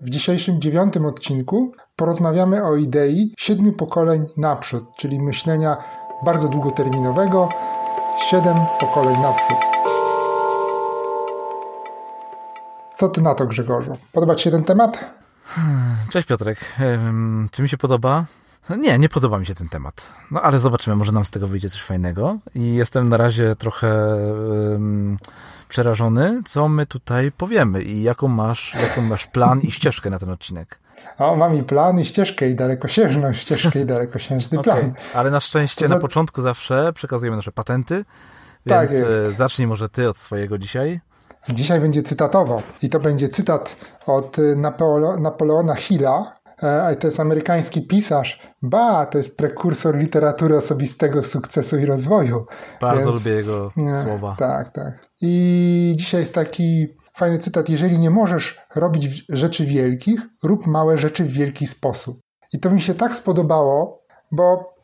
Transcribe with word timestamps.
W 0.00 0.10
dzisiejszym 0.10 0.60
dziewiątym 0.60 1.06
odcinku 1.06 1.72
porozmawiamy 1.96 2.64
o 2.64 2.76
idei 2.76 3.34
siedmiu 3.38 3.72
pokoleń 3.72 4.26
naprzód, 4.36 4.84
czyli 4.96 5.20
myślenia 5.20 5.76
bardzo 6.24 6.48
długoterminowego, 6.48 7.48
siedem 8.30 8.56
pokoleń 8.80 9.20
naprzód. 9.20 9.56
Co 12.94 13.08
ty 13.08 13.22
na 13.22 13.34
to, 13.34 13.46
Grzegorzu? 13.46 13.92
Podoba 14.12 14.34
ci 14.34 14.44
się 14.44 14.50
ten 14.50 14.64
temat? 14.64 15.04
Cześć 16.10 16.28
Piotrek. 16.28 16.58
Czy 17.50 17.62
mi 17.62 17.68
się 17.68 17.76
podoba? 17.76 18.24
Nie, 18.76 18.98
nie 18.98 19.08
podoba 19.08 19.38
mi 19.38 19.46
się 19.46 19.54
ten 19.54 19.68
temat. 19.68 20.08
No 20.30 20.42
ale 20.42 20.58
zobaczymy, 20.58 20.96
może 20.96 21.12
nam 21.12 21.24
z 21.24 21.30
tego 21.30 21.48
wyjdzie 21.48 21.68
coś 21.68 21.82
fajnego. 21.82 22.38
I 22.54 22.74
jestem 22.74 23.08
na 23.08 23.16
razie 23.16 23.56
trochę 23.56 24.16
um, 24.72 25.16
przerażony, 25.68 26.42
co 26.46 26.68
my 26.68 26.86
tutaj 26.86 27.32
powiemy 27.32 27.82
i 27.82 28.02
jaką 28.02 28.28
masz, 28.28 28.74
jaką 28.82 29.02
masz 29.02 29.26
plan 29.26 29.60
i 29.60 29.70
ścieżkę 29.70 30.10
na 30.10 30.18
ten 30.18 30.30
odcinek. 30.30 30.80
O, 31.18 31.36
mam 31.36 31.54
i 31.54 31.62
plan, 31.62 32.00
i 32.00 32.04
ścieżkę, 32.04 32.50
i 32.50 32.54
dalekosiężną 32.54 33.32
ścieżkę, 33.42 33.80
i 33.80 33.84
dalekosiężny 33.84 34.58
okay. 34.58 34.74
plan. 34.74 34.92
Ale 35.14 35.30
na 35.30 35.40
szczęście 35.40 35.88
na 35.88 35.98
początku 35.98 36.42
zawsze 36.42 36.92
przekazujemy 36.92 37.36
nasze 37.36 37.52
patenty, 37.52 38.04
tak 38.68 38.90
więc 38.90 39.06
tak 39.26 39.38
zacznij 39.38 39.68
może 39.68 39.88
ty 39.88 40.08
od 40.08 40.16
swojego 40.16 40.58
dzisiaj. 40.58 41.00
Dzisiaj 41.48 41.80
będzie 41.80 42.02
cytatowo 42.02 42.62
i 42.82 42.88
to 42.88 43.00
będzie 43.00 43.28
cytat 43.28 43.76
od 44.06 44.36
Napoleona 45.18 45.74
Hilla, 45.74 46.39
E, 46.62 46.96
to 46.96 47.06
jest 47.06 47.20
amerykański 47.20 47.82
pisarz. 47.86 48.40
Ba, 48.62 49.06
to 49.06 49.18
jest 49.18 49.36
prekursor 49.36 49.98
literatury 49.98 50.56
osobistego 50.56 51.22
sukcesu 51.22 51.78
i 51.78 51.86
rozwoju. 51.86 52.46
Bardzo 52.80 53.12
Więc, 53.12 53.24
lubię 53.24 53.36
jego 53.36 53.66
słowa. 54.02 54.36
Tak, 54.38 54.68
tak. 54.68 55.08
I 55.22 55.94
dzisiaj 55.96 56.20
jest 56.20 56.34
taki 56.34 56.86
fajny 57.16 57.38
cytat. 57.38 57.68
Jeżeli 57.68 57.98
nie 57.98 58.10
możesz 58.10 58.60
robić 58.76 59.24
rzeczy 59.28 59.64
wielkich, 59.64 60.20
rób 60.42 60.66
małe 60.66 60.98
rzeczy 60.98 61.24
w 61.24 61.32
wielki 61.32 61.66
sposób. 61.66 62.20
I 62.52 62.58
to 62.58 62.70
mi 62.70 62.80
się 62.80 62.94
tak 62.94 63.16
spodobało, 63.16 64.02
bo 64.32 64.74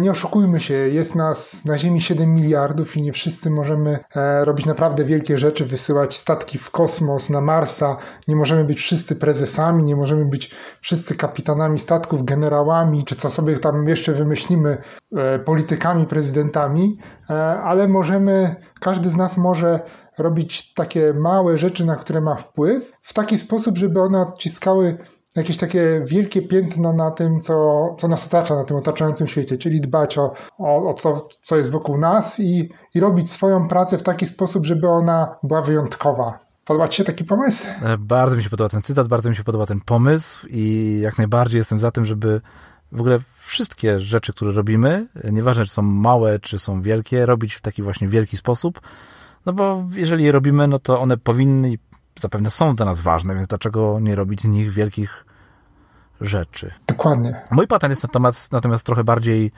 nie 0.00 0.10
oszukujmy 0.10 0.60
się, 0.60 0.74
jest 0.74 1.14
nas 1.14 1.64
na 1.64 1.78
Ziemi 1.78 2.00
7 2.00 2.34
miliardów 2.34 2.96
i 2.96 3.02
nie 3.02 3.12
wszyscy 3.12 3.50
możemy 3.50 3.98
e, 4.16 4.44
robić 4.44 4.66
naprawdę 4.66 5.04
wielkie 5.04 5.38
rzeczy, 5.38 5.64
wysyłać 5.64 6.16
statki 6.16 6.58
w 6.58 6.70
kosmos, 6.70 7.30
na 7.30 7.40
Marsa. 7.40 7.96
Nie 8.28 8.36
możemy 8.36 8.64
być 8.64 8.78
wszyscy 8.78 9.16
prezesami, 9.16 9.84
nie 9.84 9.96
możemy 9.96 10.24
być 10.24 10.50
wszyscy 10.80 11.14
kapitanami 11.14 11.78
statków, 11.78 12.24
generałami, 12.24 13.04
czy 13.04 13.16
co 13.16 13.30
sobie 13.30 13.58
tam 13.58 13.84
jeszcze 13.86 14.12
wymyślimy, 14.12 14.78
e, 15.16 15.38
politykami, 15.38 16.06
prezydentami, 16.06 16.98
ale 17.64 17.88
możemy, 17.88 18.56
każdy 18.80 19.10
z 19.10 19.16
nas 19.16 19.36
może 19.36 19.80
robić 20.18 20.74
takie 20.74 21.14
małe 21.14 21.58
rzeczy, 21.58 21.84
na 21.84 21.96
które 21.96 22.20
ma 22.20 22.34
wpływ, 22.34 22.92
w 23.02 23.14
taki 23.14 23.38
sposób, 23.38 23.78
żeby 23.78 24.00
one 24.00 24.20
odciskały 24.20 24.98
jakieś 25.38 25.56
takie 25.56 26.02
wielkie 26.06 26.42
piętno 26.42 26.92
na 26.92 27.10
tym, 27.10 27.40
co, 27.40 27.86
co 27.98 28.08
nas 28.08 28.26
otacza, 28.26 28.54
na 28.54 28.64
tym 28.64 28.76
otaczającym 28.76 29.26
świecie, 29.26 29.58
czyli 29.58 29.80
dbać 29.80 30.18
o, 30.18 30.32
o, 30.58 30.88
o 30.88 30.94
co, 30.94 31.28
co 31.40 31.56
jest 31.56 31.70
wokół 31.70 31.98
nas 31.98 32.40
i, 32.40 32.68
i 32.94 33.00
robić 33.00 33.30
swoją 33.30 33.68
pracę 33.68 33.98
w 33.98 34.02
taki 34.02 34.26
sposób, 34.26 34.66
żeby 34.66 34.88
ona 34.88 35.36
była 35.42 35.62
wyjątkowa. 35.62 36.38
Podoba 36.64 36.88
Ci 36.88 36.96
się 36.96 37.04
taki 37.04 37.24
pomysł? 37.24 37.66
E, 37.82 37.98
bardzo 37.98 38.36
mi 38.36 38.44
się 38.44 38.50
podoba 38.50 38.68
ten 38.68 38.82
cytat, 38.82 39.08
bardzo 39.08 39.30
mi 39.30 39.36
się 39.36 39.44
podoba 39.44 39.66
ten 39.66 39.80
pomysł 39.80 40.46
i 40.50 40.98
jak 41.02 41.18
najbardziej 41.18 41.58
jestem 41.58 41.78
za 41.78 41.90
tym, 41.90 42.04
żeby 42.04 42.40
w 42.92 43.00
ogóle 43.00 43.18
wszystkie 43.38 44.00
rzeczy, 44.00 44.32
które 44.32 44.52
robimy, 44.52 45.06
nieważne 45.32 45.64
czy 45.64 45.70
są 45.70 45.82
małe, 45.82 46.38
czy 46.38 46.58
są 46.58 46.82
wielkie, 46.82 47.26
robić 47.26 47.54
w 47.54 47.60
taki 47.60 47.82
właśnie 47.82 48.08
wielki 48.08 48.36
sposób, 48.36 48.80
no 49.46 49.52
bo 49.52 49.84
jeżeli 49.94 50.24
je 50.24 50.32
robimy, 50.32 50.68
no 50.68 50.78
to 50.78 51.00
one 51.00 51.16
powinny 51.16 51.72
i 51.72 51.78
zapewne 52.20 52.50
są 52.50 52.74
dla 52.74 52.86
nas 52.86 53.00
ważne, 53.00 53.34
więc 53.34 53.46
dlaczego 53.46 53.98
nie 54.00 54.14
robić 54.14 54.42
z 54.42 54.48
nich 54.48 54.72
wielkich 54.72 55.24
rzeczy. 56.20 56.72
Dokładnie. 56.86 57.40
Mój 57.50 57.66
patent 57.66 57.90
jest 57.90 58.02
natomiast, 58.02 58.52
natomiast 58.52 58.86
trochę 58.86 59.04
bardziej 59.04 59.52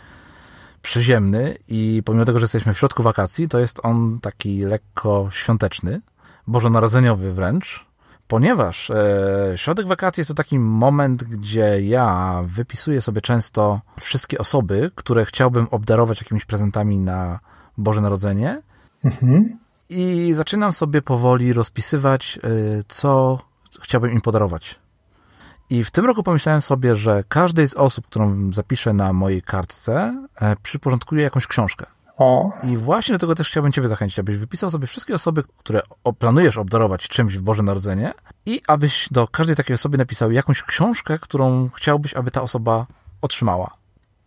przyziemny 0.82 1.58
i 1.68 2.02
pomimo 2.04 2.24
tego, 2.24 2.38
że 2.38 2.44
jesteśmy 2.44 2.74
w 2.74 2.78
środku 2.78 3.02
wakacji, 3.02 3.48
to 3.48 3.58
jest 3.58 3.80
on 3.82 4.18
taki 4.20 4.62
lekko 4.62 5.28
świąteczny, 5.32 6.00
bożonarodzeniowy 6.46 7.32
wręcz, 7.34 7.86
ponieważ 8.28 8.90
e, 8.90 9.52
środek 9.56 9.86
wakacji 9.86 10.20
jest 10.20 10.28
to 10.28 10.34
taki 10.34 10.58
moment, 10.58 11.24
gdzie 11.24 11.82
ja 11.82 12.40
wypisuję 12.46 13.00
sobie 13.00 13.20
często 13.20 13.80
wszystkie 14.00 14.38
osoby, 14.38 14.90
które 14.94 15.24
chciałbym 15.24 15.66
obdarować 15.70 16.20
jakimiś 16.20 16.44
prezentami 16.44 16.96
na 16.96 17.40
Boże 17.78 18.00
Narodzenie 18.00 18.62
mhm. 19.04 19.58
I 19.90 20.34
zaczynam 20.34 20.72
sobie 20.72 21.02
powoli 21.02 21.52
rozpisywać, 21.52 22.38
e, 22.42 22.48
co 22.88 23.38
chciałbym 23.80 24.12
im 24.12 24.20
podarować. 24.20 24.78
I 25.70 25.84
w 25.84 25.90
tym 25.90 26.06
roku 26.06 26.22
pomyślałem 26.22 26.62
sobie, 26.62 26.96
że 26.96 27.24
każdej 27.28 27.68
z 27.68 27.74
osób, 27.74 28.06
którą 28.06 28.52
zapiszę 28.52 28.92
na 28.92 29.12
mojej 29.12 29.42
kartce, 29.42 30.26
e, 30.40 30.56
przyporządkuję 30.56 31.22
jakąś 31.22 31.46
książkę. 31.46 31.86
O. 32.16 32.52
I 32.64 32.76
właśnie 32.76 33.12
do 33.12 33.18
tego 33.18 33.34
też 33.34 33.48
chciałbym 33.48 33.72
Ciebie 33.72 33.88
zachęcić, 33.88 34.18
abyś 34.18 34.36
wypisał 34.36 34.70
sobie 34.70 34.86
wszystkie 34.86 35.14
osoby, 35.14 35.42
które 35.56 35.82
planujesz 36.18 36.58
obdarować 36.58 37.08
czymś 37.08 37.36
w 37.36 37.42
Boże 37.42 37.62
Narodzenie 37.62 38.12
i 38.46 38.62
abyś 38.66 39.08
do 39.10 39.28
każdej 39.28 39.56
takiej 39.56 39.74
osoby 39.74 39.98
napisał 39.98 40.32
jakąś 40.32 40.62
książkę, 40.62 41.18
którą 41.18 41.68
chciałbyś, 41.68 42.14
aby 42.14 42.30
ta 42.30 42.42
osoba 42.42 42.86
otrzymała. 43.22 43.70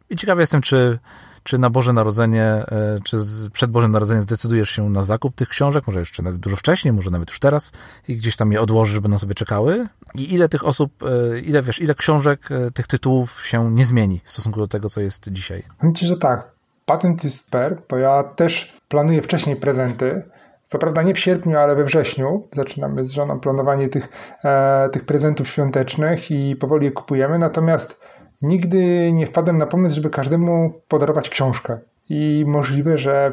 I 0.09 0.17
ciekawy 0.17 0.41
jestem, 0.41 0.61
czy 0.61 0.99
czy 1.43 1.57
na 1.57 1.69
Boże 1.69 1.93
Narodzenie, 1.93 2.43
e, 2.43 2.99
czy 3.03 3.17
przed 3.53 3.71
Bożym 3.71 3.91
Narodzeniem 3.91 4.23
zdecydujesz 4.23 4.69
się 4.69 4.89
na 4.89 5.03
zakup 5.03 5.35
tych 5.35 5.49
książek, 5.49 5.87
może 5.87 5.99
jeszcze 5.99 6.23
nawet 6.23 6.39
dużo 6.39 6.55
wcześniej, 6.55 6.93
może 6.93 7.09
nawet 7.09 7.29
już 7.29 7.39
teraz 7.39 7.71
i 8.07 8.17
gdzieś 8.17 8.35
tam 8.35 8.51
je 8.51 8.61
odłożysz, 8.61 9.01
na 9.01 9.17
sobie 9.17 9.35
czekały? 9.35 9.87
I 10.15 10.33
ile 10.33 10.49
tych 10.49 10.65
osób, 10.65 10.91
e, 11.03 11.39
ile 11.39 11.61
wiesz, 11.61 11.81
ile 11.81 11.95
książek, 11.95 12.51
e, 12.51 12.71
tych 12.71 12.87
tytułów 12.87 13.45
się 13.45 13.71
nie 13.71 13.85
zmieni 13.85 14.21
w 14.25 14.31
stosunku 14.31 14.59
do 14.59 14.67
tego, 14.67 14.89
co 14.89 15.01
jest 15.01 15.29
dzisiaj? 15.31 15.63
Myślę, 15.81 16.07
że 16.07 16.17
tak. 16.17 16.51
Patent 16.85 17.23
jest 17.23 17.45
super, 17.45 17.81
bo 17.89 17.97
ja 17.97 18.23
też 18.23 18.77
planuję 18.87 19.21
wcześniej 19.21 19.55
prezenty. 19.55 20.23
Co 20.63 20.79
prawda 20.79 21.01
nie 21.01 21.13
w 21.13 21.19
sierpniu, 21.19 21.57
ale 21.57 21.75
we 21.75 21.83
wrześniu 21.83 22.47
zaczynamy 22.55 23.03
z 23.03 23.11
żoną 23.11 23.39
planowanie 23.39 23.87
tych, 23.87 24.07
e, 24.43 24.89
tych 24.89 25.05
prezentów 25.05 25.47
świątecznych 25.47 26.31
i 26.31 26.55
powoli 26.55 26.85
je 26.85 26.91
kupujemy. 26.91 27.39
Natomiast 27.39 27.99
nigdy 28.43 29.11
nie 29.13 29.25
wpadłem 29.25 29.57
na 29.57 29.65
pomysł, 29.65 29.95
żeby 29.95 30.09
każdemu 30.09 30.81
podarować 30.87 31.29
książkę. 31.29 31.79
I 32.09 32.43
możliwe, 32.47 32.97
że 32.97 33.31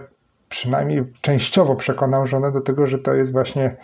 przynajmniej 0.49 1.05
częściowo 1.21 1.77
przekonam 1.77 2.27
żonę 2.27 2.53
do 2.53 2.61
tego, 2.61 2.87
że 2.87 2.99
to 2.99 3.15
jest 3.15 3.33
właśnie 3.33 3.77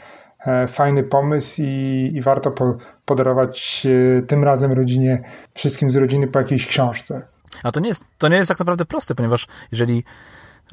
e, 0.46 0.68
fajny 0.68 1.02
pomysł 1.02 1.62
i, 1.62 2.10
i 2.14 2.20
warto 2.22 2.50
po, 2.50 2.76
podarować 3.04 3.86
e, 4.18 4.22
tym 4.22 4.44
razem 4.44 4.72
rodzinie, 4.72 5.22
wszystkim 5.54 5.90
z 5.90 5.96
rodziny 5.96 6.26
po 6.26 6.38
jakiejś 6.38 6.66
książce. 6.66 7.22
A 7.62 7.72
to 7.72 7.80
nie 7.80 7.88
jest, 7.88 8.04
to 8.18 8.28
nie 8.28 8.36
jest 8.36 8.48
tak 8.48 8.58
naprawdę 8.58 8.84
proste, 8.84 9.14
ponieważ 9.14 9.46
jeżeli 9.72 10.04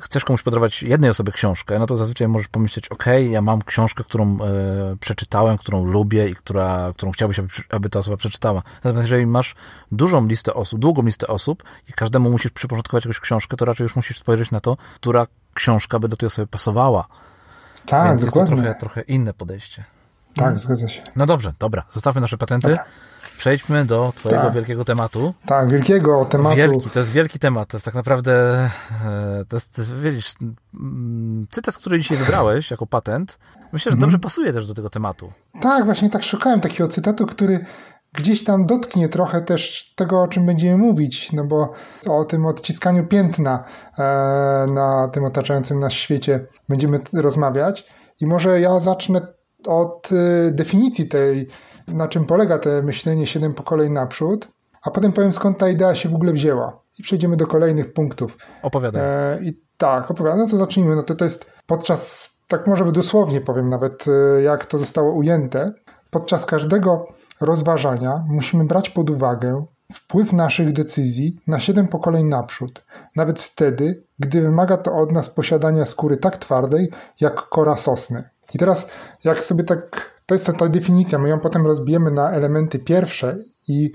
chcesz 0.01 0.25
komuś 0.25 0.43
podarować 0.43 0.83
jednej 0.83 1.09
osobie 1.09 1.31
książkę, 1.31 1.79
no 1.79 1.85
to 1.85 1.95
zazwyczaj 1.95 2.27
możesz 2.27 2.47
pomyśleć, 2.47 2.87
ok, 2.87 3.05
ja 3.29 3.41
mam 3.41 3.61
książkę, 3.61 4.03
którą 4.03 4.37
e, 4.41 4.95
przeczytałem, 4.99 5.57
którą 5.57 5.85
lubię 5.85 6.29
i 6.29 6.35
która, 6.35 6.93
którą 6.97 7.11
chciałbyś, 7.11 7.39
aby, 7.39 7.47
aby 7.69 7.89
ta 7.89 7.99
osoba 7.99 8.17
przeczytała. 8.17 8.63
Natomiast 8.83 9.03
jeżeli 9.03 9.27
masz 9.27 9.55
dużą 9.91 10.27
listę 10.27 10.53
osób, 10.53 10.79
długą 10.79 11.01
listę 11.01 11.27
osób 11.27 11.63
i 11.89 11.93
każdemu 11.93 12.31
musisz 12.31 12.51
przyporządkować 12.51 13.05
jakąś 13.05 13.19
książkę, 13.19 13.57
to 13.57 13.65
raczej 13.65 13.83
już 13.83 13.95
musisz 13.95 14.17
spojrzeć 14.17 14.51
na 14.51 14.59
to, 14.59 14.77
która 14.95 15.27
książka 15.53 15.99
by 15.99 16.07
do 16.09 16.17
tej 16.17 16.27
osoby 16.27 16.47
pasowała. 16.47 17.07
Tak, 17.85 18.09
Więc 18.09 18.25
dokładnie. 18.25 18.55
jest 18.55 18.63
to 18.63 18.63
trochę, 18.63 18.79
trochę 18.79 19.01
inne 19.01 19.33
podejście. 19.33 19.83
Tak, 20.35 20.59
zgadza 20.59 20.87
się. 20.87 21.01
No 21.15 21.25
dobrze, 21.25 21.53
dobra, 21.59 21.83
zostawmy 21.89 22.21
nasze 22.21 22.37
patenty. 22.37 22.67
Dobra. 22.67 22.83
Przejdźmy 23.37 23.85
do 23.85 24.13
twojego 24.15 24.43
tak. 24.43 24.53
wielkiego 24.53 24.85
tematu. 24.85 25.33
Tak, 25.45 25.69
wielkiego 25.69 26.25
tematu. 26.25 26.55
Wielki, 26.55 26.89
to 26.89 26.99
jest 26.99 27.11
wielki 27.11 27.39
temat. 27.39 27.67
To 27.67 27.77
jest 27.77 27.85
tak 27.85 27.95
naprawdę, 27.95 28.33
e, 29.05 29.45
to 29.49 29.55
jest, 29.55 29.93
wiesz, 30.01 30.33
mm, 30.73 31.47
cytat, 31.51 31.77
który 31.77 31.99
dzisiaj 31.99 32.17
wybrałeś 32.17 32.71
jako 32.71 32.87
patent, 32.87 33.37
myślę, 33.73 33.91
że 33.91 33.95
mhm. 33.95 34.01
dobrze 34.01 34.19
pasuje 34.19 34.53
też 34.53 34.67
do 34.67 34.73
tego 34.73 34.89
tematu. 34.89 35.31
Tak, 35.61 35.85
właśnie 35.85 36.09
tak 36.09 36.23
szukałem 36.23 36.59
takiego 36.61 36.87
cytatu, 36.87 37.25
który 37.25 37.65
gdzieś 38.13 38.43
tam 38.43 38.65
dotknie 38.65 39.09
trochę 39.09 39.41
też 39.41 39.93
tego, 39.95 40.21
o 40.21 40.27
czym 40.27 40.45
będziemy 40.45 40.77
mówić, 40.77 41.31
no 41.31 41.45
bo 41.45 41.73
o 42.09 42.25
tym 42.25 42.45
odciskaniu 42.45 43.07
piętna 43.07 43.63
e, 43.97 44.03
na 44.67 45.09
tym 45.13 45.25
otaczającym 45.25 45.79
nas 45.79 45.93
świecie 45.93 46.47
będziemy 46.69 46.99
rozmawiać. 47.13 47.85
I 48.21 48.27
może 48.27 48.59
ja 48.59 48.79
zacznę 48.79 49.27
od 49.67 50.09
e, 50.11 50.51
definicji 50.51 51.07
tej 51.07 51.47
na 51.87 52.07
czym 52.07 52.25
polega 52.25 52.57
to 52.57 52.69
myślenie 52.83 53.27
siedem 53.27 53.53
pokoleń 53.53 53.91
naprzód, 53.91 54.47
a 54.83 54.91
potem 54.91 55.13
powiem 55.13 55.33
skąd 55.33 55.57
ta 55.57 55.69
idea 55.69 55.95
się 55.95 56.09
w 56.09 56.15
ogóle 56.15 56.33
wzięła. 56.33 56.79
I 56.99 57.03
przejdziemy 57.03 57.37
do 57.37 57.47
kolejnych 57.47 57.93
punktów. 57.93 58.37
Opowiadaj. 58.61 59.01
E, 59.01 59.39
I 59.41 59.59
tak, 59.77 60.11
opowiadam. 60.11 60.39
No 60.39 60.47
to 60.47 60.57
zacznijmy. 60.57 60.95
No 60.95 61.03
to, 61.03 61.15
to 61.15 61.23
jest 61.23 61.45
podczas, 61.67 62.29
tak 62.47 62.67
może 62.67 62.91
dosłownie 62.91 63.41
powiem 63.41 63.69
nawet, 63.69 64.05
e, 64.07 64.41
jak 64.41 64.65
to 64.65 64.77
zostało 64.77 65.11
ujęte. 65.11 65.71
Podczas 66.09 66.45
każdego 66.45 67.07
rozważania 67.41 68.23
musimy 68.27 68.65
brać 68.65 68.89
pod 68.89 69.09
uwagę 69.09 69.65
wpływ 69.93 70.33
naszych 70.33 70.73
decyzji 70.73 71.39
na 71.47 71.59
siedem 71.59 71.87
pokoleń 71.87 72.25
naprzód, 72.25 72.85
nawet 73.15 73.41
wtedy, 73.41 74.03
gdy 74.19 74.41
wymaga 74.41 74.77
to 74.77 74.93
od 74.95 75.11
nas 75.11 75.29
posiadania 75.29 75.85
skóry 75.85 76.17
tak 76.17 76.37
twardej 76.37 76.91
jak 77.19 77.35
kora 77.35 77.77
sosny. 77.77 78.29
I 78.53 78.57
teraz, 78.57 78.87
jak 79.23 79.39
sobie 79.39 79.63
tak 79.63 80.12
to 80.25 80.35
jest 80.35 80.45
ta, 80.45 80.53
ta 80.53 80.67
definicja. 80.69 81.19
My 81.19 81.29
ją 81.29 81.39
potem 81.39 81.65
rozbijemy 81.67 82.11
na 82.11 82.31
elementy 82.31 82.79
pierwsze 82.79 83.37
i 83.67 83.91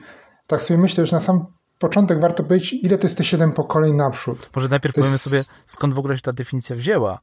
tak 0.46 0.62
sobie 0.62 0.78
myślę, 0.78 1.06
że 1.06 1.16
na 1.16 1.22
sam 1.22 1.46
początek 1.78 2.20
warto 2.20 2.44
powiedzieć, 2.44 2.72
ile 2.72 2.98
to 2.98 3.06
jest 3.06 3.19
te 3.19 3.25
siedem 3.25 3.52
pokoleń 3.52 3.94
naprzód. 3.96 4.50
Może 4.56 4.69
najpierw 4.69 4.94
To 4.94 5.00
powiemy 5.00 5.14
jest- 5.14 5.25
sobie, 5.25 5.42
skąd 5.66 5.94
w 5.94 5.98
ogóle 5.98 6.16
się 6.16 6.22
ta 6.22 6.32
definicja 6.32 6.76
wzięła. 6.76 7.19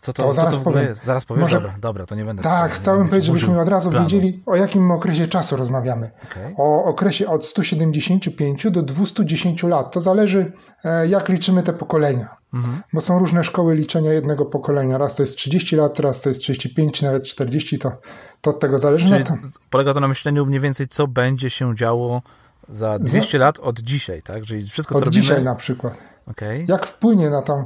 Co 0.00 0.12
to, 0.12 0.22
To 0.22 0.28
co 0.28 0.34
zaraz 0.34 0.52
to 0.52 0.58
w 0.58 0.60
ogóle 0.62 0.74
powiem. 0.74 0.88
jest? 0.88 1.04
Zaraz 1.04 1.24
powiem. 1.24 1.40
Może- 1.42 1.56
Dobra, 1.56 1.74
dobra, 1.80 2.06
to 2.06 2.14
nie 2.14 2.24
będę. 2.24 2.42
Tak, 2.42 2.72
chciałbym 2.72 3.06
powiedzieć, 3.08 3.26
żebyśmy 3.26 3.60
od 3.60 3.68
razu 3.68 3.90
planu. 3.90 4.04
wiedzieli, 4.06 4.42
o 4.46 4.56
jakim 4.56 4.90
okresie 4.90 5.28
czasu 5.28 5.56
rozmawiamy. 5.56 6.10
Okej. 6.32 6.54
O 6.58 6.84
okresie 6.84 7.26
od 7.28 7.46
175 7.46 8.70
do 8.70 8.82
210 8.82 9.62
lat. 9.68 9.92
To 9.92 10.00
zależy, 10.00 10.52
e, 10.84 11.08
jak 11.08 11.28
liczymy 11.28 11.62
te 11.62 11.72
pokolenia. 11.72 12.36
Mhm. 12.56 12.82
Bo 12.92 13.00
są 13.00 13.18
różne 13.18 13.44
szkoły 13.44 13.74
liczenia 13.74 14.12
jednego 14.12 14.46
pokolenia. 14.46 14.98
Raz 14.98 15.14
to 15.14 15.22
jest 15.22 15.36
30 15.36 15.76
lat, 15.76 16.00
raz 16.00 16.20
to 16.20 16.28
jest 16.28 16.40
35, 16.40 16.92
czy 16.92 17.04
nawet 17.04 17.26
40, 17.26 17.78
to, 17.78 17.92
to 18.40 18.50
od 18.50 18.60
tego 18.60 18.78
zależy. 18.78 19.08
Czyli 19.08 19.24
No 19.30 19.36
polega 19.70 19.94
to 19.94 20.00
na 20.00 20.08
myśleniu 20.08 20.46
mniej 20.46 20.60
więcej, 20.60 20.88
co 20.88 21.06
będzie 21.06 21.50
się 21.50 21.76
działo 21.76 22.22
za 22.68 22.98
200 22.98 23.38
lat 23.38 23.58
od 23.58 23.80
dzisiaj, 23.80 24.22
tak? 24.22 24.44
Czyli 24.44 24.68
wszystko, 24.68 24.94
co 24.94 24.98
od 24.98 25.04
robimy... 25.04 25.22
dzisiaj 25.22 25.42
na 25.42 25.54
przykład. 25.54 25.94
Okej. 26.26 26.64
Jak 26.68 26.86
wpłynie 26.86 27.30
na 27.30 27.42
tą, 27.42 27.64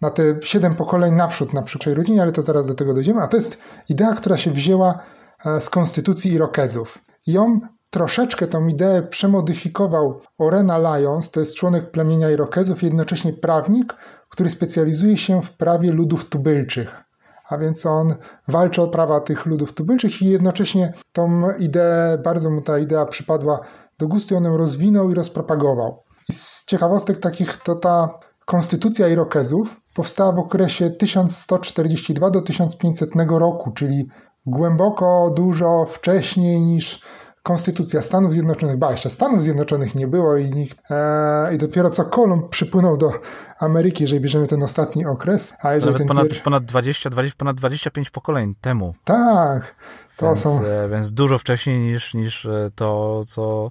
na 0.00 0.10
te 0.10 0.22
7 0.42 0.74
pokoleń 0.74 1.14
naprzód 1.14 1.54
na 1.54 1.62
przykład 1.62 1.96
rodzinie, 1.96 2.22
ale 2.22 2.32
to 2.32 2.42
zaraz 2.42 2.66
do 2.66 2.74
tego 2.74 2.94
dojdziemy. 2.94 3.22
A 3.22 3.28
to 3.28 3.36
jest 3.36 3.58
idea, 3.88 4.12
która 4.12 4.38
się 4.38 4.50
wzięła 4.50 4.98
e, 5.46 5.60
z 5.60 5.70
konstytucji 5.70 6.32
Irokezów. 6.32 6.98
I 7.26 7.32
ją 7.32 7.60
troszeczkę 7.94 8.46
tą 8.46 8.66
ideę 8.66 9.02
przemodyfikował 9.02 10.20
Orena 10.38 10.78
Lyons, 10.78 11.30
to 11.30 11.40
jest 11.40 11.54
członek 11.54 11.90
plemienia 11.90 12.30
Irokezów, 12.30 12.82
jednocześnie 12.82 13.32
prawnik, 13.32 13.94
który 14.28 14.50
specjalizuje 14.50 15.16
się 15.16 15.42
w 15.42 15.50
prawie 15.50 15.92
ludów 15.92 16.28
tubylczych. 16.28 17.04
A 17.48 17.58
więc 17.58 17.86
on 17.86 18.14
walczy 18.48 18.82
o 18.82 18.88
prawa 18.88 19.20
tych 19.20 19.46
ludów 19.46 19.72
tubylczych 19.72 20.22
i 20.22 20.28
jednocześnie 20.28 20.92
tą 21.12 21.52
ideę, 21.58 22.18
bardzo 22.18 22.50
mu 22.50 22.60
ta 22.60 22.78
idea 22.78 23.06
przypadła 23.06 23.60
do 23.98 24.08
gustu 24.08 24.36
on 24.36 24.44
ją 24.44 24.56
rozwinął 24.56 25.10
i 25.10 25.14
rozpropagował. 25.14 26.02
I 26.28 26.32
z 26.32 26.64
ciekawostek 26.64 27.18
takich 27.18 27.56
to 27.56 27.74
ta 27.74 28.08
konstytucja 28.44 29.08
Irokezów 29.08 29.80
powstała 29.94 30.32
w 30.32 30.38
okresie 30.38 30.90
1142 30.90 32.30
do 32.30 32.42
1500 32.42 33.10
roku, 33.28 33.70
czyli 33.70 34.08
głęboko, 34.46 35.30
dużo 35.36 35.84
wcześniej 35.84 36.60
niż 36.60 37.00
konstytucja 37.48 38.02
Stanów 38.02 38.32
Zjednoczonych. 38.32 38.76
Ba, 38.76 38.90
jeszcze 38.90 39.10
Stanów 39.10 39.42
Zjednoczonych 39.42 39.94
nie 39.94 40.06
było 40.06 40.36
i, 40.36 40.50
nikt, 40.50 40.90
e, 40.90 41.54
i 41.54 41.58
dopiero 41.58 41.90
co 41.90 42.04
Kolumb 42.04 42.48
przypłynął 42.48 42.96
do 42.96 43.12
Ameryki, 43.58 44.02
jeżeli 44.04 44.20
bierzemy 44.20 44.46
ten 44.46 44.62
ostatni 44.62 45.06
okres. 45.06 45.52
A 45.62 45.72
jeżeli 45.74 45.86
nawet 45.86 45.98
ten 45.98 46.08
ponad, 46.08 46.24
pierwszy... 46.24 46.40
ponad 46.42 46.64
20, 46.64 47.10
20, 47.10 47.36
ponad 47.38 47.56
25 47.56 48.10
pokoleń 48.10 48.54
temu. 48.60 48.94
Tak, 49.04 49.74
to 50.16 50.26
Więc, 50.26 50.40
są... 50.40 50.64
e, 50.64 50.88
więc 50.88 51.12
dużo 51.12 51.38
wcześniej 51.38 51.78
niż, 51.78 52.14
niż 52.14 52.46
e, 52.46 52.70
to, 52.74 53.20
co, 53.26 53.70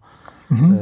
Mhm. 0.52 0.74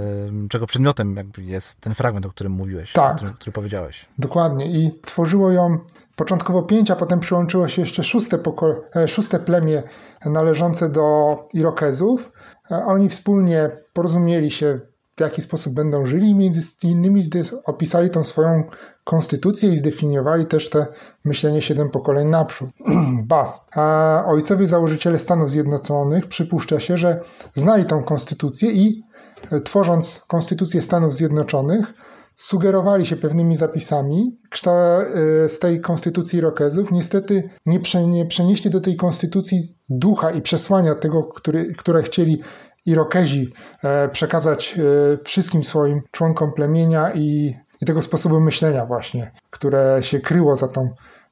e, 0.45 0.47
czego 0.49 0.67
przedmiotem 0.67 1.15
jakby 1.15 1.44
jest 1.44 1.81
ten 1.81 1.94
fragment, 1.94 2.25
o 2.25 2.29
którym 2.29 2.51
mówiłeś, 2.53 2.94
Tak. 2.94 3.15
którym, 3.15 3.33
który 3.33 3.51
powiedziałeś. 3.51 4.05
Dokładnie. 4.17 4.65
I 4.65 4.99
tworzyło 5.01 5.51
ją 5.51 5.77
początkowo 6.15 6.63
pięć, 6.63 6.91
a 6.91 6.95
potem 6.95 7.19
przyłączyło 7.19 7.67
się 7.67 7.81
jeszcze 7.81 8.03
szóste, 8.03 8.37
poko- 8.37 9.07
szóste 9.07 9.39
plemię 9.39 9.83
należące 10.25 10.89
do 10.89 11.35
Irokezów. 11.53 12.31
Oni 12.71 13.09
wspólnie 13.09 13.69
porozumieli 13.94 14.51
się, 14.51 14.79
w 15.18 15.21
jaki 15.21 15.41
sposób 15.41 15.73
będą 15.73 16.06
żyli 16.06 16.35
między 16.35 16.62
innymi 16.83 17.23
opisali 17.65 18.09
tą 18.09 18.23
swoją 18.23 18.63
konstytucję 19.03 19.69
i 19.69 19.77
zdefiniowali 19.77 20.45
też 20.45 20.69
te 20.69 20.88
myślenie 21.25 21.62
siedem 21.62 21.89
pokoleń 21.89 22.27
naprzód. 22.27 22.69
Bast. 23.23 23.77
A 23.77 24.23
ojcowie 24.27 24.68
założyciele 24.68 25.19
Stanów 25.19 25.50
Zjednoczonych 25.50 26.27
przypuszcza 26.27 26.79
się, 26.79 26.97
że 26.97 27.21
znali 27.56 27.85
tą 27.85 28.03
konstytucję 28.03 28.71
i 28.71 29.03
e, 29.51 29.59
tworząc 29.59 30.21
konstytucję 30.27 30.81
Stanów 30.81 31.13
Zjednoczonych, 31.13 31.94
sugerowali 32.36 33.06
się 33.06 33.16
pewnymi 33.16 33.56
zapisami 33.56 34.38
y, 34.54 35.50
z 35.50 35.60
tej 35.60 35.81
konstytucji 35.81 36.39
Irokezów. 36.39 36.92
Niestety 36.92 37.50
nie, 37.66 37.80
nie 38.07 38.25
przenieśli 38.25 38.69
do 38.69 38.81
tej 38.81 38.95
konstytucji 38.95 39.75
ducha 39.89 40.31
i 40.31 40.42
przesłania 40.42 40.95
tego, 40.95 41.24
który, 41.24 41.74
które 41.74 42.04
chcieli 42.04 42.42
Irokezi 42.86 43.54
e, 43.83 44.10
przekazać 44.10 44.75
e, 44.78 44.83
wszystkim 45.24 45.63
swoim 45.63 46.01
członkom 46.12 46.54
plemienia 46.54 47.12
i, 47.12 47.56
i 47.81 47.86
tego 47.86 48.01
sposobu 48.01 48.42
myślenia 48.42 48.86
właśnie, 48.86 49.31
które 49.50 49.98
się 50.01 50.19
kryło 50.19 50.56
za 50.56 50.68
tą 50.68 50.89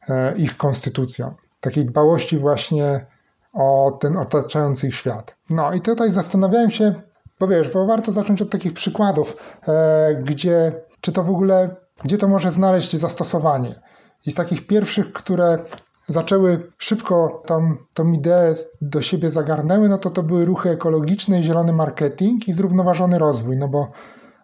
e, 0.10 0.38
ich 0.38 0.57
konstytucją. 0.57 1.36
Takiej 1.60 1.86
dbałości 1.86 2.38
właśnie 2.38 3.06
o 3.54 3.98
ten 4.01 4.18
otaczający 4.18 4.88
ich 4.88 4.96
świat. 4.96 5.36
No 5.50 5.74
i 5.74 5.81
tutaj 5.81 6.12
zastanawiałem 6.12 6.72
się, 6.72 6.94
bo 7.40 7.48
wiesz, 7.48 7.69
bo 7.69 7.86
warto 7.86 8.12
zacząć 8.12 8.42
od 8.42 8.50
takich 8.50 8.74
przykładów, 8.74 9.38
e, 9.68 10.16
gdzie, 10.24 10.72
czy 11.01 11.12
to 11.12 11.24
w 11.24 11.30
ogóle, 11.30 11.75
gdzie 12.04 12.18
to 12.18 12.28
może 12.28 12.51
znaleźć 12.51 12.96
zastosowanie. 12.96 13.81
I 14.25 14.31
z 14.31 14.36
takich 14.36 14.68
pierwszych, 14.68 15.13
które 15.13 15.60
zaczęły 16.07 16.72
szybko 16.78 17.44
tą, 17.46 17.75
tą 17.94 18.12
ideę 18.12 18.56
do 18.81 19.01
siebie 19.01 19.31
zagarnęły, 19.31 19.90
no 19.90 19.98
to 19.98 20.10
to 20.10 20.24
były 20.24 20.46
ruchy 20.46 20.69
ekologiczne, 20.69 21.44
zielony 21.44 21.74
marketing 21.74 22.48
i 22.48 22.54
zrównoważony 22.54 23.19
rozwój, 23.19 23.57
no 23.57 23.68
bo 23.68 23.92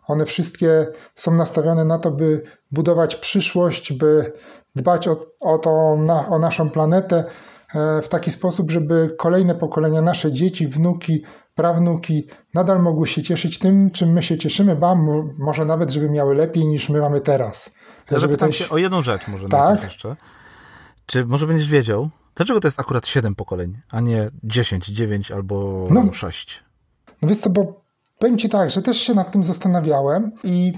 one 0.07 0.25
wszystkie 0.25 0.88
są 1.16 1.34
nastawione 1.34 1.86
na 1.86 2.00
to, 2.00 2.12
by 2.12 2.42
budować 2.72 3.16
przyszłość, 3.16 3.94
by 3.94 4.31
dbać 4.75 5.07
o, 5.07 5.18
o, 5.40 5.57
to, 5.57 5.96
na, 5.96 6.28
o 6.28 6.40
naszą 6.40 6.69
planetę 6.69 7.24
w 8.03 8.07
taki 8.09 8.31
sposób, 8.31 8.71
żeby 8.71 9.15
kolejne 9.17 9.56
pokolenia, 9.56 10.01
nasze 10.01 10.31
dzieci, 10.31 10.67
wnuki, 10.67 11.23
prawnuki 11.56 12.27
nadal 12.53 12.81
mogły 12.81 13.07
się 13.07 13.23
cieszyć 13.23 13.59
tym, 13.59 13.91
czym 13.91 14.09
my 14.09 14.23
się 14.23 14.38
cieszymy, 14.38 14.75
ba, 14.75 14.95
mo- 14.95 15.29
może 15.39 15.65
nawet, 15.65 15.89
żeby 15.91 16.09
miały 16.09 16.35
lepiej 16.35 16.65
niż 16.67 16.89
my 16.89 17.00
mamy 17.01 17.21
teraz. 17.21 17.69
Ja 18.12 18.19
Żeby 18.19 18.38
ten 18.38 18.51
cię 18.51 18.69
o 18.69 18.77
jedną 18.77 19.01
rzecz 19.01 19.27
może 19.27 19.50
Tak? 19.50 19.83
jeszcze. 19.83 20.15
Czy 21.06 21.25
może 21.25 21.47
będziesz 21.47 21.69
wiedział, 21.69 22.09
dlaczego 22.35 22.59
to 22.59 22.67
jest 22.67 22.79
akurat 22.79 23.07
7 23.07 23.35
pokoleń, 23.35 23.77
a 23.91 24.01
nie 24.01 24.29
10, 24.44 24.85
9 24.88 25.31
albo 25.31 25.88
No. 25.89 26.13
6? 26.13 26.63
No 27.21 27.27
wiesz 27.27 27.38
co, 27.38 27.50
bo 27.50 27.81
powiem 28.19 28.38
Ci 28.38 28.50
tak, 28.50 28.69
że 28.69 28.81
też 28.81 28.97
się 28.97 29.13
nad 29.13 29.31
tym 29.31 29.44
zastanawiałem 29.44 30.31
i 30.44 30.73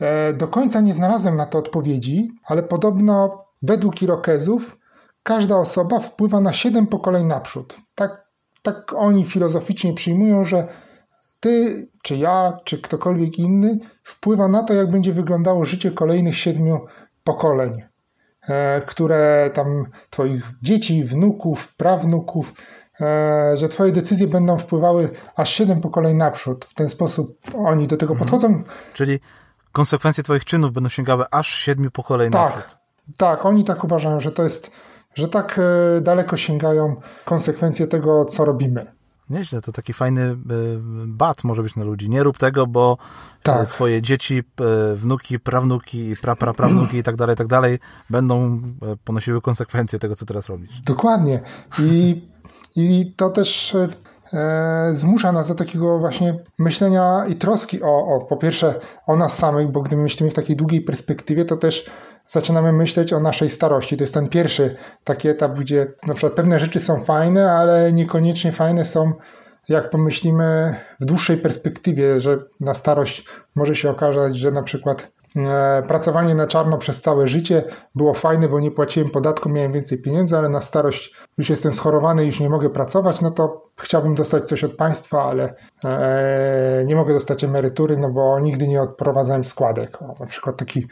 e, 0.00 0.32
do 0.32 0.48
końca 0.48 0.80
nie 0.80 0.94
znalazłem 0.94 1.36
na 1.36 1.46
to 1.46 1.58
odpowiedzi, 1.58 2.28
ale 2.44 2.62
podobno 2.62 3.44
według 3.62 4.02
Irokezów 4.02 4.76
każda 5.26 5.56
osoba 5.56 6.00
wpływa 6.00 6.40
na 6.40 6.52
7 6.52 6.86
pokoleń 6.86 7.26
naprzód. 7.26 7.76
Tak, 7.94 8.26
tak 8.62 8.92
oni 8.96 9.24
filozoficznie 9.24 9.94
przyjmują, 9.94 10.44
że 10.44 10.66
ty, 11.40 11.88
czy 12.02 12.16
ja, 12.16 12.56
czy 12.64 12.78
ktokolwiek 12.78 13.38
inny 13.38 13.78
wpływa 14.02 14.48
na 14.48 14.62
to, 14.62 14.74
jak 14.74 14.90
będzie 14.90 15.12
wyglądało 15.12 15.64
życie 15.64 15.90
kolejnych 15.90 16.36
siedmiu 16.36 16.86
pokoleń, 17.24 17.82
e, 18.48 18.80
które 18.86 19.50
tam 19.54 19.86
twoich 20.10 20.50
dzieci, 20.62 21.04
wnuków, 21.04 21.74
prawnuków, 21.74 22.52
e, 23.00 23.56
że 23.56 23.68
twoje 23.68 23.92
decyzje 23.92 24.26
będą 24.26 24.58
wpływały 24.58 25.08
aż 25.36 25.50
siedem 25.50 25.80
pokoleń 25.80 26.16
naprzód. 26.16 26.64
W 26.64 26.74
ten 26.74 26.88
sposób 26.88 27.38
oni 27.54 27.86
do 27.86 27.96
tego 27.96 28.14
podchodzą. 28.14 28.62
Czyli 28.94 29.20
konsekwencje 29.72 30.24
twoich 30.24 30.44
czynów 30.44 30.72
będą 30.72 30.88
sięgały 30.88 31.24
aż 31.30 31.48
7 31.48 31.90
pokoleń 31.90 32.30
Tak, 32.30 32.56
naprzód. 32.56 32.78
tak, 33.16 33.46
oni 33.46 33.64
tak 33.64 33.84
uważają, 33.84 34.20
że 34.20 34.32
to 34.32 34.42
jest, 34.42 34.70
że 35.16 35.28
tak 35.28 35.58
e, 35.58 36.00
daleko 36.00 36.36
sięgają 36.36 36.96
konsekwencje 37.24 37.86
tego, 37.86 38.24
co 38.24 38.44
robimy. 38.44 38.86
Nieźle, 39.30 39.60
to 39.60 39.72
taki 39.72 39.92
fajny 39.92 40.22
y, 40.22 40.36
bat 41.06 41.44
może 41.44 41.62
być 41.62 41.76
na 41.76 41.84
ludzi. 41.84 42.10
Nie 42.10 42.22
rób 42.22 42.38
tego, 42.38 42.66
bo 42.66 42.98
Tak. 43.42 43.68
y, 43.68 43.70
twoje 43.70 44.02
dzieci, 44.02 44.42
wnuki, 44.94 45.40
prawnuki, 45.40 46.16
praprawnuki 46.38 46.96
i 46.96 47.02
tak 47.02 47.16
dalej, 47.16 47.36
tak 47.36 47.46
dalej 47.46 47.78
będą 48.10 48.62
ponosiły 49.04 49.40
konsekwencje 49.40 49.98
tego, 49.98 50.14
co 50.14 50.26
teraz 50.26 50.48
robisz. 50.48 50.80
Dokładnie. 50.80 51.40
I, 51.78 52.22
i 52.76 53.12
to 53.16 53.30
też 53.30 53.74
e, 53.74 53.88
e, 54.38 54.94
zmusza 54.94 55.32
nas 55.32 55.48
do 55.48 55.54
takiego 55.54 55.98
właśnie 55.98 56.38
myślenia 56.58 57.24
i 57.28 57.34
troski 57.34 57.82
o, 57.82 58.06
o, 58.06 58.24
po 58.24 58.36
pierwsze, 58.36 58.80
o 59.06 59.16
nas 59.16 59.38
samych, 59.38 59.68
bo 59.68 59.80
gdy 59.80 59.96
myślimy 59.96 60.30
w 60.30 60.34
takiej 60.34 60.56
długiej 60.56 60.80
perspektywie, 60.80 61.44
to 61.44 61.56
też 61.56 61.90
zaczynamy 62.28 62.72
myśleć 62.72 63.12
o 63.12 63.20
naszej 63.20 63.50
starości. 63.50 63.96
To 63.96 64.04
jest 64.04 64.14
ten 64.14 64.28
pierwszy 64.28 64.76
taki 65.04 65.28
etap, 65.28 65.52
gdzie 65.58 65.86
na 66.06 66.14
przykład 66.14 66.32
pewne 66.32 66.60
rzeczy 66.60 66.80
są 66.80 67.04
fajne, 67.04 67.52
ale 67.52 67.92
niekoniecznie 67.92 68.52
fajne 68.52 68.84
są, 68.84 69.12
jak 69.68 69.90
pomyślimy 69.90 70.74
w 71.00 71.04
dłuższej 71.04 71.36
perspektywie, 71.36 72.20
że 72.20 72.38
na 72.60 72.74
starość 72.74 73.24
może 73.54 73.74
się 73.74 73.90
okazać, 73.90 74.36
że 74.36 74.50
na 74.50 74.62
przykład 74.62 75.08
pracowanie 75.88 76.34
na 76.34 76.46
czarno 76.46 76.78
przez 76.78 77.02
całe 77.02 77.28
życie 77.28 77.64
było 77.94 78.14
fajne, 78.14 78.48
bo 78.48 78.60
nie 78.60 78.70
płaciłem 78.70 79.10
podatku, 79.10 79.48
miałem 79.48 79.72
więcej 79.72 79.98
pieniędzy, 79.98 80.36
ale 80.36 80.48
na 80.48 80.60
starość 80.60 81.14
już 81.38 81.50
jestem 81.50 81.72
schorowany, 81.72 82.26
już 82.26 82.40
nie 82.40 82.48
mogę 82.48 82.70
pracować, 82.70 83.20
no 83.20 83.30
to 83.30 83.70
chciałbym 83.80 84.14
dostać 84.14 84.44
coś 84.44 84.64
od 84.64 84.72
państwa, 84.72 85.24
ale 85.24 85.54
e, 85.84 86.84
nie 86.86 86.96
mogę 86.96 87.14
dostać 87.14 87.44
emerytury, 87.44 87.96
no 87.96 88.10
bo 88.10 88.40
nigdy 88.40 88.68
nie 88.68 88.82
odprowadzałem 88.82 89.44
składek. 89.44 90.02
O, 90.02 90.14
na 90.20 90.26
przykład 90.26 90.56
taki 90.56 90.86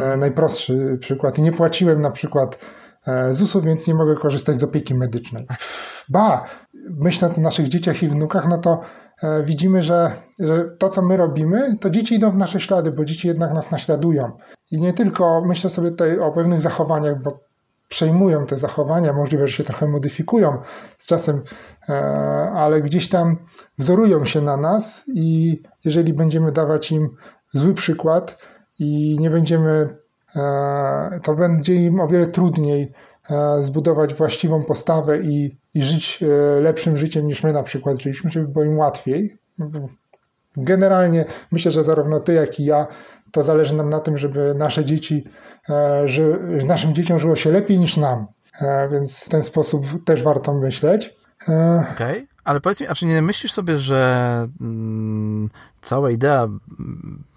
e, 0.00 0.16
najprostszy 0.16 0.98
przykład. 1.00 1.38
I 1.38 1.42
nie 1.42 1.52
płaciłem 1.52 2.00
na 2.00 2.10
przykład 2.10 2.58
e, 3.06 3.34
ZUS-u, 3.34 3.62
więc 3.62 3.86
nie 3.86 3.94
mogę 3.94 4.14
korzystać 4.14 4.58
z 4.58 4.62
opieki 4.62 4.94
medycznej. 4.94 5.46
Ba, 6.08 6.44
myśląc 6.90 7.38
o 7.38 7.40
naszych 7.40 7.68
dzieciach 7.68 8.02
i 8.02 8.08
wnukach, 8.08 8.48
no 8.48 8.58
to 8.58 8.80
e, 8.80 9.03
widzimy, 9.44 9.82
że, 9.82 10.12
że 10.38 10.64
to, 10.64 10.88
co 10.88 11.02
my 11.02 11.16
robimy, 11.16 11.76
to 11.80 11.90
dzieci 11.90 12.14
idą 12.14 12.30
w 12.30 12.36
nasze 12.36 12.60
ślady, 12.60 12.92
bo 12.92 13.04
dzieci 13.04 13.28
jednak 13.28 13.54
nas 13.54 13.70
naśladują. 13.70 14.32
I 14.70 14.80
nie 14.80 14.92
tylko 14.92 15.42
myślę 15.46 15.70
sobie 15.70 15.90
tutaj 15.90 16.18
o 16.18 16.32
pewnych 16.32 16.60
zachowaniach, 16.60 17.22
bo 17.22 17.40
przejmują 17.88 18.46
te 18.46 18.56
zachowania, 18.56 19.12
możliwe, 19.12 19.48
że 19.48 19.54
się 19.54 19.64
trochę 19.64 19.88
modyfikują 19.88 20.58
z 20.98 21.06
czasem, 21.06 21.42
ale 22.54 22.82
gdzieś 22.82 23.08
tam 23.08 23.36
wzorują 23.78 24.24
się 24.24 24.40
na 24.40 24.56
nas 24.56 25.02
i 25.14 25.62
jeżeli 25.84 26.14
będziemy 26.14 26.52
dawać 26.52 26.92
im 26.92 27.16
zły 27.52 27.74
przykład 27.74 28.38
i 28.78 29.16
nie 29.20 29.30
będziemy, 29.30 29.96
e, 30.36 31.20
to 31.22 31.34
będzie 31.34 31.74
im 31.74 32.00
o 32.00 32.08
wiele 32.08 32.26
trudniej 32.26 32.82
e, 32.82 32.92
zbudować 33.60 34.14
właściwą 34.14 34.64
postawę 34.64 35.20
i, 35.20 35.56
i 35.74 35.82
żyć 35.82 36.22
e, 36.22 36.60
lepszym 36.60 36.96
życiem 36.96 37.26
niż 37.26 37.42
my 37.42 37.52
na 37.52 37.62
przykład 37.62 38.02
żyliśmy, 38.02 38.30
żeby 38.30 38.48
było 38.48 38.64
im 38.64 38.78
łatwiej. 38.78 39.38
Generalnie 40.56 41.24
myślę, 41.52 41.70
że 41.72 41.84
zarówno 41.84 42.20
ty, 42.20 42.32
jak 42.32 42.60
i 42.60 42.64
ja, 42.64 42.86
to 43.32 43.42
zależy 43.42 43.74
nam 43.74 43.90
na 43.90 44.00
tym, 44.00 44.18
żeby 44.18 44.54
nasze 44.54 44.84
dzieci, 44.84 45.24
że 46.04 46.22
naszym 46.66 46.94
dzieciom 46.94 47.18
żyło 47.18 47.36
się 47.36 47.50
lepiej 47.50 47.78
niż 47.78 47.96
nam. 47.96 48.26
Więc 48.92 49.24
w 49.24 49.28
ten 49.28 49.42
sposób 49.42 49.86
też 50.04 50.22
warto 50.22 50.54
myśleć. 50.54 51.16
Okej. 51.42 51.92
Okay. 51.94 52.26
Ale 52.44 52.60
powiedz 52.60 52.80
mi, 52.80 52.86
a 52.86 52.94
czy 52.94 53.06
nie 53.06 53.22
myślisz 53.22 53.52
sobie, 53.52 53.78
że 53.78 54.46
mm, 54.60 55.50
cała 55.80 56.10
idea 56.10 56.48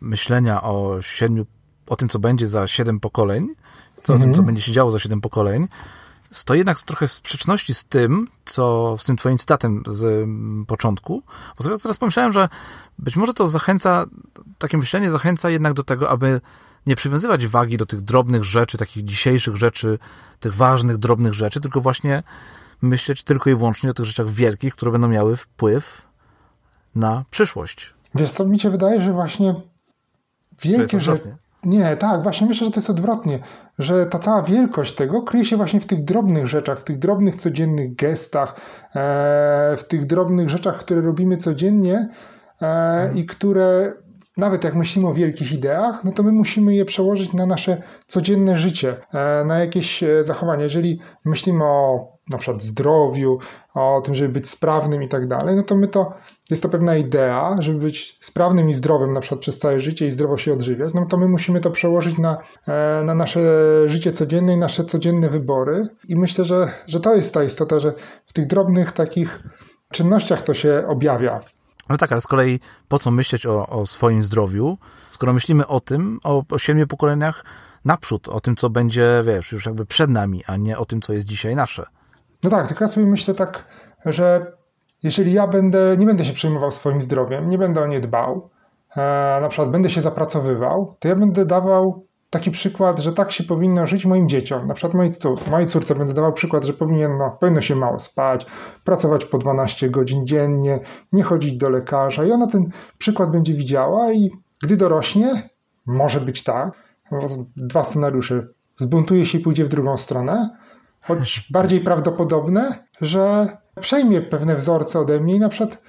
myślenia 0.01 0.63
o 0.63 1.01
siedmiu, 1.01 1.45
o 1.87 1.95
tym, 1.95 2.09
co 2.09 2.19
będzie 2.19 2.47
za 2.47 2.67
siedem 2.67 2.99
pokoleń, 2.99 3.47
co, 4.07 4.13
mhm. 4.13 4.21
o 4.21 4.23
tym, 4.23 4.33
co 4.33 4.39
mhm. 4.39 4.45
będzie 4.45 4.61
się 4.61 4.71
działo 4.71 4.91
za 4.91 4.99
siedem 4.99 5.21
pokoleń, 5.21 5.67
stoi 6.31 6.57
jednak 6.57 6.79
trochę 6.79 7.07
w 7.07 7.13
sprzeczności 7.13 7.73
z 7.73 7.85
tym, 7.85 8.27
co 8.45 8.95
z 8.99 9.03
tym 9.03 9.17
twoim 9.17 9.37
cytatem 9.37 9.83
z 9.87 10.03
mm, 10.03 10.65
początku. 10.65 11.23
Bo 11.57 11.63
sobie 11.63 11.77
teraz 11.77 11.97
pomyślałem, 11.97 12.31
że 12.31 12.49
być 12.99 13.15
może 13.15 13.33
to 13.33 13.47
zachęca, 13.47 14.05
takie 14.57 14.77
myślenie 14.77 15.11
zachęca 15.11 15.49
jednak 15.49 15.73
do 15.73 15.83
tego, 15.83 16.09
aby 16.09 16.41
nie 16.85 16.95
przywiązywać 16.95 17.47
wagi 17.47 17.77
do 17.77 17.85
tych 17.85 18.01
drobnych 18.01 18.43
rzeczy, 18.43 18.77
takich 18.77 19.05
dzisiejszych 19.05 19.55
rzeczy, 19.55 19.99
tych 20.39 20.55
ważnych, 20.55 20.97
drobnych 20.97 21.33
rzeczy, 21.33 21.61
tylko 21.61 21.81
właśnie 21.81 22.23
myśleć 22.81 23.23
tylko 23.23 23.49
i 23.49 23.55
wyłącznie 23.55 23.89
o 23.89 23.93
tych 23.93 24.05
rzeczach 24.05 24.29
wielkich, 24.29 24.75
które 24.75 24.91
będą 24.91 25.07
miały 25.07 25.37
wpływ 25.37 26.01
na 26.95 27.25
przyszłość. 27.31 27.93
Wiesz 28.15 28.31
co, 28.31 28.45
mi 28.45 28.59
się 28.59 28.69
wydaje, 28.69 29.01
że 29.01 29.13
właśnie 29.13 29.55
wielkie 30.61 31.01
rzeczy... 31.01 31.37
Nie, 31.65 31.97
tak, 31.97 32.23
właśnie 32.23 32.47
myślę, 32.47 32.65
że 32.67 32.71
to 32.71 32.79
jest 32.79 32.89
odwrotnie, 32.89 33.39
że 33.79 34.05
ta 34.05 34.19
cała 34.19 34.41
wielkość 34.41 34.95
tego 34.95 35.21
kryje 35.21 35.45
się 35.45 35.57
właśnie 35.57 35.79
w 35.79 35.85
tych 35.85 36.03
drobnych 36.03 36.47
rzeczach, 36.47 36.79
w 36.79 36.83
tych 36.83 36.99
drobnych 36.99 37.35
codziennych 37.35 37.95
gestach, 37.95 38.55
e, 38.95 39.75
w 39.77 39.83
tych 39.87 40.05
drobnych 40.05 40.49
rzeczach, 40.49 40.79
które 40.79 41.01
robimy 41.01 41.37
codziennie 41.37 42.09
e, 42.61 42.65
mhm. 42.65 43.17
i 43.17 43.25
które 43.25 43.93
nawet 44.37 44.63
jak 44.63 44.75
myślimy 44.75 45.07
o 45.07 45.13
wielkich 45.13 45.51
ideach, 45.51 46.03
no 46.03 46.11
to 46.11 46.23
my 46.23 46.31
musimy 46.31 46.75
je 46.75 46.85
przełożyć 46.85 47.33
na 47.33 47.45
nasze 47.45 47.81
codzienne 48.07 48.57
życie, 48.57 48.95
e, 49.13 49.45
na 49.45 49.59
jakieś 49.59 50.03
zachowania. 50.23 50.63
Jeżeli 50.63 50.99
myślimy 51.25 51.63
o 51.63 52.16
na 52.29 52.37
przykład 52.37 52.63
zdrowiu, 52.63 53.39
o 53.73 54.01
tym, 54.05 54.15
żeby 54.15 54.29
być 54.29 54.49
sprawnym 54.49 55.03
i 55.03 55.07
tak 55.07 55.27
dalej, 55.27 55.55
no 55.55 55.63
to 55.63 55.75
my 55.75 55.87
to, 55.87 56.13
jest 56.49 56.63
to 56.63 56.69
pewna 56.69 56.95
idea, 56.95 57.55
żeby 57.59 57.79
być 57.79 58.17
sprawnym 58.19 58.69
i 58.69 58.73
zdrowym 58.73 59.13
na 59.13 59.19
przykład 59.19 59.41
przez 59.41 59.59
całe 59.59 59.79
życie 59.79 60.07
i 60.07 60.11
zdrowo 60.11 60.37
się 60.37 60.53
odżywiać, 60.53 60.93
no 60.93 61.05
to 61.05 61.17
my 61.17 61.27
musimy 61.27 61.59
to 61.59 61.71
przełożyć 61.71 62.17
na, 62.17 62.37
e, 62.67 63.03
na 63.03 63.13
nasze 63.13 63.39
życie 63.85 64.11
codzienne 64.11 64.53
i 64.53 64.57
nasze 64.57 64.83
codzienne 64.83 65.29
wybory 65.29 65.87
i 66.07 66.15
myślę, 66.15 66.45
że, 66.45 66.71
że 66.87 66.99
to 66.99 67.15
jest 67.15 67.33
ta 67.33 67.43
istota, 67.43 67.79
że 67.79 67.93
w 68.25 68.33
tych 68.33 68.47
drobnych 68.47 68.91
takich 68.91 69.39
czynnościach 69.91 70.41
to 70.41 70.53
się 70.53 70.83
objawia. 70.87 71.41
No 71.89 71.97
tak, 71.97 72.11
ale 72.11 72.21
z 72.21 72.27
kolei 72.27 72.59
po 72.87 72.99
co 72.99 73.11
myśleć 73.11 73.45
o, 73.45 73.67
o 73.67 73.85
swoim 73.85 74.23
zdrowiu, 74.23 74.77
skoro 75.09 75.33
myślimy 75.33 75.67
o 75.67 75.79
tym, 75.79 76.19
o, 76.23 76.43
o 76.51 76.57
siedmiu 76.57 76.87
pokoleniach 76.87 77.43
naprzód, 77.85 78.27
o 78.27 78.39
tym, 78.39 78.55
co 78.55 78.69
będzie, 78.69 79.23
wiesz, 79.25 79.51
już 79.51 79.65
jakby 79.65 79.85
przed 79.85 80.09
nami, 80.09 80.43
a 80.47 80.57
nie 80.57 80.77
o 80.77 80.85
tym, 80.85 81.01
co 81.01 81.13
jest 81.13 81.25
dzisiaj 81.25 81.55
nasze. 81.55 81.85
No 82.43 82.49
tak, 82.49 82.67
tylko 82.67 82.83
ja 82.83 82.87
sobie 82.87 83.05
myślę 83.05 83.33
tak, 83.33 83.67
że 84.05 84.51
jeżeli 85.03 85.33
ja 85.33 85.47
będę, 85.47 85.95
nie 85.97 86.05
będę 86.05 86.25
się 86.25 86.33
przejmował 86.33 86.71
swoim 86.71 87.01
zdrowiem, 87.01 87.49
nie 87.49 87.57
będę 87.57 87.81
o 87.81 87.87
nie 87.87 87.99
dbał, 87.99 88.49
e, 88.97 89.37
na 89.41 89.49
przykład 89.49 89.71
będę 89.71 89.89
się 89.89 90.01
zapracowywał, 90.01 90.95
to 90.99 91.07
ja 91.07 91.15
będę 91.15 91.45
dawał 91.45 92.07
taki 92.29 92.51
przykład, 92.51 92.99
że 92.99 93.13
tak 93.13 93.31
się 93.31 93.43
powinno 93.43 93.87
żyć 93.87 94.05
moim 94.05 94.29
dzieciom. 94.29 94.67
Na 94.67 94.73
przykład 94.73 94.93
mojej, 94.93 95.11
mojej 95.51 95.67
córce 95.67 95.95
będę 95.95 96.13
dawał 96.13 96.33
przykład, 96.33 96.65
że 96.65 96.73
powinien, 96.73 97.17
no, 97.17 97.37
powinno 97.39 97.61
się 97.61 97.75
mało 97.75 97.99
spać, 97.99 98.45
pracować 98.83 99.25
po 99.25 99.37
12 99.37 99.89
godzin 99.89 100.25
dziennie, 100.25 100.79
nie 101.13 101.23
chodzić 101.23 101.53
do 101.53 101.69
lekarza 101.69 102.25
i 102.25 102.31
ona 102.31 102.47
ten 102.47 102.69
przykład 102.97 103.31
będzie 103.31 103.53
widziała 103.53 104.11
i 104.11 104.31
gdy 104.63 104.77
dorośnie, 104.77 105.49
może 105.85 106.21
być 106.21 106.43
tak, 106.43 106.71
dwa 107.57 107.83
scenariusze, 107.83 108.47
zbuntuje 108.77 109.25
się 109.25 109.37
i 109.37 109.41
pójdzie 109.41 109.65
w 109.65 109.69
drugą 109.69 109.97
stronę, 109.97 110.49
choć 111.07 111.47
bardziej 111.49 111.79
prawdopodobne, 111.81 112.83
że 113.01 113.47
przejmie 113.79 114.21
pewne 114.21 114.55
wzorce 114.55 114.99
ode 114.99 115.19
mnie 115.19 115.35
i 115.35 115.39
na 115.39 115.49
przykład, 115.49 115.81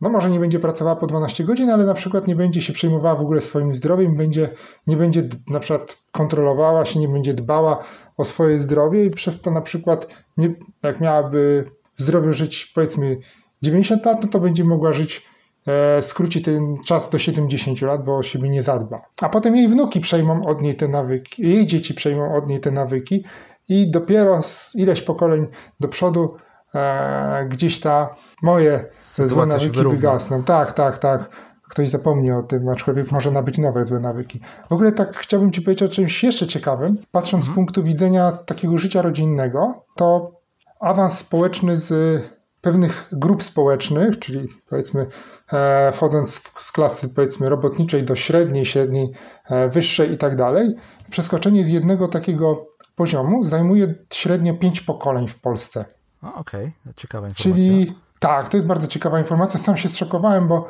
no 0.00 0.10
może 0.10 0.30
nie 0.30 0.40
będzie 0.40 0.60
pracowała 0.60 0.96
po 0.96 1.06
12 1.06 1.44
godzin, 1.44 1.70
ale 1.70 1.84
na 1.84 1.94
przykład 1.94 2.26
nie 2.26 2.36
będzie 2.36 2.60
się 2.60 2.72
przejmowała 2.72 3.14
w 3.14 3.20
ogóle 3.20 3.40
swoim 3.40 3.72
zdrowiem, 3.72 4.16
będzie, 4.16 4.48
nie 4.86 4.96
będzie 4.96 5.28
na 5.48 5.60
przykład 5.60 5.96
kontrolowała 6.12 6.84
się, 6.84 7.00
nie 7.00 7.08
będzie 7.08 7.34
dbała 7.34 7.84
o 8.16 8.24
swoje 8.24 8.60
zdrowie 8.60 9.04
i 9.04 9.10
przez 9.10 9.40
to 9.40 9.50
na 9.50 9.60
przykład, 9.60 10.06
nie, 10.36 10.54
jak 10.82 11.00
miałaby 11.00 11.70
w 11.96 12.02
zdrowiu 12.02 12.32
żyć 12.32 12.72
powiedzmy 12.74 13.16
90 13.62 14.06
lat, 14.06 14.22
no 14.22 14.28
to 14.28 14.40
będzie 14.40 14.64
mogła 14.64 14.92
żyć 14.92 15.26
e, 15.66 16.02
skróci 16.02 16.42
ten 16.42 16.76
czas 16.86 17.10
do 17.10 17.18
70 17.18 17.82
lat, 17.82 18.04
bo 18.04 18.16
o 18.16 18.22
siebie 18.22 18.50
nie 18.50 18.62
zadba. 18.62 19.02
A 19.20 19.28
potem 19.28 19.56
jej 19.56 19.68
wnuki 19.68 20.00
przejmą 20.00 20.46
od 20.46 20.62
niej 20.62 20.76
te 20.76 20.88
nawyki, 20.88 21.42
jej 21.42 21.66
dzieci 21.66 21.94
przejmą 21.94 22.34
od 22.34 22.48
niej 22.48 22.60
te 22.60 22.70
nawyki 22.70 23.24
i 23.68 23.90
dopiero 23.90 24.42
z 24.42 24.74
ileś 24.74 25.02
pokoleń 25.02 25.46
do 25.80 25.88
przodu 25.88 26.36
e, 26.74 27.46
gdzieś 27.48 27.80
ta 27.80 28.14
moje 28.42 28.84
Sytuacja 28.98 29.34
złe 29.34 29.46
nawyki 29.46 29.82
wygasną. 29.96 30.44
Tak, 30.44 30.72
tak, 30.72 30.98
tak. 30.98 31.30
Ktoś 31.68 31.88
zapomni 31.88 32.32
o 32.32 32.42
tym, 32.42 32.68
aczkolwiek 32.68 33.12
może 33.12 33.30
nabyć 33.30 33.58
nowe 33.58 33.84
złe 33.84 34.00
nawyki. 34.00 34.40
W 34.70 34.72
ogóle 34.72 34.92
tak 34.92 35.16
chciałbym 35.16 35.52
Ci 35.52 35.62
powiedzieć 35.62 35.82
o 35.82 35.92
czymś 35.92 36.24
jeszcze 36.24 36.46
ciekawym. 36.46 36.98
Patrząc 37.10 37.44
mhm. 37.44 37.52
z 37.52 37.56
punktu 37.56 37.82
widzenia 37.82 38.32
takiego 38.32 38.78
życia 38.78 39.02
rodzinnego, 39.02 39.84
to 39.96 40.32
awans 40.80 41.18
społeczny 41.18 41.76
z 41.76 42.22
pewnych 42.62 43.08
grup 43.12 43.42
społecznych, 43.42 44.18
czyli 44.18 44.48
powiedzmy 44.68 45.06
e, 45.52 45.92
wchodząc 45.92 46.42
z 46.58 46.72
klasy 46.72 47.08
powiedzmy 47.08 47.48
robotniczej 47.48 48.02
do 48.02 48.16
średniej, 48.16 48.66
średniej, 48.66 49.12
e, 49.50 49.68
wyższej 49.68 50.12
i 50.12 50.16
tak 50.16 50.36
dalej, 50.36 50.74
przeskoczenie 51.10 51.64
z 51.64 51.68
jednego 51.68 52.08
takiego 52.08 52.71
poziomu 52.96 53.44
zajmuje 53.44 53.94
średnio 54.12 54.54
5 54.54 54.80
pokoleń 54.80 55.28
w 55.28 55.40
Polsce. 55.40 55.84
Okej, 56.22 56.72
okay. 56.82 56.94
ciekawa 56.96 57.28
informacja. 57.28 57.64
Czyli 57.64 57.94
tak, 58.18 58.48
to 58.48 58.56
jest 58.56 58.66
bardzo 58.66 58.86
ciekawa 58.86 59.18
informacja. 59.18 59.60
Sam 59.60 59.76
się 59.76 59.88
zszokowałem, 59.88 60.48
bo 60.48 60.68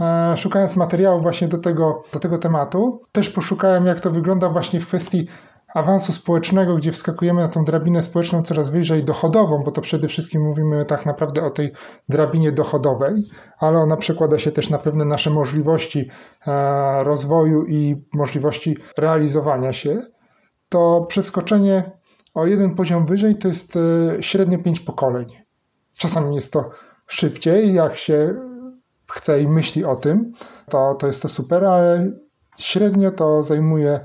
e, 0.00 0.36
szukając 0.36 0.76
materiału 0.76 1.20
właśnie 1.20 1.48
do 1.48 1.58
tego, 1.58 2.02
do 2.12 2.18
tego 2.18 2.38
tematu, 2.38 3.02
też 3.12 3.30
poszukałem, 3.30 3.86
jak 3.86 4.00
to 4.00 4.10
wygląda 4.10 4.48
właśnie 4.48 4.80
w 4.80 4.86
kwestii 4.86 5.26
awansu 5.74 6.12
społecznego, 6.12 6.76
gdzie 6.76 6.92
wskakujemy 6.92 7.42
na 7.42 7.48
tą 7.48 7.64
drabinę 7.64 8.02
społeczną 8.02 8.42
coraz 8.42 8.70
wyżej 8.70 9.04
dochodową, 9.04 9.62
bo 9.64 9.70
to 9.70 9.80
przede 9.80 10.08
wszystkim 10.08 10.42
mówimy 10.42 10.84
tak 10.84 11.06
naprawdę 11.06 11.42
o 11.42 11.50
tej 11.50 11.72
drabinie 12.08 12.52
dochodowej, 12.52 13.24
ale 13.58 13.78
ona 13.78 13.96
przekłada 13.96 14.38
się 14.38 14.52
też 14.52 14.70
na 14.70 14.78
pewne 14.78 15.04
nasze 15.04 15.30
możliwości 15.30 16.10
e, 16.46 17.04
rozwoju 17.04 17.64
i 17.64 18.04
możliwości 18.12 18.76
realizowania 18.98 19.72
się 19.72 19.98
to 20.74 21.06
przeskoczenie 21.08 21.90
o 22.34 22.46
jeden 22.46 22.74
poziom 22.74 23.06
wyżej 23.06 23.36
to 23.36 23.48
jest 23.48 23.76
e, 23.76 24.22
średnio 24.22 24.58
5 24.58 24.80
pokoleń. 24.80 25.26
Czasami 25.96 26.36
jest 26.36 26.52
to 26.52 26.70
szybciej, 27.06 27.74
jak 27.74 27.96
się 27.96 28.34
chce 29.12 29.42
i 29.42 29.48
myśli 29.48 29.84
o 29.84 29.96
tym, 29.96 30.32
to, 30.70 30.94
to 30.94 31.06
jest 31.06 31.22
to 31.22 31.28
super, 31.28 31.64
ale 31.64 32.12
średnio 32.58 33.10
to 33.10 33.42
zajmuje 33.42 34.00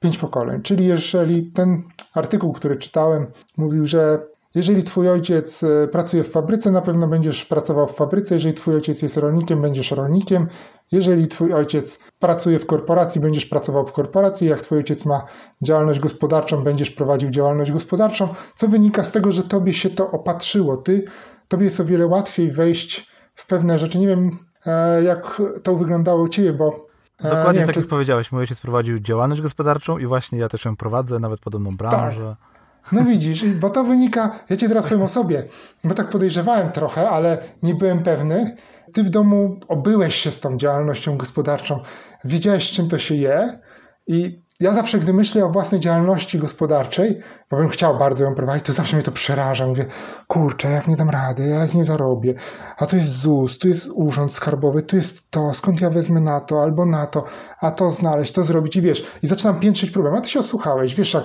5 0.00 0.18
pokoleń. 0.18 0.62
Czyli 0.62 0.86
jeżeli 0.86 1.52
ten 1.52 1.82
artykuł, 2.14 2.52
który 2.52 2.76
czytałem, 2.76 3.26
mówił, 3.56 3.86
że 3.86 4.26
jeżeli 4.56 4.82
twój 4.82 5.08
ojciec 5.08 5.62
e, 5.62 5.88
pracuje 5.88 6.24
w 6.24 6.30
fabryce, 6.30 6.70
na 6.70 6.82
pewno 6.82 7.08
będziesz 7.08 7.44
pracował 7.44 7.86
w 7.86 7.94
fabryce. 7.94 8.34
Jeżeli 8.34 8.54
twój 8.54 8.74
ojciec 8.74 9.02
jest 9.02 9.16
rolnikiem, 9.16 9.62
będziesz 9.62 9.90
rolnikiem. 9.90 10.46
Jeżeli 10.92 11.28
twój 11.28 11.52
ojciec 11.52 11.98
pracuje 12.18 12.58
w 12.58 12.66
korporacji, 12.66 13.20
będziesz 13.20 13.46
pracował 13.46 13.86
w 13.86 13.92
korporacji. 13.92 14.48
Jak 14.48 14.60
twój 14.60 14.78
ojciec 14.78 15.04
ma 15.04 15.24
działalność 15.62 16.00
gospodarczą, 16.00 16.64
będziesz 16.64 16.90
prowadził 16.90 17.30
działalność 17.30 17.72
gospodarczą. 17.72 18.28
Co 18.54 18.68
wynika 18.68 19.04
z 19.04 19.12
tego, 19.12 19.32
że 19.32 19.42
tobie 19.42 19.74
się 19.74 19.90
to 19.90 20.10
opatrzyło. 20.10 20.76
Ty, 20.76 21.04
tobie 21.48 21.64
jest 21.64 21.80
o 21.80 21.84
wiele 21.84 22.06
łatwiej 22.06 22.52
wejść 22.52 23.10
w 23.34 23.46
pewne 23.46 23.78
rzeczy. 23.78 23.98
Nie 23.98 24.06
wiem, 24.06 24.38
e, 24.66 25.02
jak 25.02 25.42
to 25.62 25.76
wyglądało 25.76 26.22
u 26.22 26.28
ciebie, 26.28 26.52
bo 26.52 26.86
e, 27.20 27.28
Dokładnie 27.28 27.58
wiem, 27.58 27.66
tak 27.66 27.74
czy... 27.74 27.80
jak 27.80 27.88
powiedziałeś, 27.88 28.32
mój 28.32 28.40
ojciec 28.40 28.60
prowadził 28.60 28.98
działalność 28.98 29.42
gospodarczą 29.42 29.98
i 29.98 30.06
właśnie 30.06 30.38
ja 30.38 30.48
też 30.48 30.64
ją 30.64 30.76
prowadzę, 30.76 31.18
nawet 31.18 31.40
podobną 31.40 31.76
branżę. 31.76 32.36
Tak. 32.40 32.55
No 32.92 33.04
widzisz, 33.04 33.44
bo 33.44 33.70
to 33.70 33.84
wynika, 33.84 34.38
ja 34.50 34.56
ci 34.56 34.68
teraz 34.68 34.86
powiem 34.86 35.02
o 35.02 35.08
sobie, 35.08 35.48
bo 35.84 35.94
tak 35.94 36.08
podejrzewałem 36.08 36.72
trochę, 36.72 37.10
ale 37.10 37.38
nie 37.62 37.74
byłem 37.74 38.02
pewny. 38.02 38.56
Ty 38.92 39.02
w 39.02 39.10
domu 39.10 39.60
obyłeś 39.68 40.14
się 40.14 40.32
z 40.32 40.40
tą 40.40 40.56
działalnością 40.56 41.16
gospodarczą, 41.16 41.80
wiedziałeś 42.24 42.70
czym 42.70 42.88
to 42.88 42.98
się 42.98 43.14
je 43.14 43.60
i 44.06 44.46
ja 44.60 44.74
zawsze, 44.74 44.98
gdy 44.98 45.12
myślę 45.12 45.44
o 45.44 45.50
własnej 45.50 45.80
działalności 45.80 46.38
gospodarczej, 46.38 47.20
bo 47.50 47.56
bym 47.56 47.68
chciał 47.68 47.98
bardzo 47.98 48.24
ją 48.24 48.34
prowadzić, 48.34 48.66
to 48.66 48.72
zawsze 48.72 48.96
mnie 48.96 49.02
to 49.02 49.12
przeraża. 49.12 49.66
Mówię, 49.66 49.86
kurczę, 50.26 50.70
jak 50.70 50.88
nie 50.88 50.96
dam 50.96 51.10
rady, 51.10 51.46
jak 51.46 51.74
nie 51.74 51.84
zarobię. 51.84 52.34
A 52.76 52.86
tu 52.86 52.96
jest 52.96 53.20
ZUS, 53.20 53.58
tu 53.58 53.68
jest 53.68 53.90
urząd 53.94 54.32
skarbowy, 54.32 54.82
tu 54.82 54.96
jest 54.96 55.30
to, 55.30 55.54
skąd 55.54 55.80
ja 55.80 55.90
wezmę 55.90 56.20
na 56.20 56.40
to 56.40 56.62
albo 56.62 56.86
na 56.86 57.06
to, 57.06 57.24
a 57.60 57.70
to 57.70 57.90
znaleźć, 57.90 58.32
to 58.32 58.44
zrobić 58.44 58.76
i 58.76 58.82
wiesz. 58.82 59.06
I 59.22 59.26
zaczynam 59.26 59.60
piętrzyć 59.60 59.90
problem. 59.90 60.14
A 60.14 60.20
ty 60.20 60.28
się 60.28 60.40
osłuchałeś, 60.40 60.94
wiesz 60.94 61.14
jak, 61.14 61.24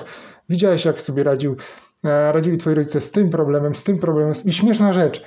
widziałeś 0.51 0.85
jak 0.85 1.01
sobie 1.01 1.23
radził, 1.23 1.55
e, 2.05 2.31
radzili 2.31 2.57
twoi 2.57 2.75
rodzice 2.75 3.01
z 3.01 3.11
tym 3.11 3.29
problemem, 3.29 3.75
z 3.75 3.83
tym 3.83 3.99
problemem. 3.99 4.33
I 4.45 4.53
śmieszna 4.53 4.93
rzecz, 4.93 5.23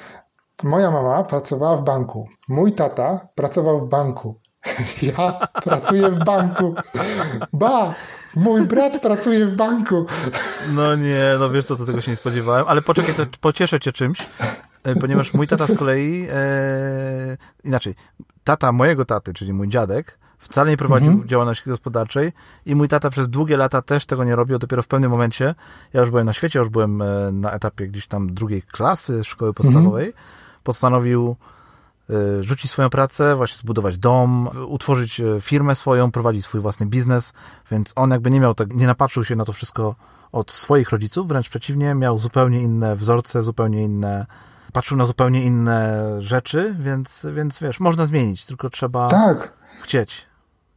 moja 0.62 0.90
mama 0.90 1.24
pracowała 1.24 1.76
w 1.76 1.84
banku, 1.84 2.28
mój 2.48 2.72
tata 2.72 3.28
pracował 3.34 3.86
w 3.86 3.88
banku. 3.88 4.40
Ja 5.02 5.48
pracuję 5.64 6.10
w 6.10 6.24
banku. 6.24 6.74
Ba, 7.52 7.94
mój 8.36 8.62
brat 8.66 9.00
pracuje 9.00 9.46
w 9.46 9.56
banku. 9.56 10.06
No 10.72 10.96
nie, 10.96 11.24
no 11.38 11.50
wiesz 11.50 11.64
co, 11.64 11.76
to 11.76 11.84
tego 11.84 12.00
się 12.00 12.10
nie 12.10 12.16
spodziewałem, 12.16 12.64
ale 12.68 12.82
poczekaj, 12.82 13.14
to 13.14 13.26
pocieszę 13.40 13.80
cię 13.80 13.92
czymś, 13.92 14.18
e, 14.84 14.96
ponieważ 14.96 15.34
mój 15.34 15.46
tata 15.46 15.66
z 15.66 15.78
kolei, 15.78 16.28
e, 16.32 17.36
inaczej, 17.64 17.94
tata 18.44 18.72
mojego 18.72 19.04
taty, 19.04 19.32
czyli 19.32 19.52
mój 19.52 19.68
dziadek, 19.68 20.18
wcale 20.44 20.70
nie 20.70 20.76
prowadził 20.76 21.10
mhm. 21.10 21.28
działalności 21.28 21.70
gospodarczej 21.70 22.32
i 22.66 22.74
mój 22.74 22.88
tata 22.88 23.10
przez 23.10 23.28
długie 23.28 23.56
lata 23.56 23.82
też 23.82 24.06
tego 24.06 24.24
nie 24.24 24.36
robił, 24.36 24.58
dopiero 24.58 24.82
w 24.82 24.86
pewnym 24.86 25.10
momencie, 25.10 25.54
ja 25.92 26.00
już 26.00 26.10
byłem 26.10 26.26
na 26.26 26.32
świecie, 26.32 26.58
już 26.58 26.68
byłem 26.68 27.02
e, 27.02 27.32
na 27.32 27.50
etapie 27.52 27.88
gdzieś 27.88 28.06
tam 28.06 28.34
drugiej 28.34 28.62
klasy 28.62 29.24
szkoły 29.24 29.54
podstawowej, 29.54 30.06
mhm. 30.06 30.24
postanowił 30.64 31.36
Y, 32.10 32.42
rzucić 32.42 32.70
swoją 32.70 32.90
pracę, 32.90 33.36
właśnie 33.36 33.58
zbudować 33.58 33.98
dom, 33.98 34.48
utworzyć 34.68 35.20
y, 35.20 35.38
firmę 35.40 35.74
swoją, 35.74 36.10
prowadzić 36.10 36.44
swój 36.44 36.60
własny 36.60 36.86
biznes, 36.86 37.32
więc 37.70 37.92
on 37.96 38.10
jakby 38.10 38.30
nie 38.30 38.40
miał 38.40 38.54
tak, 38.54 38.74
nie 38.74 38.86
napatrzył 38.86 39.24
się 39.24 39.36
na 39.36 39.44
to 39.44 39.52
wszystko 39.52 39.94
od 40.32 40.52
swoich 40.52 40.90
rodziców, 40.90 41.28
wręcz 41.28 41.48
przeciwnie, 41.48 41.94
miał 41.94 42.18
zupełnie 42.18 42.62
inne 42.62 42.96
wzorce, 42.96 43.42
zupełnie 43.42 43.82
inne, 43.82 44.26
patrzył 44.72 44.96
na 44.96 45.04
zupełnie 45.04 45.42
inne 45.42 46.06
rzeczy, 46.18 46.76
więc, 46.78 47.26
więc 47.32 47.58
wiesz, 47.58 47.80
można 47.80 48.06
zmienić, 48.06 48.46
tylko 48.46 48.70
trzeba 48.70 49.08
tak. 49.08 49.52
chcieć 49.82 50.26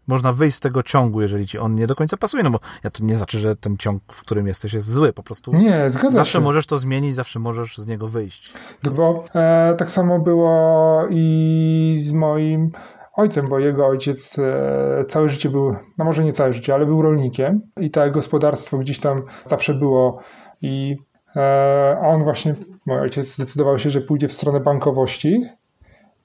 można 0.07 0.33
wyjść 0.33 0.57
z 0.57 0.59
tego 0.59 0.83
ciągu, 0.83 1.21
jeżeli 1.21 1.47
ci 1.47 1.59
on 1.59 1.75
nie 1.75 1.87
do 1.87 1.95
końca 1.95 2.17
pasuje, 2.17 2.43
no 2.43 2.49
bo 2.49 2.59
ja 2.83 2.89
to 2.89 3.03
nie 3.03 3.15
znaczy, 3.15 3.39
że 3.39 3.55
ten 3.55 3.77
ciąg, 3.77 4.03
w 4.13 4.21
którym 4.21 4.47
jesteś 4.47 4.73
jest 4.73 4.91
zły, 4.91 5.13
po 5.13 5.23
prostu 5.23 5.51
nie, 5.55 5.89
zgadza 5.89 6.15
zawsze 6.15 6.39
się. 6.39 6.43
możesz 6.43 6.65
to 6.65 6.77
zmienić, 6.77 7.15
zawsze 7.15 7.39
możesz 7.39 7.77
z 7.77 7.87
niego 7.87 8.07
wyjść. 8.07 8.53
Bo 8.95 9.23
e, 9.35 9.75
tak 9.77 9.89
samo 9.91 10.19
było 10.19 11.03
i 11.09 12.01
z 12.03 12.13
moim 12.13 12.71
ojcem, 13.13 13.47
bo 13.47 13.59
jego 13.59 13.87
ojciec 13.87 14.39
e, 14.39 15.05
całe 15.09 15.29
życie 15.29 15.49
był, 15.49 15.75
no 15.97 16.05
może 16.05 16.23
nie 16.23 16.33
całe 16.33 16.53
życie, 16.53 16.73
ale 16.73 16.85
był 16.85 17.01
rolnikiem 17.01 17.61
i 17.77 17.91
to 17.91 18.11
gospodarstwo 18.11 18.77
gdzieś 18.77 18.99
tam 18.99 19.21
zawsze 19.45 19.73
było 19.73 20.19
i 20.61 20.97
e, 21.35 21.97
on 22.03 22.23
właśnie, 22.23 22.55
mój 22.85 22.99
ojciec 22.99 23.33
zdecydował 23.33 23.79
się, 23.79 23.89
że 23.89 24.01
pójdzie 24.01 24.27
w 24.27 24.33
stronę 24.33 24.59
bankowości 24.59 25.41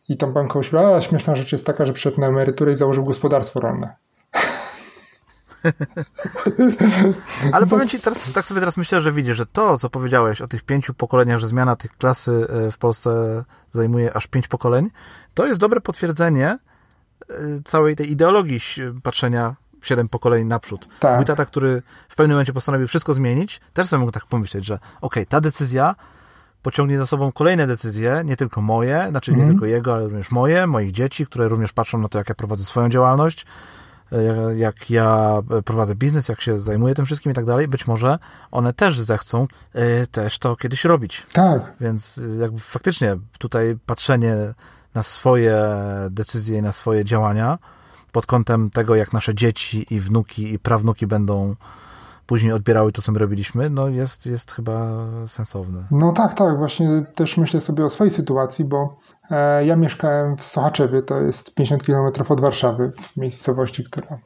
i 0.09 0.17
tą 0.17 0.33
bankowość 0.33 0.71
brała. 0.71 1.01
Śmieszna 1.01 1.37
rzecz 1.37 1.53
jest 1.53 1.67
taka, 1.67 1.85
że 1.85 1.93
przyszedł 1.93 2.21
na 2.21 2.27
emeryturę 2.27 2.73
i 2.73 2.75
założył 2.75 3.05
gospodarstwo 3.05 3.61
rolne. 3.61 3.95
Ale 7.53 7.67
powiem 7.67 7.89
ci, 7.89 8.01
teraz, 8.01 8.33
tak 8.33 8.47
sobie 8.47 8.61
teraz 8.61 8.77
myślę, 8.77 9.03
że 9.03 9.13
widzisz, 9.13 9.37
że 9.37 9.47
to, 9.47 9.79
co 9.79 9.91
powiedziałeś 9.91 10.41
o 10.41 10.49
tych 10.49 10.63
pięciu 10.63 10.95
pokoleniach, 10.95 11.39
że 11.39 11.47
zmiana 11.47 11.77
tych 11.77 11.97
klasy 11.97 12.47
e, 12.49 12.71
w 12.71 12.79
Polsce 12.79 13.45
zajmuje 13.71 14.17
aż 14.17 14.27
pięć 14.27 14.49
pokoleń, 14.49 14.91
to 15.35 15.47
jest 15.47 15.61
dobre 15.61 15.81
potwierdzenie 15.81 16.49
e, 16.49 16.59
całej 17.65 17.97
tej 17.97 18.13
ideologii 18.13 18.61
patrzenia 19.03 19.57
siedem 19.83 20.09
pokoleń 20.09 20.47
naprzód. 20.47 20.89
Tak. 21.01 21.17
Mój 21.17 21.25
tata, 21.25 21.45
który 21.45 21.83
w 22.09 22.17
pewnym 22.17 22.35
momencie 22.35 22.53
postanowił 22.53 22.89
wszystko 22.89 23.15
zmienić, 23.15 23.61
też 23.73 23.87
sobie 23.87 24.01
mógł 24.01 24.13
tak 24.13 24.27
pomyśleć, 24.27 24.65
że 24.65 24.75
okej, 24.75 24.93
okay, 25.01 25.27
ta 25.27 25.41
decyzja 25.41 25.95
pociągnie 26.63 26.99
za 26.99 27.07
sobą 27.07 27.33
kolejne 27.33 27.67
decyzje, 27.67 28.23
nie 28.25 28.37
tylko 28.37 28.61
moje, 28.61 29.07
znaczy 29.11 29.31
nie 29.31 29.37
mhm. 29.37 29.53
tylko 29.53 29.67
jego, 29.67 29.95
ale 29.95 30.05
również 30.05 30.31
moje, 30.31 30.67
moich 30.67 30.93
dzieci, 30.93 31.27
które 31.27 31.49
również 31.49 31.73
patrzą 31.73 31.99
na 31.99 32.09
to, 32.09 32.19
jak 32.19 32.29
ja 32.29 32.35
prowadzę 32.35 32.65
swoją 32.65 32.89
działalność, 32.89 33.47
e, 34.13 34.59
jak 34.59 34.91
ja 34.91 35.37
prowadzę 35.65 35.95
biznes, 35.95 36.29
jak 36.29 36.41
się 36.41 36.59
zajmuję 36.59 36.95
tym 36.95 37.05
wszystkim 37.05 37.33
i 37.33 37.35
tak 37.35 37.45
dalej, 37.45 37.69
być 37.69 37.87
może 37.87 38.19
one 38.51 38.73
też 38.73 39.01
zechcą 39.01 39.47
y, 40.03 40.07
też 40.07 40.39
to 40.39 40.57
kiedyś 40.57 40.85
robić. 40.85 41.27
Tak. 41.33 41.73
Więc 41.81 42.21
jakby 42.41 42.61
faktycznie 42.61 43.17
tutaj 43.39 43.77
patrzenie 43.87 44.37
na 44.95 45.03
swoje 45.03 45.59
decyzje 46.11 46.59
i 46.59 46.63
na 46.63 46.73
swoje 46.73 47.05
działania 47.05 47.59
pod 48.13 48.27
kątem 48.27 48.71
tego, 48.71 48.95
jak 48.95 49.13
nasze 49.13 49.35
dzieci 49.35 49.87
i 49.91 50.01
wnuki 50.01 50.55
i 50.55 50.59
prawnuki 50.59 51.07
będą 51.07 51.57
później 52.27 52.53
odbierały 52.53 52.93
to, 52.93 53.03
co 53.03 53.13
my 53.13 53.19
robiliśmy, 53.19 53.71
no 53.71 53.89
jest, 53.89 54.27
jest 54.27 54.53
chyba 54.53 55.07
sensowne. 55.27 55.87
No 55.91 56.13
tak, 56.13 56.35
tak, 56.35 56.59
właśnie 56.59 56.89
też 57.15 57.37
myślę 57.37 57.61
sobie 57.61 57.85
o 57.85 57.91
swojej 57.91 58.11
sytuacji, 58.11 58.65
bo 58.65 58.97
e, 59.31 59.67
ja 59.67 59.77
mieszkałem 59.77 60.37
w 60.37 60.45
Sochaczewie, 60.45 61.03
to 61.03 61.21
jest 61.21 61.55
50 61.55 61.83
km 61.83 62.07
od 62.29 62.41
Warszawy, 62.41 62.93
w 63.01 63.17
miejscowości, 63.17 63.85
która 63.85 64.19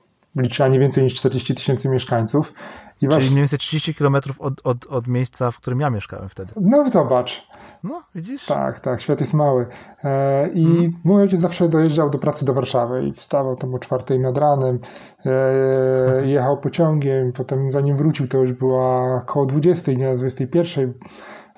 liczyła 0.42 0.68
nie 0.68 0.78
więcej 0.78 1.04
niż 1.04 1.14
40 1.14 1.54
tysięcy 1.54 1.88
mieszkańców. 1.88 2.52
I 2.96 2.98
Czyli 2.98 3.10
właśnie... 3.10 3.30
mniej 3.30 3.40
więcej 3.40 3.58
30 3.58 3.94
km 3.94 4.16
od, 4.38 4.60
od, 4.64 4.86
od 4.86 5.06
miejsca, 5.06 5.50
w 5.50 5.56
którym 5.56 5.80
ja 5.80 5.90
mieszkałem 5.90 6.28
wtedy. 6.28 6.52
No 6.60 6.90
zobacz. 6.90 7.46
No, 7.82 8.02
widzisz? 8.14 8.46
Tak, 8.46 8.80
tak, 8.80 9.00
świat 9.00 9.20
jest 9.20 9.34
mały. 9.34 9.66
E, 10.04 10.48
I 10.48 10.64
hmm. 10.64 10.92
mój 11.04 11.22
ojciec 11.22 11.40
zawsze 11.40 11.68
dojeżdżał 11.68 12.10
do 12.10 12.18
pracy 12.18 12.44
do 12.44 12.54
Warszawy 12.54 13.02
i 13.02 13.12
wstawał 13.12 13.56
tam 13.56 13.74
o 13.74 13.78
czwartej 13.78 14.18
nad 14.18 14.38
ranem, 14.38 14.78
e, 15.26 16.26
jechał 16.26 16.60
pociągiem, 16.60 17.32
potem 17.32 17.72
zanim 17.72 17.96
wrócił 17.96 18.28
to 18.28 18.38
już 18.38 18.52
była 18.52 19.14
około 19.14 19.46
20, 19.46 19.92
nie 19.92 20.14
21 20.14 20.94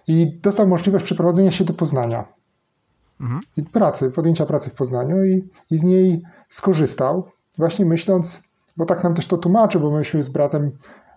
i 0.09 0.40
dostał 0.42 0.68
możliwość 0.68 1.04
przeprowadzenia 1.04 1.50
się 1.50 1.64
do 1.64 1.74
Poznania. 1.74 2.24
Mhm. 3.20 3.40
I 3.57 3.62
pracy, 3.62 4.11
podjęcia 4.11 4.46
pracy 4.46 4.70
w 4.70 4.74
Poznaniu 4.74 5.24
i, 5.24 5.48
i 5.70 5.78
z 5.78 5.85
niej 5.85 6.22
skorzystał, 6.48 7.28
właśnie 7.59 7.87
myśląc, 7.87 8.42
bo 8.76 8.85
tak 8.85 9.04
nam 9.04 9.14
też 9.14 9.26
to 9.26 9.37
tłumaczy, 9.37 9.78
bo 9.78 9.90
myśmy 9.90 10.22
z 10.22 10.28
bratem, 10.28 10.70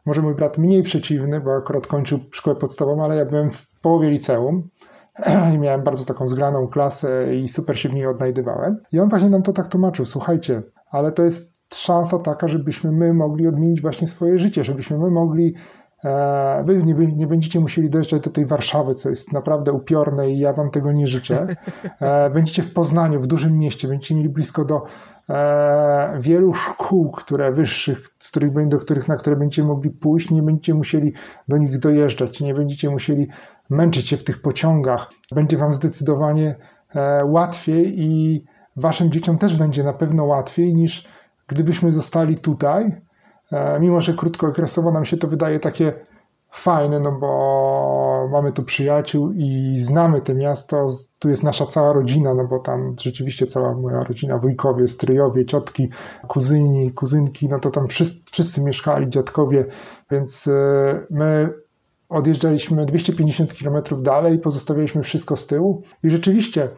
może 0.06 0.22
mój 0.22 0.36
brat 0.36 0.58
mniej 0.58 0.84
przeciwny, 0.84 1.40
bo 1.40 1.56
akurat 1.56 1.88
kończył 1.88 2.20
szkołę 2.32 2.56
podstawową, 2.56 3.04
ale 3.04 3.16
ja 3.16 3.26
byłem 3.26 3.52
w 3.52 3.80
połowie 3.82 4.10
liceum 4.10 4.70
i 5.56 5.60
miałem 5.60 5.84
bardzo 5.84 6.06
taką 6.06 6.28
zgraną 6.28 6.68
klasę 6.68 7.36
i 7.36 7.48
super 7.48 7.80
się 7.80 7.90
w 7.90 7.94
niej 7.94 8.06
odnajdywałem. 8.06 8.78
I 8.92 9.00
on 9.00 9.10
właśnie 9.10 9.30
nam 9.30 9.44
to 9.44 9.54
tak 9.54 9.68
tłumaczył, 9.68 10.06
słuchajcie, 10.06 10.64
ale 10.92 11.12
to 11.12 11.24
jest 11.24 11.52
szansa 11.74 12.20
taka, 12.20 12.48
żebyśmy 12.48 12.92
my 12.92 13.14
mogli 13.14 13.48
odmienić 13.48 13.82
właśnie 13.82 14.08
swoje 14.08 14.38
życie, 14.38 14.64
żebyśmy 14.64 14.98
my 14.98 15.12
mogli 15.12 15.56
e, 16.06 16.64
Wy 16.66 16.84
nie, 16.84 16.94
nie, 16.94 17.28
będziecie 17.28 17.60
musieli 17.60 17.90
dojeżdżać 17.90 18.22
do 18.22 18.30
tej 18.30 18.46
Warszawy, 18.46 18.96
co 18.96 19.10
jest 19.10 19.34
naprawdę 19.34 19.72
upiorne 19.72 20.32
i 20.32 20.40
ja 20.40 20.54
wam 20.54 20.72
tego 20.72 20.92
nie 20.92 21.08
życzę. 21.08 21.56
E, 22.00 22.30
będziecie 22.36 22.64
w 22.64 22.74
Poznaniu, 22.74 23.22
w 23.22 23.28
dużym 23.28 23.58
mieście, 23.58 23.88
będziecie 23.88 24.16
mieli 24.16 24.30
blisko 24.30 24.66
do 24.66 24.84
e, 25.30 26.18
wielu 26.20 26.54
szkół, 26.54 27.12
które 27.12 27.52
wyższych, 27.52 28.10
z 28.20 28.30
których, 28.30 28.68
do 28.68 28.80
których, 28.80 29.08
na 29.08 29.16
które 29.16 29.36
będziecie 29.36 29.64
mogli 29.64 29.90
pójść, 29.90 30.32
nie 30.32 30.44
będziecie 30.44 30.74
musieli 30.74 31.14
do 31.48 31.58
nich 31.58 31.80
dojeżdżać, 31.80 32.42
nie 32.42 32.54
będziecie 32.54 32.90
musieli 32.90 33.28
męczyć 33.72 34.08
się 34.08 34.18
w 34.18 34.24
tych 34.24 34.42
pociągach. 34.42 35.10
Będzie 35.32 35.58
Wam 35.58 35.74
zdecydowanie 35.74 36.56
e, 36.96 37.26
łatwiej 37.26 38.02
i 38.02 38.44
Waszym 38.78 39.12
dzieciom 39.12 39.38
też 39.38 39.56
będzie 39.56 39.84
na 39.84 39.94
pewno 39.94 40.26
łatwiej 40.26 40.76
niż 40.76 41.08
gdybyśmy 41.48 41.92
zostali 41.92 42.38
tutaj. 42.38 43.02
E, 43.52 43.80
mimo, 43.80 44.02
że 44.02 44.14
krótkookresowo 44.14 44.92
nam 44.92 45.06
się 45.06 45.18
to 45.18 45.28
wydaje 45.28 45.60
takie 45.60 45.94
fajne, 46.52 47.00
no 47.00 47.12
bo 47.12 48.30
mamy 48.32 48.52
tu 48.52 48.64
przyjaciół 48.64 49.32
i 49.32 49.80
znamy 49.84 50.22
to 50.22 50.34
miasto, 50.34 50.90
tu 51.20 51.30
jest 51.30 51.44
nasza 51.44 51.66
cała 51.66 51.94
rodzina, 51.94 52.34
no 52.34 52.48
bo 52.48 52.60
tam 52.60 52.96
rzeczywiście 53.00 53.48
cała 53.48 53.74
moja 53.74 54.04
rodzina, 54.04 54.38
wujkowie, 54.38 54.88
stryjowie, 54.88 55.46
ciotki, 55.46 55.90
kuzyni, 56.28 56.92
kuzynki, 56.92 57.50
no 57.50 57.60
to 57.60 57.72
tam 57.72 57.88
wszyscy, 57.88 58.22
wszyscy 58.32 58.62
mieszkali, 58.62 59.10
dziadkowie, 59.10 59.66
więc 60.12 60.48
e, 60.48 60.52
my 61.10 61.54
odjeżdżaliśmy 62.12 62.86
250 62.86 63.54
km 63.54 64.04
dalej, 64.04 64.40
pozostawialiśmy 64.40 65.04
wszystko 65.04 65.38
z 65.38 65.48
tyłu. 65.48 65.84
I 66.04 66.10
rzeczywiście 66.10 66.70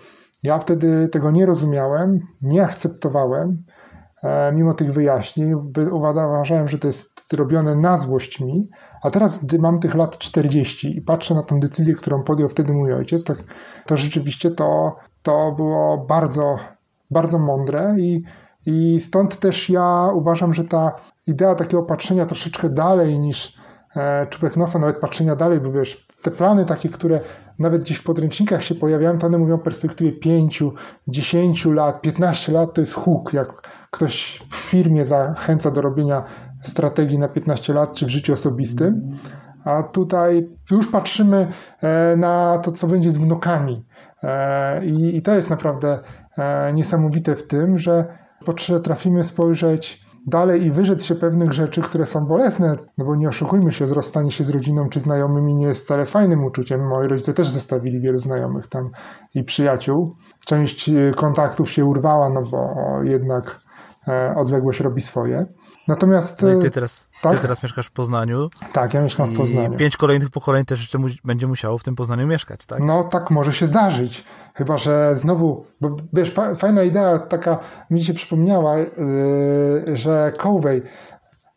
ja 0.43 0.60
wtedy 0.60 1.08
tego 1.08 1.32
nie 1.32 1.46
rozumiałem, 1.46 2.19
nie 2.41 2.63
akceptowałem, 2.63 3.63
e, 4.24 4.52
mimo 4.54 4.74
tych 4.74 4.93
wyjaśnień. 4.93 5.54
Uważałem, 5.91 6.67
że 6.67 6.78
to 6.78 6.88
jest 6.88 7.34
robione 7.34 7.76
na 7.76 7.98
złość 7.98 8.39
mi, 8.39 8.69
a 9.04 9.12
teraz, 9.12 9.46
gdy 9.46 9.60
mam 9.60 9.80
tych 9.80 9.96
lat 9.96 10.17
40 10.17 10.98
i 10.98 11.02
patrzę 11.02 11.36
na 11.36 11.43
tę 11.43 11.60
decyzję, 11.60 11.96
którą 11.96 12.24
podjął 12.24 12.50
wtedy 12.50 12.74
mój 12.74 12.93
ojciec, 12.93 13.24
tak, 13.24 13.38
to 13.86 13.98
rzeczywiście 13.98 14.52
to, 14.52 14.96
to 15.22 15.52
było 15.52 15.98
bardzo, 15.98 16.58
bardzo 17.12 17.39
mądre. 17.39 17.96
I, 18.00 18.24
i 18.65 19.00
stąd 19.02 19.39
też 19.39 19.69
ja 19.69 20.10
uważam, 20.13 20.54
że 20.54 20.63
ta 20.63 20.96
idea 21.28 21.56
takiego 21.56 21.84
patrzenia 21.84 22.26
troszeczkę 22.26 22.69
dalej 22.69 23.19
niż 23.19 23.62
czubek 24.29 24.58
nosa, 24.58 24.79
nawet 24.79 24.97
patrzenia 24.97 25.36
dalej, 25.36 25.60
bo 25.60 25.71
wiesz, 25.71 26.08
te 26.21 26.32
plany 26.32 26.65
takie, 26.65 26.89
które 26.89 27.19
nawet 27.60 27.82
gdzieś 27.82 27.97
w 27.97 28.03
podręcznikach 28.03 28.63
się 28.63 28.75
pojawiają, 28.75 29.17
to 29.17 29.27
one 29.27 29.38
mówią 29.38 29.56
o 29.56 29.60
perspektywie 29.60 30.12
5, 30.12 30.63
10 31.08 31.65
lat, 31.65 32.01
15 32.01 32.51
lat 32.51 32.73
to 32.73 32.82
jest 32.82 32.93
huk, 32.93 33.34
jak 33.34 33.62
ktoś 33.91 34.43
w 34.51 34.56
firmie 34.56 35.06
zachęca 35.06 35.71
do 35.71 35.82
robienia 35.82 36.23
strategii 36.62 37.17
na 37.19 37.27
15 37.27 37.73
lat, 37.73 37.93
czy 37.93 38.06
w 38.06 38.10
życiu 38.10 38.34
osobistym, 38.34 39.17
a 39.63 39.84
tutaj 39.84 40.49
już 40.71 40.91
patrzymy 40.91 41.47
e, 41.82 42.15
na 42.17 42.58
to, 42.58 42.71
co 42.71 42.88
będzie 42.88 43.12
z 43.12 43.17
wnukami. 43.17 43.86
E, 44.23 44.86
I, 44.86 45.21
to 45.21 45.36
jest 45.36 45.49
naprawdę 45.49 45.99
e, 46.38 46.73
niesamowite 46.73 47.36
w 47.36 47.47
tym, 47.47 47.77
że 47.77 48.06
potrafimy 48.45 49.23
spojrzeć 49.23 50.02
dalej 50.27 50.63
i 50.63 50.71
wyrzec 50.71 51.03
się 51.03 51.15
pewnych 51.15 51.53
rzeczy, 51.53 51.81
które 51.81 52.05
są 52.05 52.25
bolesne, 52.25 52.75
no 52.97 53.05
bo 53.05 53.15
nie 53.15 53.29
oszukujmy 53.29 53.71
się, 53.71 53.86
rozstanie 53.86 54.31
się 54.31 54.43
z 54.43 54.49
rodziną 54.49 54.89
czy 54.89 54.99
znajomymi 54.99 55.55
nie 55.55 55.65
jest 55.65 55.86
wcale 55.86 56.05
fajnym 56.05 56.43
uczuciem. 56.43 56.88
Moi 56.88 57.07
rodzice 57.07 57.33
też 57.33 57.47
zostawili 57.47 58.01
wielu 58.01 58.19
znajomych 58.19 58.67
tam 58.67 58.89
i 59.36 59.43
przyjaciół. 59.43 60.15
Część 60.45 60.91
kontaktów 61.15 61.71
się 61.71 61.86
urwała, 61.86 62.29
no 62.29 62.41
bo 62.41 62.75
jednak 63.03 63.59
odległość 64.36 64.79
robi 64.79 65.01
swoje. 65.01 65.45
Natomiast. 65.88 66.41
No 66.41 66.60
i 66.60 66.62
ty 66.62 66.72
teraz, 66.72 67.08
tak? 67.22 67.36
ty 67.36 67.41
teraz 67.41 67.63
mieszkasz 67.63 67.88
w 67.88 67.91
Poznaniu. 67.91 68.50
Tak, 68.74 68.93
ja 68.93 69.02
mieszkam 69.02 69.34
w 69.34 69.38
Poznaniu. 69.38 69.78
pięć 69.78 69.98
kolejnych 69.98 70.30
pokoleń 70.30 70.65
też 70.65 70.80
jeszcze 70.80 70.98
mu, 70.98 71.08
będzie 71.24 71.48
musiało 71.48 71.78
w 71.78 71.84
tym 71.84 71.96
Poznaniu 71.96 72.28
mieszkać, 72.28 72.65
tak? 72.65 72.80
No 72.80 73.04
tak 73.04 73.32
może 73.32 73.54
się 73.54 73.67
zdarzyć. 73.67 74.24
Chyba, 74.56 74.78
że 74.78 75.15
znowu, 75.15 75.65
bo 75.82 75.96
wiesz, 76.13 76.34
fajna 76.56 76.84
idea 76.84 77.19
taka 77.19 77.60
mi 77.89 78.04
się 78.04 78.13
przypomniała, 78.13 78.78
yy, 78.78 78.88
że 79.93 80.34
Covey 80.38 80.82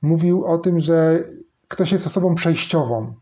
mówił 0.03 0.45
o 0.45 0.59
tym, 0.59 0.81
że 0.81 1.25
ktoś 1.69 1.93
jest 1.93 2.07
osobą 2.07 2.35
przejściową. 2.35 3.15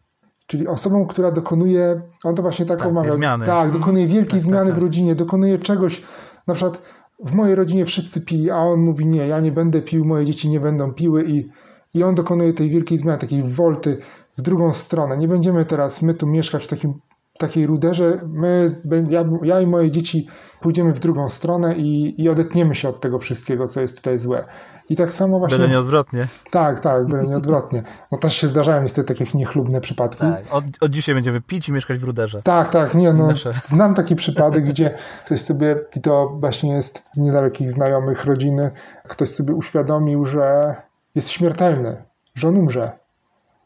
Czyli 0.47 0.69
osobą, 0.69 1.07
która 1.07 1.31
dokonuje, 1.31 2.01
on 2.25 2.35
to 2.35 2.43
właśnie 2.43 2.67
tak, 2.67 2.79
tak. 2.79 3.13
Zmiany. 3.13 3.47
Tak, 3.47 3.71
dokonuje 3.71 4.07
wielkiej 4.07 4.25
tak, 4.25 4.31
tak 4.31 4.41
zmiany 4.41 4.71
tak, 4.71 4.81
w 4.81 4.83
rodzinie, 4.83 5.15
dokonuje 5.15 5.59
czegoś, 5.59 6.03
na 6.47 6.55
przykład 6.55 6.83
w 7.25 7.33
mojej 7.33 7.55
rodzinie 7.55 7.87
wszyscy 7.87 8.21
pili, 8.21 8.51
a 8.51 8.57
on 8.57 8.81
mówi 8.81 9.07
nie, 9.07 9.27
ja 9.27 9.41
nie 9.41 9.53
będę 9.53 9.83
pił, 9.83 10.05
moje 10.05 10.27
dzieci 10.27 10.49
nie 10.49 10.61
będą 10.61 10.93
piły 10.93 11.25
i, 11.25 11.49
i 11.95 12.03
on 12.03 12.15
dokonuje 12.15 12.53
tej 12.53 12.71
wielkiej 12.71 12.99
zmiany, 12.99 13.19
takiej 13.19 13.43
wolty 13.43 13.99
w 14.39 14.43
drugą 14.43 14.73
stronę. 14.73 15.17
Nie 15.17 15.29
będziemy 15.29 15.65
teraz 15.65 16.03
my 16.03 16.15
tu 16.15 16.27
mieszkać 16.27 16.65
w 16.65 16.67
takim, 16.67 16.95
takiej 17.39 17.67
ruderze, 17.67 18.21
my, 18.29 18.71
ja, 19.09 19.25
ja 19.43 19.61
i 19.61 19.67
moje 19.67 19.91
dzieci 19.91 20.27
pójdziemy 20.61 20.93
w 20.93 21.01
drugą 21.01 21.29
stronę 21.29 21.75
i, 21.75 22.23
i 22.23 22.29
odetniemy 22.29 22.75
się 22.75 22.89
od 22.89 23.01
tego 23.01 23.19
wszystkiego, 23.19 23.69
co 23.69 23.81
jest 23.81 23.97
tutaj 23.97 24.19
złe. 24.19 24.45
I 24.89 24.97
tak 24.97 25.13
samo 25.13 25.39
właśnie... 25.39 25.59
Byle 25.59 25.71
nieodwrotnie. 25.71 26.29
Tak, 26.51 26.81
tak, 26.81 27.07
byle 27.07 27.27
nieodwrotnie. 27.27 27.83
No 28.13 28.19
też 28.19 28.37
się 28.37 28.49
zdarzają 28.49 28.83
niestety 28.83 29.15
takie 29.15 29.39
niechlubne 29.39 29.81
przypadki. 29.81 30.21
Tak, 30.21 30.45
od, 30.51 30.65
od 30.81 30.91
dzisiaj 30.91 31.15
będziemy 31.15 31.41
pić 31.41 31.69
i 31.69 31.73
mieszkać 31.73 31.99
w 31.99 32.05
ruderze. 32.05 32.43
Tak, 32.43 32.71
tak, 32.71 32.95
nie 32.95 33.13
no, 33.13 33.27
Nasze. 33.27 33.53
znam 33.53 33.95
taki 33.95 34.17
przypadek, 34.17 34.65
gdzie 34.65 34.95
ktoś 35.27 35.41
sobie, 35.41 35.77
i 35.97 36.01
to 36.01 36.37
właśnie 36.41 36.73
jest 36.73 37.03
z 37.13 37.19
niedalekich 37.19 37.71
znajomych 37.71 38.25
rodziny, 38.25 38.71
ktoś 39.09 39.29
sobie 39.29 39.55
uświadomił, 39.55 40.25
że 40.25 40.75
jest 41.15 41.31
śmiertelny, 41.31 42.03
że 42.35 42.49
on 42.49 42.57
umrze. 42.57 42.93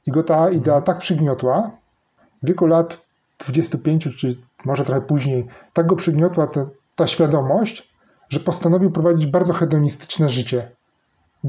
I 0.06 0.10
go 0.10 0.22
ta 0.22 0.50
idea 0.50 0.74
mhm. 0.74 0.82
tak 0.82 0.98
przygniotła, 0.98 1.70
w 2.42 2.46
wieku 2.46 2.66
lat 2.66 3.07
25 3.38 4.08
czy 4.16 4.36
może 4.64 4.84
trochę 4.84 5.00
później, 5.00 5.46
tak 5.72 5.86
go 5.86 5.96
przygniotła 5.96 6.46
ta, 6.46 6.66
ta 6.96 7.06
świadomość, 7.06 7.94
że 8.28 8.40
postanowił 8.40 8.90
prowadzić 8.90 9.26
bardzo 9.26 9.52
hedonistyczne 9.52 10.28
życie 10.28 10.70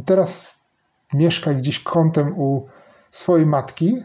teraz 0.06 0.60
mieszka 1.14 1.54
gdzieś 1.54 1.80
kątem 1.80 2.40
u 2.40 2.68
swojej 3.12 3.46
matki, 3.46 3.96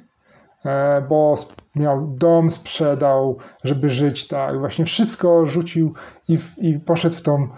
e, 0.65 1.03
bo 1.09 1.35
miał 1.75 2.07
dom, 2.07 2.51
sprzedał, 2.51 3.37
żeby 3.65 3.91
żyć, 3.91 4.29
tak, 4.29 4.59
właśnie 4.59 4.85
wszystko 4.85 5.47
rzucił 5.47 5.95
i, 6.29 6.39
i 6.59 6.79
poszedł 6.79 7.17
w 7.17 7.23
tą 7.23 7.49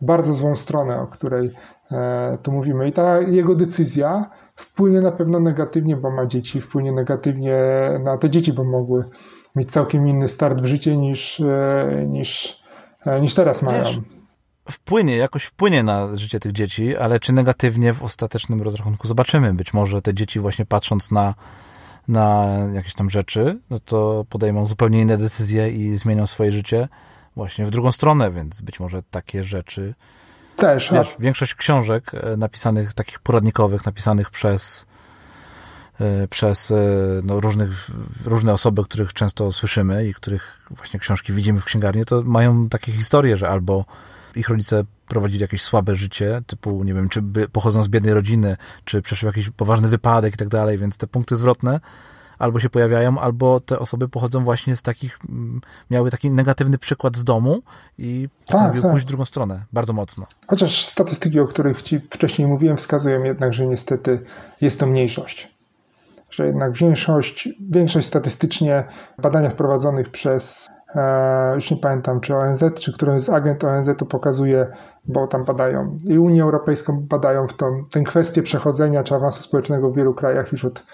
bardzo 0.00 0.34
złą 0.34 0.54
stronę, 0.54 1.00
o 1.00 1.06
której 1.06 1.50
e, 1.92 2.38
tu 2.42 2.52
mówimy. 2.52 2.88
I 2.88 2.92
ta 2.92 3.20
jego 3.20 3.54
decyzja 3.54 4.30
wpłynie 4.56 5.00
na 5.00 5.12
pewno 5.12 5.40
negatywnie, 5.40 5.96
bo 5.96 6.10
ma 6.10 6.26
dzieci, 6.26 6.60
wpłynie 6.60 6.92
negatywnie 6.92 7.56
na 8.04 8.18
te 8.18 8.30
dzieci, 8.30 8.52
bo 8.52 8.64
mogły 8.64 9.04
mieć 9.56 9.70
całkiem 9.70 10.08
inny 10.08 10.28
start 10.28 10.60
w 10.60 10.66
życie 10.66 10.96
niż, 10.96 11.40
e, 11.40 12.06
niż, 12.08 12.62
niż 13.20 13.34
teraz 13.34 13.62
mają. 13.62 13.84
Wiesz, 13.84 14.00
wpłynie, 14.70 15.16
jakoś 15.16 15.44
wpłynie 15.44 15.82
na 15.82 16.16
życie 16.16 16.40
tych 16.40 16.52
dzieci, 16.52 16.96
ale 16.96 17.20
czy 17.20 17.32
negatywnie 17.32 17.92
w 17.92 18.02
ostatecznym 18.02 18.62
rozrachunku 18.62 19.08
zobaczymy. 19.08 19.54
Być 19.54 19.74
może 19.74 20.02
te 20.02 20.14
dzieci 20.14 20.40
właśnie 20.40 20.66
patrząc 20.66 21.10
na, 21.10 21.34
na 22.08 22.46
jakieś 22.72 22.94
tam 22.94 23.10
rzeczy, 23.10 23.58
no 23.70 23.78
to 23.78 24.24
podejmą 24.28 24.66
zupełnie 24.66 25.00
inne 25.00 25.16
decyzje 25.16 25.70
i 25.70 25.96
zmienią 25.96 26.26
swoje 26.26 26.52
życie 26.52 26.88
właśnie 27.36 27.66
w 27.66 27.70
drugą 27.70 27.92
stronę, 27.92 28.30
więc 28.30 28.60
być 28.60 28.80
może 28.80 29.02
takie 29.02 29.44
rzeczy 29.44 29.94
też. 30.56 30.92
Wiesz, 30.92 31.16
większość 31.18 31.54
książek 31.54 32.10
e, 32.14 32.36
napisanych, 32.36 32.94
takich 32.94 33.18
poradnikowych, 33.18 33.86
napisanych 33.86 34.30
przez 34.30 34.86
e, 34.86 34.91
przez 36.30 36.70
e, 36.70 36.76
no, 37.24 37.40
różnych, 37.40 37.90
różne 38.24 38.52
osoby, 38.52 38.84
których 38.84 39.12
często 39.12 39.52
słyszymy 39.52 40.06
i 40.08 40.14
których 40.14 40.66
właśnie 40.70 41.00
książki 41.00 41.32
widzimy 41.32 41.60
w 41.60 41.64
księgarni, 41.64 42.04
to 42.04 42.22
mają 42.22 42.68
takie 42.68 42.92
historie, 42.92 43.36
że 43.36 43.48
albo 43.48 43.84
ich 44.36 44.48
rodzice 44.48 44.84
prowadzili 45.08 45.40
jakieś 45.40 45.62
słabe 45.62 45.96
życie, 45.96 46.42
typu, 46.46 46.84
nie 46.84 46.94
wiem, 46.94 47.08
czy 47.08 47.22
by, 47.22 47.48
pochodzą 47.48 47.82
z 47.82 47.88
biednej 47.88 48.14
rodziny, 48.14 48.56
czy 48.84 49.02
przeszły 49.02 49.26
jakiś 49.26 49.50
poważny 49.50 49.88
wypadek 49.88 50.34
i 50.34 50.36
tak 50.36 50.48
dalej, 50.48 50.78
więc 50.78 50.96
te 50.96 51.06
punkty 51.06 51.36
zwrotne 51.36 51.80
albo 52.38 52.60
się 52.60 52.70
pojawiają, 52.70 53.18
albo 53.18 53.60
te 53.60 53.78
osoby 53.78 54.08
pochodzą 54.08 54.44
właśnie 54.44 54.76
z 54.76 54.82
takich, 54.82 55.18
miały 55.90 56.10
taki 56.10 56.30
negatywny 56.30 56.78
przykład 56.78 57.16
z 57.16 57.24
domu 57.24 57.62
i 57.98 58.28
tak, 58.46 58.72
tak. 58.72 58.90
pójść 58.90 59.06
w 59.06 59.08
drugą 59.08 59.24
stronę, 59.24 59.64
bardzo 59.72 59.92
mocno. 59.92 60.26
Chociaż 60.46 60.84
statystyki, 60.84 61.40
o 61.40 61.46
których 61.46 61.82
Ci 61.82 62.00
wcześniej 62.00 62.48
mówiłem, 62.48 62.76
wskazują 62.76 63.22
jednak, 63.22 63.54
że 63.54 63.66
niestety 63.66 64.20
jest 64.60 64.80
to 64.80 64.86
mniejszość. 64.86 65.52
Że 66.32 66.46
jednak 66.46 66.72
większość, 66.72 67.48
większość 67.70 68.06
statystycznie 68.06 68.84
w 69.18 69.22
badaniach 69.22 69.54
prowadzonych 69.54 70.08
przez 70.10 70.68
E, 70.96 71.54
już 71.54 71.70
nie 71.70 71.76
pamiętam, 71.76 72.20
czy 72.20 72.36
ONZ, 72.36 72.64
czy 72.80 72.92
któryś 72.92 73.22
z 73.22 73.28
agent 73.28 73.64
ONZ-u 73.64 74.06
pokazuje, 74.06 74.66
bo 75.04 75.26
tam 75.26 75.44
badają 75.44 75.98
i 76.08 76.18
Unię 76.18 76.42
Europejską 76.42 77.00
badają 77.00 77.48
w 77.48 77.52
tą, 77.52 77.84
tę 77.90 78.02
kwestię 78.02 78.42
przechodzenia 78.42 79.02
czy 79.02 79.14
awansu 79.14 79.42
społecznego 79.42 79.90
w 79.90 79.96
wielu 79.96 80.14
krajach 80.14 80.52
już 80.52 80.64
od 80.64 80.86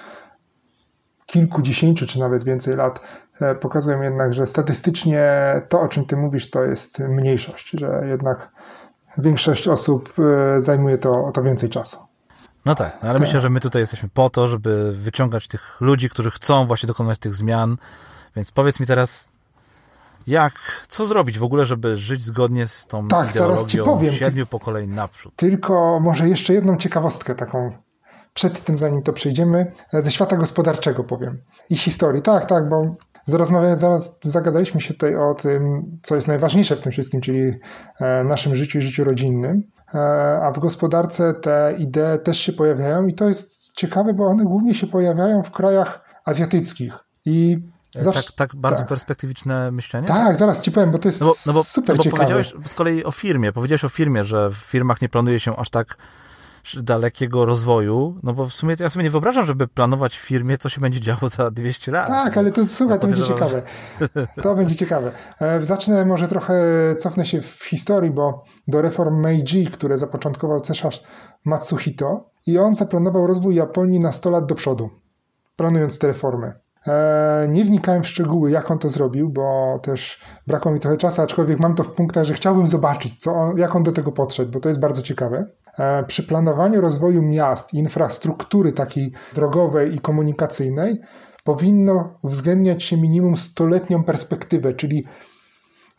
kilkudziesięciu 1.27 2.07
czy 2.07 2.21
nawet 2.21 2.45
więcej 2.45 2.77
lat. 2.77 3.01
E, 3.41 3.55
pokazują 3.55 4.03
jednak, 4.03 4.35
że 4.35 4.47
statystycznie 4.47 5.33
to, 5.69 5.81
o 5.81 5.89
czym 5.89 6.05
ty 6.05 6.17
mówisz, 6.17 6.51
to 6.51 6.65
jest 6.65 6.99
mniejszość, 6.99 7.71
że 7.71 8.05
jednak 8.09 8.49
większość 9.19 9.69
osób 9.69 10.13
e, 10.19 10.63
zajmuje 10.63 10.99
to, 10.99 11.31
to 11.35 11.43
więcej 11.43 11.69
czasu. 11.71 12.08
No 12.69 12.75
tak, 12.75 12.99
no 13.03 13.09
ale 13.09 13.19
tak. 13.19 13.27
myślę, 13.27 13.41
że 13.41 13.51
my 13.51 13.61
tutaj 13.61 13.83
jesteśmy 13.83 14.09
po 14.09 14.31
to, 14.31 14.49
żeby 14.49 14.93
wyciągać 14.93 15.49
tych 15.49 15.81
ludzi, 15.81 16.11
którzy 16.11 16.31
chcą 16.31 16.67
właśnie 16.67 16.87
dokonywać 16.87 17.19
tych 17.19 17.35
zmian. 17.35 17.77
Więc 18.37 18.51
powiedz 18.51 18.81
mi 18.81 18.87
teraz, 18.87 19.33
jak, 20.27 20.53
co 20.89 21.07
zrobić 21.07 21.39
w 21.39 21.43
ogóle, 21.43 21.67
żeby 21.67 21.97
żyć 21.97 22.23
zgodnie 22.23 22.67
z 22.67 22.87
tą 22.87 23.09
tak, 23.09 23.31
ideologią 23.31 23.85
powiem, 23.85 24.15
siedmiu 24.15 24.47
pokoleń 24.47 24.91
naprzód? 24.91 25.33
Tylko 25.37 26.01
może 26.01 26.29
jeszcze 26.29 26.55
jedną 26.55 26.77
ciekawostkę 26.77 27.35
taką 27.35 27.73
przed 28.35 28.65
tym, 28.65 28.79
zanim 28.79 29.03
to 29.03 29.13
przejdziemy, 29.13 29.73
ze 29.93 30.11
świata 30.11 30.37
gospodarczego 30.37 31.05
powiem 31.05 31.39
i 31.71 31.77
historii. 31.77 32.23
Tak, 32.23 32.47
tak, 32.47 32.69
bo 32.69 32.95
zaraz 33.77 34.19
zagadaliśmy 34.23 34.81
się 34.81 34.95
tutaj 34.95 35.17
o 35.17 35.35
tym, 35.35 35.85
co 36.03 36.15
jest 36.15 36.29
najważniejsze 36.29 36.77
w 36.77 36.81
tym 36.81 36.93
wszystkim, 36.93 37.21
czyli 37.21 37.53
e, 38.01 38.25
naszym 38.25 38.55
życiu 38.55 38.79
i 38.79 38.83
życiu 38.83 39.05
rodzinnym. 39.05 39.63
E, 39.95 39.99
a 40.43 40.53
w 40.53 40.59
gospodarce 40.59 41.35
te 41.35 41.75
idee 41.79 42.19
też 42.25 42.39
się 42.41 42.53
pojawiają 42.53 43.07
i 43.07 43.15
to 43.15 43.29
jest 43.29 43.73
ciekawe, 43.73 44.15
bo 44.15 44.27
one 44.27 44.45
głównie 44.45 44.75
się 44.75 44.87
pojawiają 44.87 45.43
w 45.43 45.51
krajach 45.51 46.05
azjatyckich. 46.25 46.99
I 47.27 47.59
E, 47.97 48.03
Zawsze, 48.03 48.23
tak, 48.23 48.33
tak 48.33 48.57
bardzo 48.57 48.79
tak. 48.79 48.89
perspektywiczne 48.89 49.71
myślenie? 49.71 50.09
Tak, 50.09 50.39
zaraz 50.39 50.63
ci 50.63 50.73
powiem, 50.73 50.91
bo 50.91 50.99
to 50.99 51.09
jest 51.09 51.21
no 51.21 51.27
bo, 51.27 51.35
no 51.47 51.53
bo, 51.53 51.65
super 51.65 51.97
no 51.97 51.97
bo 51.97 52.03
ciekawe. 52.05 52.23
powiedziałeś 52.23 52.53
z 52.71 52.75
kolei 52.75 53.05
o 53.05 53.13
firmie, 53.13 53.53
powiedziałeś 53.53 53.85
o 53.85 53.89
firmie, 53.89 54.25
że 54.25 54.51
w 54.51 54.55
firmach 54.55 55.03
nie 55.03 55.09
planuje 55.09 55.41
się 55.41 55.57
aż 55.57 55.71
tak 55.71 55.97
dalekiego 56.77 57.45
rozwoju, 57.45 58.21
no 58.23 58.33
bo 58.33 58.49
w 58.49 58.53
sumie 58.53 58.77
ja 58.81 58.91
sobie 58.91 59.05
nie 59.05 59.11
wyobrażam, 59.11 59.47
żeby 59.47 59.69
planować 59.69 60.19
w 60.19 60.21
firmie, 60.21 60.59
co 60.59 60.69
się 60.69 60.81
będzie 60.81 61.01
działo 61.01 61.29
za 61.29 61.51
200 61.51 61.93
lat. 61.93 62.09
Tak, 62.09 62.37
ale 62.37 62.53
to 62.53 62.67
słuchaj, 62.67 63.01
to 63.01 63.07
będzie 63.07 63.25
ciekawe. 63.25 63.63
To 64.43 64.55
będzie 64.55 64.77
ciekawe. 64.77 65.13
E, 65.41 65.63
zacznę 65.63 66.05
może 66.05 66.29
trochę, 66.29 66.55
cofnę 66.99 67.27
się 67.27 67.43
w 67.43 67.65
historii, 67.65 68.11
bo 68.11 68.45
do 68.69 68.83
reform 68.83 69.21
Meiji, 69.21 69.67
które 69.67 69.99
zapoczątkował 69.99 70.61
cesarz 70.61 71.03
Matsuhito 71.45 72.31
i 72.47 72.59
on 72.59 72.75
zaplanował 72.75 73.27
rozwój 73.27 73.55
Japonii 73.55 74.01
na 74.01 74.13
100 74.13 74.31
lat 74.31 74.47
do 74.47 74.55
przodu, 74.55 74.91
planując 75.57 75.99
te 75.99 76.07
reformy. 76.07 76.53
E, 76.87 77.47
nie 77.51 77.65
wnikałem 77.65 78.03
w 78.03 78.09
szczegóły, 78.09 78.51
jak 78.51 78.71
on 78.71 78.79
to 78.79 78.89
zrobił, 78.89 79.31
bo 79.31 79.79
też 79.83 80.21
brakło 80.47 80.73
mi 80.73 80.81
trochę 80.81 80.97
czasu, 80.97 81.23
aczkolwiek 81.23 81.61
mam 81.61 81.75
to 81.75 81.85
w 81.85 81.93
punktach, 81.93 82.25
że 82.25 82.35
chciałbym 82.35 82.69
zobaczyć, 82.69 83.21
co 83.21 83.33
on, 83.33 83.59
jak 83.59 83.77
on 83.77 83.83
do 83.83 83.93
tego 83.93 84.13
podszedł, 84.13 84.51
bo 84.51 84.61
to 84.61 84.69
jest 84.69 84.81
bardzo 84.81 85.03
ciekawe. 85.03 85.47
E, 85.79 86.05
przy 86.05 86.23
planowaniu 86.23 86.81
rozwoju 86.81 87.23
miast, 87.23 87.75
infrastruktury 87.75 88.73
takiej 88.73 89.13
drogowej 89.35 89.95
i 89.95 89.99
komunikacyjnej 89.99 91.01
powinno 91.45 92.15
uwzględniać 92.23 92.83
się 92.83 92.97
minimum 92.97 93.37
stuletnią 93.37 94.05
perspektywę, 94.05 94.75
czyli 94.75 95.05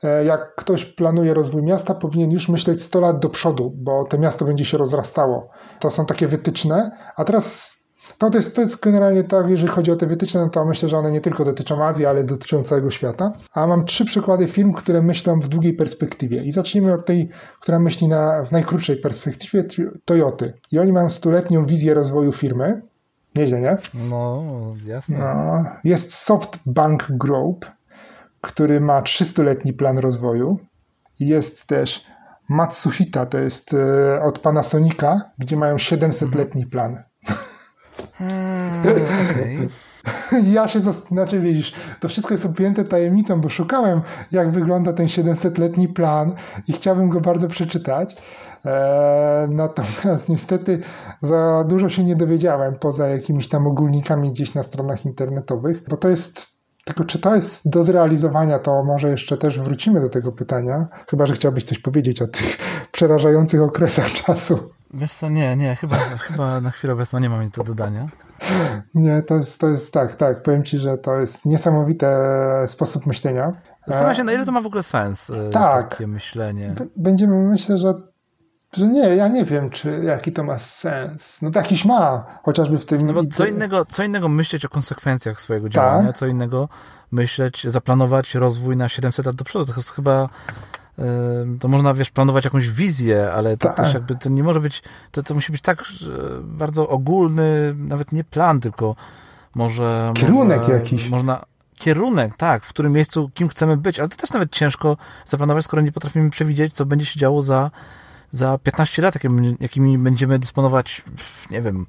e, 0.04 0.26
jak 0.26 0.56
ktoś 0.56 0.86
planuje 0.86 1.34
rozwój 1.34 1.64
miasta, 1.64 1.96
powinien 1.96 2.32
już 2.32 2.50
myśleć 2.50 2.82
100 2.82 3.00
lat 3.00 3.20
do 3.20 3.30
przodu, 3.30 3.74
bo 3.76 4.04
to 4.04 4.18
miasto 4.18 4.46
będzie 4.46 4.66
się 4.66 4.78
rozrastało. 4.78 5.50
To 5.80 5.92
są 5.92 6.06
takie 6.06 6.28
wytyczne, 6.28 6.92
a 7.16 7.24
teraz 7.24 7.79
no 8.22 8.30
to, 8.30 8.38
jest, 8.38 8.56
to 8.56 8.62
jest 8.62 8.84
generalnie 8.84 9.24
tak, 9.24 9.50
jeżeli 9.50 9.70
chodzi 9.70 9.92
o 9.92 9.96
te 9.96 10.08
wytyczne, 10.08 10.42
no 10.42 10.50
to 10.50 10.66
myślę, 10.66 10.90
że 10.90 10.98
one 10.98 11.12
nie 11.12 11.22
tylko 11.22 11.46
dotyczą 11.46 11.84
Azji, 11.84 12.06
ale 12.06 12.24
dotyczą 12.24 12.64
całego 12.64 12.92
świata. 12.92 13.32
A 13.54 13.68
mam 13.68 13.86
trzy 13.86 14.06
przykłady 14.06 14.48
firm, 14.48 14.74
które 14.74 15.02
myślą 15.02 15.40
w 15.40 15.48
długiej 15.48 15.74
perspektywie. 15.74 16.44
I 16.44 16.52
zacznijmy 16.52 16.94
od 16.94 17.06
tej, 17.06 17.30
która 17.62 17.80
myśli 17.80 18.08
na, 18.08 18.46
w 18.46 18.52
najkrótszej 18.52 18.98
perspektywie, 18.98 19.64
Toyoty. 20.06 20.54
I 20.72 20.80
oni 20.80 20.94
mają 20.94 21.10
stuletnią 21.10 21.66
wizję 21.66 21.94
rozwoju 21.94 22.32
firmy. 22.32 22.82
Nieźle, 23.36 23.60
nie? 23.62 23.78
No, 23.94 24.44
jasne. 24.86 25.18
No, 25.18 25.66
jest 25.84 26.14
SoftBank 26.14 27.08
Group, 27.10 27.66
który 28.42 28.82
ma 28.82 29.02
300-letni 29.02 29.74
plan 29.74 29.98
rozwoju. 29.98 30.60
Jest 31.20 31.66
też 31.66 32.06
Matsuhita, 32.50 33.26
to 33.26 33.38
jest 33.38 33.74
e, 33.74 34.22
od 34.22 34.40
Panasonica, 34.40 35.32
gdzie 35.38 35.58
mają 35.58 35.76
700-letni 35.76 36.66
plan. 36.66 37.04
Hmm, 38.20 39.06
okay. 39.30 39.70
Ja 40.54 40.68
się 40.68 40.82
znaczy 41.10 41.40
widzisz, 41.40 41.74
to 42.00 42.08
wszystko 42.08 42.34
jest 42.34 42.46
objęte 42.46 42.84
tajemnicą, 42.84 43.42
bo 43.42 43.50
szukałem, 43.50 44.02
jak 44.32 44.52
wygląda 44.52 44.94
ten 44.94 45.08
700-letni 45.08 45.88
plan 45.88 46.36
i 46.68 46.74
chciałbym 46.74 47.10
go 47.10 47.22
bardzo 47.22 47.48
przeczytać. 47.48 48.16
Eee, 48.66 49.50
natomiast 49.50 50.30
niestety 50.30 50.80
za 51.22 51.64
dużo 51.68 51.90
się 51.90 52.04
nie 52.04 52.16
dowiedziałem 52.16 52.76
poza 52.80 53.08
jakimiś 53.08 53.50
tam 53.50 53.68
ogólnikami 53.68 54.32
gdzieś 54.32 54.54
na 54.54 54.64
stronach 54.64 55.06
internetowych, 55.06 55.84
bo 55.90 55.98
to 55.98 56.10
jest. 56.10 56.48
Tylko 56.86 57.04
czy 57.04 57.20
to 57.20 57.36
jest 57.36 57.70
do 57.70 57.84
zrealizowania, 57.84 58.60
to 58.60 58.84
może 58.84 59.10
jeszcze 59.10 59.38
też 59.38 59.60
wrócimy 59.60 60.02
do 60.02 60.10
tego 60.10 60.32
pytania, 60.32 60.88
chyba 61.10 61.26
że 61.26 61.34
chciałbyś 61.34 61.64
coś 61.64 61.80
powiedzieć 61.80 62.22
o 62.22 62.28
tych 62.28 62.58
przerażających 62.92 63.62
okresach 63.62 64.12
czasu. 64.12 64.79
Wiesz 64.94 65.14
co, 65.14 65.30
nie, 65.30 65.56
nie, 65.56 65.76
chyba, 65.76 65.96
chyba 65.98 66.62
na 66.62 66.72
chwilę 66.72 66.94
obecną 66.94 67.20
nie 67.20 67.30
mam 67.30 67.44
nic 67.44 67.52
do 67.52 67.64
dodania. 67.64 68.08
Nie, 68.94 69.22
to 69.22 69.36
jest, 69.36 69.60
to 69.60 69.68
jest 69.68 69.94
tak, 69.94 70.16
tak. 70.16 70.44
Powiem 70.44 70.64
ci, 70.64 70.78
że 70.78 70.98
to 70.98 71.16
jest 71.16 71.46
niesamowity 71.46 72.06
sposób 72.68 73.06
myślenia. 73.06 73.52
Zastanawiam 73.88 74.16
się, 74.16 74.24
na 74.24 74.34
ile 74.34 74.46
to 74.46 74.52
ma 74.52 74.62
w 74.62 74.66
ogóle 74.66 74.84
sens, 74.84 75.30
e, 75.30 75.50
tak. 75.50 75.90
takie 75.90 76.08
myślenie. 76.08 76.76
Będziemy, 76.96 77.48
myślę, 77.48 77.78
że, 77.78 77.94
że 78.74 78.88
nie, 78.88 79.16
ja 79.16 79.28
nie 79.28 79.46
wiem, 79.46 79.70
czy 79.70 80.02
jaki 80.04 80.32
to 80.32 80.44
ma 80.44 80.60
sens. 80.60 81.38
No 81.42 81.52
to 81.52 81.60
jakiś 81.60 81.86
ma, 81.86 82.26
chociażby 82.44 82.78
w 82.78 82.86
tym... 82.86 83.08
No 83.08 83.14
bo 83.14 83.22
co 83.32 83.46
innego, 83.46 83.86
co 83.86 84.04
innego 84.04 84.30
myśleć 84.30 84.66
o 84.66 84.70
konsekwencjach 84.70 85.42
swojego 85.42 85.70
działania, 85.70 86.08
tak. 86.08 86.18
co 86.18 86.28
innego 86.28 86.70
myśleć, 87.12 87.64
zaplanować 87.68 88.36
rozwój 88.36 88.78
na 88.78 88.90
700 88.90 89.26
lat 89.26 89.36
do 89.36 89.44
przodu. 89.44 89.66
To 89.66 89.74
jest 89.80 89.90
chyba 89.90 90.30
to 91.60 91.68
można, 91.68 91.94
wiesz, 91.94 92.12
planować 92.12 92.46
jakąś 92.46 92.70
wizję, 92.70 93.32
ale 93.34 93.58
to 93.58 93.68
tak. 93.68 93.78
też 93.78 93.94
jakby 93.94 94.16
to 94.16 94.30
nie 94.30 94.44
może 94.44 94.60
być, 94.60 94.84
to, 95.12 95.24
to 95.24 95.34
musi 95.34 95.52
być 95.52 95.62
tak 95.62 95.84
bardzo 96.44 96.90
ogólny, 96.90 97.76
nawet 97.78 98.12
nie 98.12 98.24
plan, 98.24 98.60
tylko 98.60 98.96
może... 99.56 100.14
Kierunek 100.16 100.60
może, 100.60 100.74
jakiś. 100.74 101.10
Można, 101.10 101.46
kierunek, 101.78 102.38
tak, 102.38 102.66
w 102.66 102.70
którym 102.70 102.94
miejscu, 102.94 103.30
kim 103.34 103.50
chcemy 103.50 103.78
być, 103.78 104.00
ale 104.00 104.10
to 104.10 104.18
też 104.18 104.34
nawet 104.34 104.52
ciężko 104.52 104.98
zaplanować, 105.26 105.66
skoro 105.66 105.82
nie 105.82 105.92
potrafimy 105.92 106.30
przewidzieć, 106.30 106.74
co 106.74 106.86
będzie 106.86 107.06
się 107.06 107.20
działo 107.20 107.42
za, 107.42 107.72
za 108.32 108.58
15 108.58 109.02
lat, 109.02 109.16
jakimi, 109.16 109.58
jakimi 109.60 109.98
będziemy 109.98 110.40
dysponować, 110.40 111.04
nie 111.52 111.62
wiem, 111.62 111.86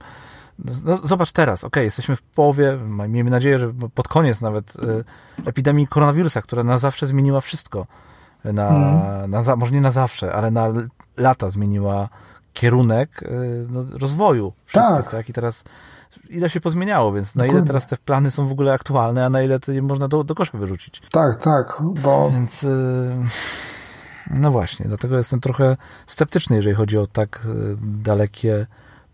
no, 0.85 0.96
zobacz 0.96 1.33
teraz, 1.33 1.64
ok, 1.64 1.77
jesteśmy 1.77 2.16
w 2.16 2.23
połowie, 2.23 2.79
miejmy 3.09 3.31
nadzieję, 3.31 3.59
że 3.59 3.73
pod 3.94 4.09
koniec 4.09 4.40
nawet 4.40 4.77
y, 4.77 5.05
epidemii 5.46 5.87
koronawirusa, 5.87 6.42
która 6.42 6.64
na 6.64 6.79
zawsze 6.79 7.07
zmieniła 7.07 7.40
wszystko 7.40 7.87
na, 8.44 8.68
hmm. 8.68 9.31
na, 9.31 9.57
może 9.57 9.72
nie 9.72 9.81
na 9.81 9.90
zawsze, 9.90 10.33
ale 10.33 10.50
na 10.50 10.72
lata 11.16 11.48
zmieniła 11.48 12.09
kierunek 12.53 13.22
y, 13.22 13.66
no, 13.70 13.85
rozwoju 13.98 14.53
wszystkich, 14.66 14.96
tak. 14.96 15.11
tak? 15.11 15.29
I 15.29 15.33
teraz 15.33 15.64
ile 16.31 16.50
się 16.50 16.61
pozmieniało, 16.61 17.12
więc 17.12 17.37
na 17.37 17.46
ile 17.46 17.62
teraz 17.62 17.87
te 17.87 17.96
plany 17.96 18.31
są 18.31 18.48
w 18.48 18.53
ogóle 18.53 18.72
aktualne, 18.72 19.26
a 19.26 19.31
na 19.31 19.42
ile 19.42 19.61
to 19.61 19.72
można 19.83 20.09
do, 20.09 20.24
do 20.24 20.35
kosza 20.35 20.59
wyrzucić. 20.59 21.03
Tak, 21.11 21.42
tak, 21.42 21.83
bo... 22.03 22.31
Więc 22.31 22.64
y, 22.64 23.16
no 24.31 24.50
właśnie, 24.50 24.87
dlatego 24.88 25.16
jestem 25.16 25.40
trochę 25.40 25.76
sceptyczny, 26.07 26.57
jeżeli 26.57 26.74
chodzi 26.74 26.98
o 26.98 27.07
tak 27.07 27.40
y, 27.46 27.76
dalekie 27.81 28.66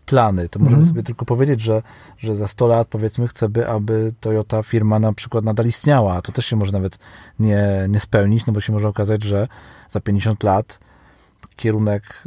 plany, 0.07 0.49
to 0.49 0.59
możemy 0.59 0.75
mm. 0.75 0.89
sobie 0.89 1.03
tylko 1.03 1.25
powiedzieć, 1.25 1.61
że, 1.61 1.81
że 2.17 2.35
za 2.35 2.47
100 2.47 2.67
lat 2.67 2.87
powiedzmy 2.87 3.27
chcemy, 3.27 3.69
aby 3.69 4.11
Toyota 4.19 4.63
firma 4.63 4.99
na 4.99 5.13
przykład 5.13 5.45
nadal 5.45 5.65
istniała, 5.65 6.13
a 6.13 6.21
to 6.21 6.31
też 6.31 6.45
się 6.45 6.55
może 6.55 6.71
nawet 6.71 6.99
nie, 7.39 7.85
nie 7.89 7.99
spełnić, 7.99 8.45
no 8.45 8.53
bo 8.53 8.61
się 8.61 8.73
może 8.73 8.87
okazać, 8.87 9.23
że 9.23 9.47
za 9.89 9.99
50 9.99 10.43
lat 10.43 10.79
kierunek, 11.55 12.23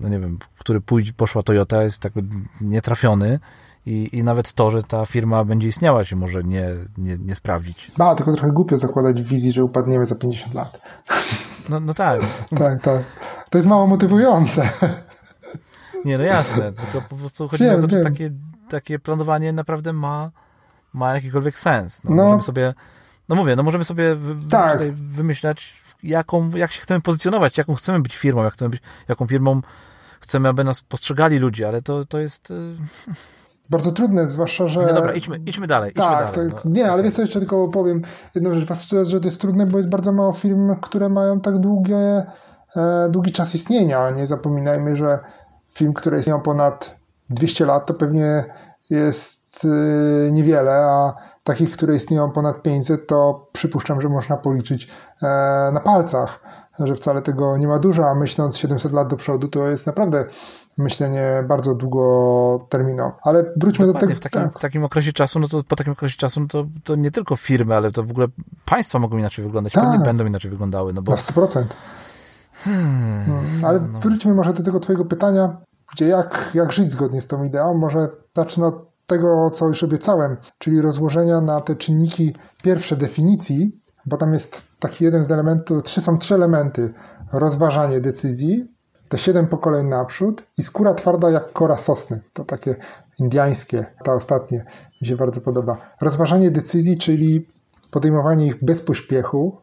no 0.00 0.08
nie 0.08 0.18
wiem, 0.18 0.38
który 0.58 0.80
pójdzie, 0.80 1.12
poszła 1.12 1.42
Toyota 1.42 1.82
jest 1.82 1.98
tak 1.98 2.12
nietrafiony 2.60 3.38
i, 3.86 4.08
i 4.12 4.24
nawet 4.24 4.52
to, 4.52 4.70
że 4.70 4.82
ta 4.82 5.06
firma 5.06 5.44
będzie 5.44 5.68
istniała 5.68 6.04
się 6.04 6.16
może 6.16 6.44
nie, 6.44 6.68
nie, 6.98 7.18
nie 7.18 7.34
sprawdzić. 7.34 7.92
Ma, 7.98 8.14
tylko 8.14 8.32
trochę 8.32 8.52
głupio 8.52 8.78
zakładać 8.78 9.22
wizji, 9.22 9.52
że 9.52 9.64
upadniemy 9.64 10.06
za 10.06 10.14
50 10.14 10.54
lat. 10.54 10.80
No, 11.68 11.80
no 11.80 11.94
tak. 11.94 12.20
tak, 12.58 12.82
tak. 12.82 13.02
To 13.50 13.58
jest 13.58 13.68
mało 13.68 13.86
motywujące. 13.86 14.70
Nie, 16.04 16.18
no 16.18 16.24
jasne, 16.24 16.72
tylko 16.72 17.08
po 17.08 17.16
prostu 17.16 17.48
chodzi 17.48 17.64
wiem, 17.64 17.78
o 17.78 17.82
to, 17.82 17.88
czy 17.88 18.02
takie, 18.02 18.30
takie 18.68 18.98
planowanie 18.98 19.52
naprawdę 19.52 19.92
ma, 19.92 20.30
ma 20.92 21.14
jakikolwiek 21.14 21.58
sens. 21.58 22.04
No, 22.04 22.10
no. 22.14 22.24
Możemy 22.24 22.42
sobie, 22.42 22.74
no 23.28 23.36
mówię, 23.36 23.56
no 23.56 23.62
możemy 23.62 23.84
sobie 23.84 24.16
tak. 24.50 24.72
tutaj 24.72 24.92
wymyślać, 24.92 25.76
jaką, 26.02 26.50
jak 26.50 26.72
się 26.72 26.80
chcemy 26.80 27.00
pozycjonować, 27.00 27.58
jaką 27.58 27.74
chcemy 27.74 28.00
być 28.00 28.16
firmą, 28.16 28.44
jak 28.44 28.54
chcemy 28.54 28.68
być, 28.68 28.82
jaką 29.08 29.26
firmą 29.26 29.60
chcemy, 30.20 30.48
aby 30.48 30.64
nas 30.64 30.80
postrzegali 30.80 31.38
ludzie, 31.38 31.68
ale 31.68 31.82
to, 31.82 32.04
to 32.04 32.18
jest... 32.18 32.50
Y, 32.50 32.76
Bardzo 33.70 33.92
trudne, 33.92 34.28
zwłaszcza, 34.28 34.66
że... 34.66 34.82
No 34.82 34.94
dobra, 34.94 35.12
idźmy, 35.12 35.40
idźmy 35.46 35.66
dalej. 35.66 35.92
Tak, 35.92 36.28
idźmy 36.28 36.48
dalej, 36.48 36.62
no. 36.64 36.70
nie, 36.70 36.92
ale 36.92 37.02
wiesz 37.02 37.14
co, 37.14 37.22
jeszcze 37.22 37.38
tylko 37.38 37.68
powiem 37.68 38.02
jedną 38.34 38.54
rzecz, 38.54 38.68
że 39.02 39.20
to 39.20 39.28
jest 39.28 39.40
trudne, 39.40 39.66
bo 39.66 39.76
jest 39.76 39.90
bardzo 39.90 40.12
mało 40.12 40.32
firm, 40.32 40.76
które 40.80 41.08
mają 41.08 41.40
tak 41.40 41.58
długie, 41.58 42.22
e, 42.76 43.08
długi 43.10 43.32
czas 43.32 43.54
istnienia. 43.54 44.10
Nie 44.10 44.26
zapominajmy, 44.26 44.96
że 44.96 45.18
film, 45.80 45.92
który 45.92 46.18
istniał 46.18 46.40
ponad 46.42 46.96
200 47.30 47.66
lat, 47.66 47.86
to 47.86 47.94
pewnie 47.94 48.44
jest 48.90 49.64
y, 49.64 50.30
niewiele, 50.32 50.72
a 50.72 51.14
takich, 51.44 51.72
które 51.72 51.94
istnieją 51.94 52.30
ponad 52.30 52.62
500, 52.62 53.06
to 53.06 53.48
przypuszczam, 53.52 54.00
że 54.00 54.08
można 54.08 54.36
policzyć 54.36 54.88
e, 55.22 55.26
na 55.72 55.80
palcach, 55.80 56.40
że 56.78 56.94
wcale 56.94 57.22
tego 57.22 57.56
nie 57.56 57.68
ma 57.68 57.78
dużo, 57.78 58.08
a 58.10 58.14
myśląc 58.14 58.56
700 58.56 58.92
lat 58.92 59.08
do 59.08 59.16
przodu, 59.16 59.48
to 59.48 59.68
jest 59.68 59.86
naprawdę 59.86 60.24
myślenie 60.78 61.44
bardzo 61.48 61.74
długoterminowe. 61.74 63.12
Ale 63.22 63.44
wróćmy 63.56 63.86
Dokładnie, 63.86 64.14
do 64.14 64.20
tego. 64.20 64.20
W 64.20 64.32
takim, 64.32 64.40
tak. 64.40 64.58
w 64.58 64.62
takim 64.62 64.84
okresie 64.84 65.12
czasu, 65.12 65.40
no 65.40 65.48
to 65.48 65.64
po 65.64 65.76
takim 65.76 65.92
okresie 65.92 66.16
czasu, 66.16 66.40
no 66.40 66.46
to, 66.46 66.64
to 66.84 66.96
nie 66.96 67.10
tylko 67.10 67.36
firmy, 67.36 67.76
ale 67.76 67.90
to 67.90 68.02
w 68.02 68.10
ogóle 68.10 68.26
państwa 68.64 68.98
mogą 68.98 69.18
inaczej 69.18 69.44
wyglądać, 69.44 69.72
tak. 69.72 69.84
pewnie 69.84 70.04
będą 70.04 70.26
inaczej 70.26 70.50
wyglądały. 70.50 70.92
No 70.92 71.02
bo... 71.02 71.12
Na 71.12 71.18
100%. 71.18 71.64
Hmm, 72.64 73.24
no, 73.60 73.68
ale 73.68 73.80
no. 73.80 74.00
wróćmy 74.00 74.34
może 74.34 74.52
do 74.52 74.62
tego 74.62 74.80
twojego 74.80 75.04
pytania, 75.04 75.56
gdzie 75.92 76.06
jak, 76.08 76.50
jak 76.54 76.72
żyć 76.72 76.90
zgodnie 76.90 77.20
z 77.20 77.26
tą 77.26 77.44
ideą. 77.44 77.74
Może 77.74 78.08
zacznę 78.36 78.66
od 78.66 78.90
tego, 79.06 79.50
co 79.50 79.68
już 79.68 79.82
obiecałem, 79.82 80.36
czyli 80.58 80.80
rozłożenia 80.80 81.40
na 81.40 81.60
te 81.60 81.76
czynniki 81.76 82.34
pierwsze 82.62 82.96
definicji, 82.96 83.80
bo 84.06 84.16
tam 84.16 84.32
jest 84.32 84.62
taki 84.78 85.04
jeden 85.04 85.24
z 85.24 85.30
elementów, 85.30 85.82
trzy 85.82 86.00
są 86.00 86.18
trzy 86.18 86.34
elementy. 86.34 86.90
Rozważanie 87.32 88.00
decyzji, 88.00 88.68
te 89.08 89.18
siedem 89.18 89.46
pokoleń 89.46 89.86
naprzód 89.86 90.42
i 90.58 90.62
skóra 90.62 90.94
twarda 90.94 91.30
jak 91.30 91.52
kora 91.52 91.76
sosny. 91.76 92.20
To 92.32 92.44
takie 92.44 92.76
indiańskie, 93.18 93.86
ta 94.04 94.12
ostatnie 94.12 94.64
mi 95.02 95.08
się 95.08 95.16
bardzo 95.16 95.40
podoba. 95.40 95.76
Rozważanie 96.00 96.50
decyzji, 96.50 96.98
czyli 96.98 97.48
podejmowanie 97.90 98.46
ich 98.46 98.64
bez 98.64 98.82
pośpiechu, 98.82 99.56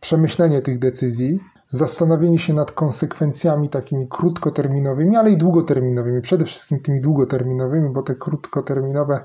przemyślenie 0.00 0.62
tych 0.62 0.78
decyzji, 0.78 1.40
zastanowienie 1.68 2.38
się 2.38 2.54
nad 2.54 2.72
konsekwencjami 2.72 3.68
takimi 3.68 4.08
krótkoterminowymi, 4.08 5.16
ale 5.16 5.30
i 5.30 5.36
długoterminowymi. 5.36 6.22
Przede 6.22 6.44
wszystkim 6.44 6.80
tymi 6.80 7.00
długoterminowymi, 7.00 7.90
bo 7.90 8.02
te 8.02 8.14
krótkoterminowe 8.14 9.20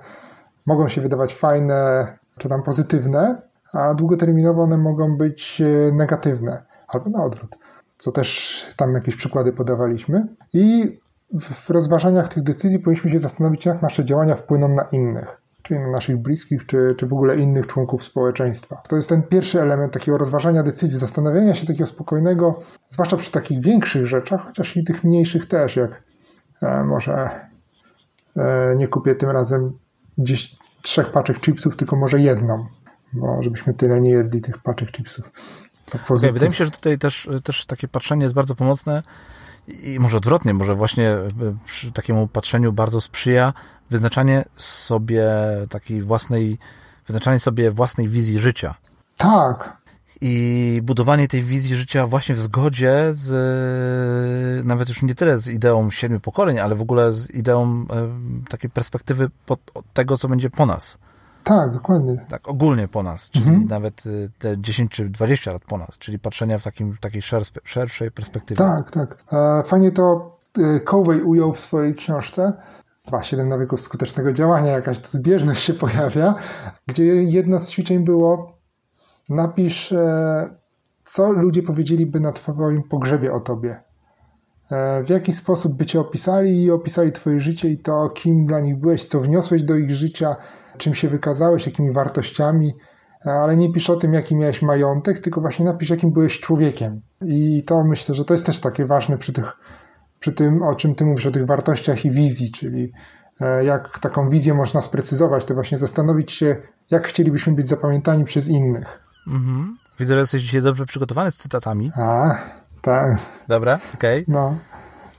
mogą 0.65 0.87
się 0.87 1.01
wydawać 1.01 1.33
fajne 1.33 2.07
czy 2.37 2.49
tam 2.49 2.63
pozytywne, 2.63 3.41
a 3.73 3.93
długoterminowo 3.93 4.61
one 4.63 4.77
mogą 4.77 5.17
być 5.17 5.61
e, 5.61 5.91
negatywne 5.91 6.63
albo 6.87 7.09
na 7.09 7.23
odwrót, 7.23 7.57
co 7.97 8.11
też 8.11 8.65
tam 8.77 8.93
jakieś 8.93 9.15
przykłady 9.15 9.53
podawaliśmy. 9.53 10.27
I 10.53 10.97
w 11.39 11.69
rozważaniach 11.69 12.27
tych 12.27 12.43
decyzji 12.43 12.79
powinniśmy 12.79 13.09
się 13.09 13.19
zastanowić, 13.19 13.65
jak 13.65 13.81
nasze 13.81 14.05
działania 14.05 14.35
wpłyną 14.35 14.67
na 14.67 14.83
innych. 14.83 15.37
Naszych 15.79 16.17
bliskich, 16.17 16.65
czy, 16.65 16.95
czy 16.97 17.07
w 17.07 17.13
ogóle 17.13 17.37
innych 17.37 17.67
członków 17.67 18.03
społeczeństwa. 18.03 18.81
To 18.87 18.95
jest 18.95 19.09
ten 19.09 19.23
pierwszy 19.23 19.61
element 19.61 19.93
takiego 19.93 20.17
rozważania 20.17 20.63
decyzji, 20.63 20.99
zastanawiania 20.99 21.55
się 21.55 21.67
takiego 21.67 21.87
spokojnego, 21.87 22.59
zwłaszcza 22.89 23.17
przy 23.17 23.31
takich 23.31 23.61
większych 23.61 24.05
rzeczach, 24.05 24.45
chociaż 24.45 24.77
i 24.77 24.83
tych 24.83 25.03
mniejszych 25.03 25.45
też, 25.45 25.75
jak 25.75 26.03
e, 26.61 26.83
może 26.83 27.29
e, 28.37 28.75
nie 28.75 28.87
kupię 28.87 29.15
tym 29.15 29.29
razem 29.29 29.77
gdzieś 30.17 30.55
trzech 30.81 31.11
paczek 31.11 31.39
chipsów, 31.39 31.75
tylko 31.75 31.95
może 31.95 32.19
jedną, 32.19 32.65
bo 33.13 33.43
żebyśmy 33.43 33.73
tyle 33.73 34.01
nie 34.01 34.09
jedli 34.09 34.41
tych 34.41 34.57
paczek 34.57 34.91
chipsów. 34.91 35.31
Okay, 36.09 36.31
wydaje 36.31 36.49
mi 36.49 36.55
się, 36.55 36.65
że 36.65 36.71
tutaj 36.71 36.97
też, 36.97 37.29
też 37.43 37.65
takie 37.65 37.87
patrzenie 37.87 38.23
jest 38.23 38.35
bardzo 38.35 38.55
pomocne 38.55 39.03
i 39.67 39.99
może 39.99 40.17
odwrotnie, 40.17 40.53
może 40.53 40.75
właśnie 40.75 41.09
e, 41.09 41.29
przy 41.65 41.91
takiemu 41.91 42.27
patrzeniu 42.27 42.73
bardzo 42.73 43.01
sprzyja 43.01 43.53
wyznaczanie 43.91 44.45
sobie 44.55 45.27
takiej 45.69 46.01
własnej, 46.01 46.57
wyznaczanie 47.07 47.39
sobie 47.39 47.71
własnej 47.71 48.07
wizji 48.09 48.39
życia. 48.39 48.75
Tak. 49.17 49.81
I 50.21 50.81
budowanie 50.83 51.27
tej 51.27 51.43
wizji 51.43 51.75
życia 51.75 52.07
właśnie 52.07 52.35
w 52.35 52.41
zgodzie 52.41 53.07
z, 53.11 54.65
nawet 54.65 54.89
już 54.89 55.01
nie 55.01 55.15
tyle 55.15 55.37
z 55.37 55.49
ideą 55.49 55.91
siedmiu 55.91 56.19
pokoleń, 56.19 56.59
ale 56.59 56.75
w 56.75 56.81
ogóle 56.81 57.13
z 57.13 57.29
ideą 57.29 57.85
takiej 58.49 58.69
perspektywy 58.69 59.29
tego, 59.93 60.17
co 60.17 60.27
będzie 60.27 60.49
po 60.49 60.65
nas. 60.65 60.97
Tak, 61.43 61.71
dokładnie. 61.71 62.25
Tak, 62.29 62.47
ogólnie 62.47 62.87
po 62.87 63.03
nas, 63.03 63.29
czyli 63.29 63.45
mhm. 63.45 63.67
nawet 63.67 64.05
y, 64.05 64.31
te 64.39 64.61
10 64.61 64.91
czy 64.91 65.09
20 65.09 65.51
lat 65.51 65.61
po 65.67 65.77
nas, 65.77 65.97
czyli 65.97 66.19
patrzenia 66.19 66.59
w, 66.59 66.63
takim, 66.63 66.91
w 66.91 66.99
takiej 66.99 67.21
szerszej 67.63 68.11
perspektywie. 68.11 68.57
Tak, 68.57 68.91
tak. 68.91 69.17
E, 69.33 69.63
fajnie 69.63 69.91
to 69.91 70.37
y, 70.57 70.79
Covey 70.79 71.21
ujął 71.21 71.53
w 71.53 71.59
swojej 71.59 71.95
książce. 71.95 72.53
Chyba 73.11 73.23
7 73.23 73.49
nawyków 73.49 73.81
skutecznego 73.81 74.33
działania, 74.33 74.71
jakaś 74.71 74.97
zbieżność 74.97 75.63
się 75.63 75.73
pojawia, 75.73 76.35
gdzie 76.87 77.03
jedno 77.05 77.59
z 77.59 77.69
ćwiczeń 77.69 78.03
było 78.03 78.57
napisz, 79.29 79.91
e, 79.91 80.55
co 81.05 81.31
ludzie 81.31 81.63
powiedzieliby 81.63 82.19
na 82.19 82.31
twoim 82.31 82.83
pogrzebie 82.83 83.33
o 83.33 83.39
tobie. 83.39 83.81
E, 84.71 85.03
w 85.03 85.09
jaki 85.09 85.33
sposób 85.33 85.77
by 85.77 85.85
cię 85.85 85.99
opisali 85.99 86.63
i 86.63 86.71
opisali 86.71 87.11
twoje 87.11 87.41
życie 87.41 87.69
i 87.69 87.77
to, 87.77 88.09
kim 88.09 88.45
dla 88.45 88.59
nich 88.59 88.77
byłeś, 88.77 89.05
co 89.05 89.19
wniosłeś 89.19 89.63
do 89.63 89.75
ich 89.75 89.91
życia, 89.91 90.35
czym 90.77 90.93
się 90.93 91.09
wykazałeś, 91.09 91.65
jakimi 91.65 91.91
wartościami, 91.91 92.73
ale 93.25 93.57
nie 93.57 93.73
pisz 93.73 93.89
o 93.89 93.95
tym, 93.95 94.13
jaki 94.13 94.35
miałeś 94.35 94.61
majątek, 94.61 95.19
tylko 95.19 95.41
właśnie 95.41 95.65
napisz, 95.65 95.89
jakim 95.89 96.11
byłeś 96.11 96.39
człowiekiem. 96.39 97.01
I 97.25 97.63
to 97.63 97.83
myślę, 97.83 98.15
że 98.15 98.25
to 98.25 98.33
jest 98.33 98.45
też 98.45 98.59
takie 98.59 98.85
ważne 98.85 99.17
przy, 99.17 99.33
tych, 99.33 99.57
przy 100.21 100.31
tym, 100.31 100.63
o 100.63 100.75
czym 100.75 100.95
ty 100.95 101.05
mówisz, 101.05 101.25
o 101.25 101.31
tych 101.31 101.45
wartościach 101.45 102.05
i 102.05 102.11
wizji, 102.11 102.51
czyli 102.51 102.91
e, 103.41 103.65
jak 103.65 103.99
taką 103.99 104.29
wizję 104.29 104.53
można 104.53 104.81
sprecyzować, 104.81 105.45
to 105.45 105.53
właśnie 105.53 105.77
zastanowić 105.77 106.31
się, 106.31 106.55
jak 106.91 107.07
chcielibyśmy 107.07 107.53
być 107.53 107.67
zapamiętani 107.67 108.23
przez 108.23 108.47
innych. 108.47 108.99
Mhm. 109.27 109.77
Widzę, 109.99 110.13
że 110.13 110.19
jesteś 110.19 110.41
dzisiaj 110.41 110.61
dobrze 110.61 110.85
przygotowany 110.85 111.31
z 111.31 111.37
cytatami. 111.37 111.91
A, 111.95 112.37
tak. 112.81 113.17
Dobra, 113.47 113.79
okej. 113.93 114.23
Okay. 114.23 114.35
No, 114.35 114.55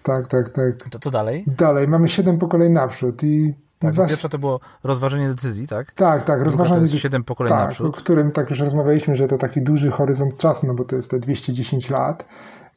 tak, 0.03 0.27
tak, 0.27 0.49
tak. 0.49 0.89
To 0.91 0.99
co 0.99 1.11
dalej? 1.11 1.45
Dalej, 1.47 1.89
mamy 1.89 2.09
siedem 2.09 2.39
pokoleń 2.39 2.73
naprzód 2.73 3.23
i 3.23 3.55
tak, 3.79 3.95
Was... 3.95 4.09
Pierwsze 4.09 4.29
to 4.29 4.39
było 4.39 4.61
rozważenie 4.85 5.29
decyzji, 5.29 5.67
tak? 5.67 5.93
Tak, 5.93 6.23
tak, 6.23 6.43
rozważenie 6.43 6.81
decyzji. 6.81 6.99
siedem 6.99 7.25
pokoleń 7.25 7.53
tak, 7.53 7.69
naprzód. 7.69 7.87
o 7.87 7.93
którym 7.93 8.33
tak 8.33 8.51
już 8.51 8.61
rozmawialiśmy, 8.61 9.17
że 9.17 9.27
to 9.27 9.39
taki 9.39 9.63
duży 9.63 9.91
horyzont 9.91 10.39
czasu, 10.39 10.67
no 10.67 10.75
bo 10.75 10.85
to 10.85 10.97
jest 10.97 11.11
te 11.11 11.19
210 11.19 11.91
lat. 11.91 12.25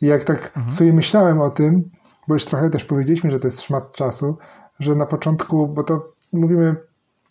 I 0.01 0.05
jak 0.05 0.23
tak 0.23 0.51
mhm. 0.57 0.75
sobie 0.75 0.93
myślałem 0.93 1.41
o 1.41 1.49
tym, 1.49 1.89
bo 2.27 2.33
już 2.33 2.45
trochę 2.45 2.69
też 2.69 2.85
powiedzieliśmy, 2.85 3.31
że 3.31 3.39
to 3.39 3.47
jest 3.47 3.61
szmat 3.61 3.91
czasu, 3.91 4.37
że 4.79 4.95
na 4.95 5.05
początku, 5.05 5.67
bo 5.67 5.83
to 5.83 6.13
mówimy, 6.33 6.75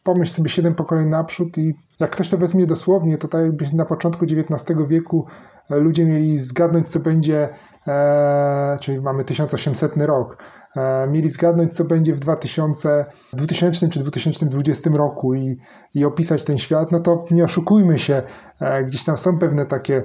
pomyśl 0.02 0.32
sobie 0.32 0.50
siedem 0.50 0.74
pokoleń 0.74 1.08
naprzód 1.08 1.58
i 1.58 1.74
jak 2.00 2.10
ktoś 2.10 2.30
to 2.30 2.38
wezmie 2.38 2.66
dosłownie, 2.66 3.18
to 3.18 3.28
tak 3.28 3.40
jakby 3.40 3.64
na 3.72 3.84
początku 3.84 4.24
XIX 4.24 4.78
wieku 4.88 5.26
e, 5.70 5.76
ludzie 5.76 6.04
mieli 6.04 6.38
zgadnąć, 6.38 6.90
co 6.90 7.00
będzie, 7.00 7.48
e, 7.86 8.78
czyli 8.80 9.00
mamy 9.00 9.24
1800 9.24 9.96
rok, 9.96 10.36
E, 10.76 11.06
mieli 11.06 11.30
zgadnąć, 11.30 11.74
co 11.74 11.84
będzie 11.84 12.14
w 12.14 12.20
2000, 12.20 13.04
2000 13.32 13.88
czy 13.88 13.98
2020 13.98 14.90
roku 14.90 15.34
i, 15.34 15.58
i 15.94 16.04
opisać 16.04 16.44
ten 16.44 16.58
świat, 16.58 16.92
no 16.92 17.00
to 17.00 17.26
nie 17.30 17.44
oszukujmy 17.44 17.98
się, 17.98 18.22
e, 18.60 18.84
gdzieś 18.84 19.04
tam 19.04 19.18
są 19.18 19.38
pewne 19.38 19.66
takie 19.66 20.02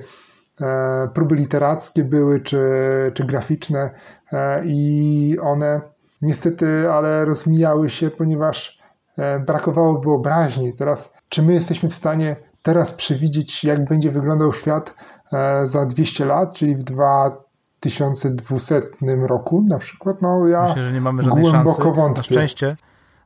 próby 1.13 1.36
literackie 1.36 2.04
były, 2.04 2.41
czy, 2.41 2.62
czy 3.13 3.24
graficzne 3.24 3.89
i 4.65 5.38
one 5.41 5.82
niestety, 6.22 6.91
ale 6.91 7.26
rozmijały 7.26 7.89
się, 7.89 8.10
ponieważ 8.10 8.80
brakowało 9.45 10.00
wyobraźni. 10.00 10.74
Teraz, 10.74 11.13
czy 11.30 11.41
my 11.41 11.54
jesteśmy 11.54 11.89
w 11.89 11.95
stanie 11.95 12.36
teraz 12.62 12.91
przewidzieć, 12.91 13.63
jak 13.63 13.86
będzie 13.86 14.12
wyglądał 14.12 14.54
świat 14.54 14.95
za 15.63 15.86
200 15.86 16.26
lat, 16.26 16.56
czyli 16.56 16.76
w 16.76 16.84
2000 16.84 17.50
1200 17.80 18.82
roku 19.28 19.65
na 19.69 19.78
przykład, 19.78 20.22
no 20.22 20.48
ja 20.48 20.63
Myślę, 20.63 20.86
że 20.86 20.91
nie 20.91 21.02
mamy 21.02 21.24
żadnej 21.24 21.43
głęboko 21.43 21.84
szansy. 21.84 21.95
wątpię. 21.95 22.19
Na 22.19 22.24
szczęście, 22.24 22.76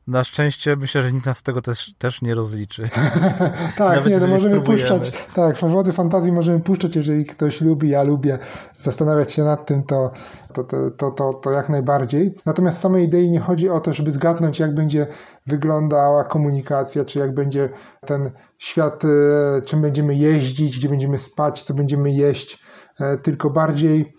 na 0.06 0.24
szczęście 0.24 0.76
myślę, 0.76 1.02
że 1.02 1.12
nikt 1.12 1.26
nas 1.26 1.38
z 1.38 1.42
tego 1.42 1.62
też, 1.62 1.94
też 1.98 2.22
nie 2.22 2.34
rozliczy. 2.34 2.88
tak, 3.78 3.78
Nawet 3.78 4.06
nie, 4.06 4.20
to 4.20 4.26
możemy 4.26 4.60
puszczać, 4.60 5.12
tak, 5.34 5.56
wody 5.56 5.92
fantazji 5.92 6.32
możemy 6.32 6.60
puszczać, 6.60 6.96
jeżeli 6.96 7.26
ktoś 7.26 7.60
lubi, 7.60 7.88
ja 7.88 8.02
lubię 8.02 8.38
zastanawiać 8.80 9.32
się 9.32 9.44
nad 9.44 9.66
tym, 9.66 9.82
to, 9.82 10.12
to, 10.52 10.64
to, 10.64 10.90
to, 10.90 11.10
to, 11.10 11.34
to 11.34 11.50
jak 11.50 11.68
najbardziej. 11.68 12.34
Natomiast 12.46 12.80
samej 12.80 13.04
idei 13.04 13.30
nie 13.30 13.40
chodzi 13.40 13.68
o 13.68 13.80
to, 13.80 13.94
żeby 13.94 14.10
zgadnąć, 14.10 14.58
jak 14.58 14.74
będzie 14.74 15.06
wyglądała 15.46 16.24
komunikacja, 16.24 17.04
czy 17.04 17.18
jak 17.18 17.34
będzie 17.34 17.68
ten 18.06 18.30
świat, 18.58 19.04
e, 19.04 19.62
czym 19.62 19.82
będziemy 19.82 20.14
jeździć, 20.14 20.78
gdzie 20.78 20.88
będziemy 20.88 21.18
spać, 21.18 21.62
co 21.62 21.74
będziemy 21.74 22.12
jeść, 22.12 22.64
e, 23.00 23.18
tylko 23.18 23.50
bardziej 23.50 24.14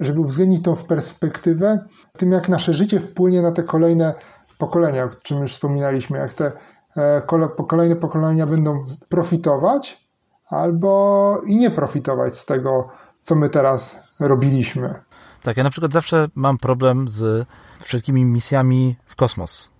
żeby 0.00 0.20
uwzględnić 0.20 0.64
tą 0.64 0.76
perspektywę, 0.76 1.78
tym 2.18 2.32
jak 2.32 2.48
nasze 2.48 2.74
życie 2.74 3.00
wpłynie 3.00 3.42
na 3.42 3.52
te 3.52 3.62
kolejne 3.62 4.14
pokolenia, 4.60 5.04
o 5.04 5.08
czym 5.22 5.38
już 5.38 5.52
wspominaliśmy, 5.52 6.18
jak 6.18 6.32
te 6.32 6.52
e, 6.96 7.22
kolejne 7.68 7.96
pokolenia 7.96 8.46
będą 8.46 8.84
profitować 9.08 10.10
albo 10.46 11.40
i 11.46 11.56
nie 11.56 11.70
profitować 11.70 12.36
z 12.36 12.46
tego, 12.46 12.88
co 13.22 13.34
my 13.34 13.48
teraz 13.48 13.98
robiliśmy. 14.20 14.94
Tak, 15.42 15.56
ja 15.56 15.62
na 15.62 15.70
przykład 15.70 15.92
zawsze 15.92 16.28
mam 16.34 16.58
problem 16.58 17.08
z 17.08 17.46
wszelkimi 17.82 18.24
misjami 18.24 18.96
w 19.06 19.16
kosmos. 19.16 19.70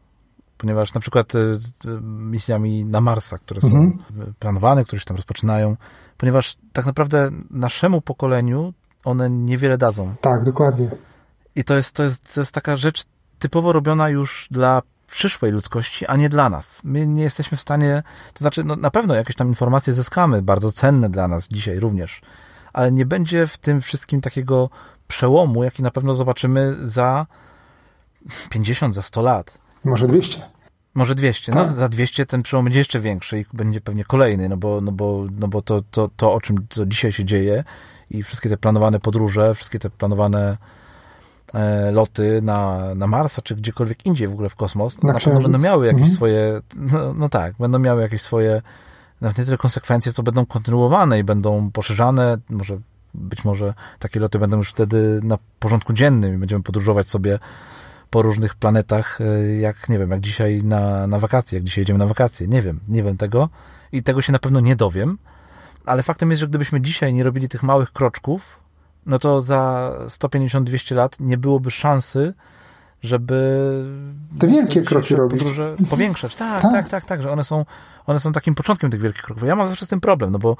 Ponieważ 0.58 0.94
na 0.94 1.00
przykład 1.00 1.34
e, 1.34 1.38
misjami 2.02 2.84
na 2.84 3.00
Marsa, 3.00 3.38
które 3.38 3.60
są 3.60 3.68
mhm. 3.68 3.98
planowane, 4.38 4.84
które 4.84 5.00
się 5.00 5.06
tam 5.06 5.16
rozpoczynają, 5.16 5.76
ponieważ 6.16 6.56
tak 6.72 6.86
naprawdę 6.86 7.30
naszemu 7.50 8.00
pokoleniu 8.00 8.72
one 9.04 9.30
niewiele 9.30 9.78
dadzą. 9.78 10.14
Tak, 10.20 10.44
dokładnie. 10.44 10.90
I 11.54 11.64
to 11.64 11.76
jest, 11.76 11.94
to 11.94 12.02
jest, 12.02 12.34
to 12.34 12.40
jest 12.40 12.52
taka 12.52 12.76
rzecz 12.76 13.04
typowo 13.40 13.72
robiona 13.72 14.08
już 14.08 14.48
dla 14.50 14.82
przyszłej 15.06 15.52
ludzkości, 15.52 16.06
a 16.06 16.16
nie 16.16 16.28
dla 16.28 16.50
nas. 16.50 16.80
My 16.84 17.06
nie 17.06 17.22
jesteśmy 17.22 17.58
w 17.58 17.60
stanie, 17.60 18.02
to 18.32 18.38
znaczy, 18.38 18.64
no, 18.64 18.76
na 18.76 18.90
pewno 18.90 19.14
jakieś 19.14 19.36
tam 19.36 19.48
informacje 19.48 19.92
zyskamy, 19.92 20.42
bardzo 20.42 20.72
cenne 20.72 21.10
dla 21.10 21.28
nas 21.28 21.48
dzisiaj 21.48 21.80
również, 21.80 22.20
ale 22.72 22.92
nie 22.92 23.06
będzie 23.06 23.46
w 23.46 23.58
tym 23.58 23.80
wszystkim 23.80 24.20
takiego 24.20 24.70
przełomu, 25.08 25.64
jaki 25.64 25.82
na 25.82 25.90
pewno 25.90 26.14
zobaczymy 26.14 26.76
za 26.82 27.26
50, 28.50 28.94
za 28.94 29.02
100 29.02 29.22
lat. 29.22 29.58
Może 29.84 30.06
200. 30.06 30.42
Może 30.94 31.14
200. 31.14 31.52
No, 31.52 31.64
tak. 31.64 31.72
za 31.72 31.88
200 31.88 32.26
ten 32.26 32.42
przełom 32.42 32.64
będzie 32.64 32.78
jeszcze 32.78 33.00
większy 33.00 33.40
i 33.40 33.44
będzie 33.52 33.80
pewnie 33.80 34.04
kolejny, 34.04 34.48
no 34.48 34.56
bo, 34.56 34.80
no 34.80 34.92
bo, 34.92 35.26
no 35.38 35.48
bo 35.48 35.62
to, 35.62 35.80
to, 35.90 36.10
to, 36.16 36.32
o 36.32 36.40
czym 36.40 36.66
co 36.70 36.86
dzisiaj 36.86 37.12
się 37.12 37.24
dzieje, 37.24 37.64
i 38.10 38.22
wszystkie 38.22 38.48
te 38.48 38.56
planowane 38.56 39.00
podróże, 39.00 39.54
wszystkie 39.54 39.78
te 39.78 39.90
planowane 39.90 40.56
loty 41.92 42.42
na, 42.42 42.94
na 42.94 43.06
Marsa, 43.06 43.42
czy 43.42 43.56
gdziekolwiek 43.56 44.06
indziej 44.06 44.28
w 44.28 44.32
ogóle 44.32 44.48
w 44.48 44.56
kosmos, 44.56 45.02
na, 45.02 45.12
na 45.12 45.18
pewno 45.18 45.40
będą 45.40 45.58
miały 45.58 45.86
jakieś 45.86 46.00
mhm. 46.00 46.16
swoje, 46.16 46.60
no, 46.76 47.14
no, 47.14 47.28
tak, 47.28 47.54
będą 47.58 47.78
miały 47.78 48.02
jakieś 48.02 48.22
swoje, 48.22 48.62
nawet 49.20 49.38
nie 49.38 49.44
tyle 49.44 49.56
konsekwencje, 49.56 50.12
co 50.12 50.22
będą 50.22 50.46
kontynuowane 50.46 51.18
i 51.18 51.24
będą 51.24 51.70
poszerzane, 51.70 52.38
może 52.50 52.78
być 53.14 53.44
może 53.44 53.74
takie 53.98 54.20
loty 54.20 54.38
będą 54.38 54.56
już 54.56 54.70
wtedy 54.70 55.20
na 55.22 55.38
porządku 55.58 55.92
dziennym 55.92 56.34
i 56.34 56.38
będziemy 56.38 56.62
podróżować 56.62 57.08
sobie 57.08 57.38
po 58.10 58.22
różnych 58.22 58.54
planetach, 58.54 59.20
e, 59.20 59.56
jak, 59.56 59.88
nie 59.88 59.98
wiem, 59.98 60.10
jak 60.10 60.20
dzisiaj 60.20 60.62
na, 60.64 61.06
na 61.06 61.18
wakacje, 61.18 61.58
jak 61.58 61.64
dzisiaj 61.64 61.82
jedziemy 61.82 61.98
na 61.98 62.06
wakacje, 62.06 62.48
nie 62.48 62.62
wiem, 62.62 62.80
nie 62.88 63.02
wiem 63.02 63.16
tego 63.16 63.48
i 63.92 64.02
tego 64.02 64.22
się 64.22 64.32
na 64.32 64.38
pewno 64.38 64.60
nie 64.60 64.76
dowiem, 64.76 65.18
ale 65.86 66.02
faktem 66.02 66.30
jest, 66.30 66.40
że 66.40 66.48
gdybyśmy 66.48 66.80
dzisiaj 66.80 67.14
nie 67.14 67.24
robili 67.24 67.48
tych 67.48 67.62
małych 67.62 67.92
kroczków, 67.92 68.58
no 69.06 69.18
to 69.18 69.40
za 69.40 69.92
150-200 70.06 70.94
lat 70.94 71.16
nie 71.20 71.38
byłoby 71.38 71.70
szansy, 71.70 72.34
żeby 73.02 73.70
te 74.38 74.46
wielkie 74.46 74.82
kroki 74.82 75.16
robić. 75.16 75.42
powiększać. 75.90 76.36
Tak, 76.36 76.62
tak, 76.62 76.72
tak, 76.72 76.88
tak, 76.88 77.04
tak, 77.04 77.22
że 77.22 77.30
one 77.30 77.44
są, 77.44 77.64
one 78.06 78.18
są 78.18 78.32
takim 78.32 78.54
początkiem 78.54 78.90
tych 78.90 79.00
wielkich 79.00 79.22
kroków. 79.22 79.48
Ja 79.48 79.56
mam 79.56 79.68
zawsze 79.68 79.86
z 79.86 79.88
tym 79.88 80.00
problem, 80.00 80.30
no 80.32 80.38
bo 80.38 80.56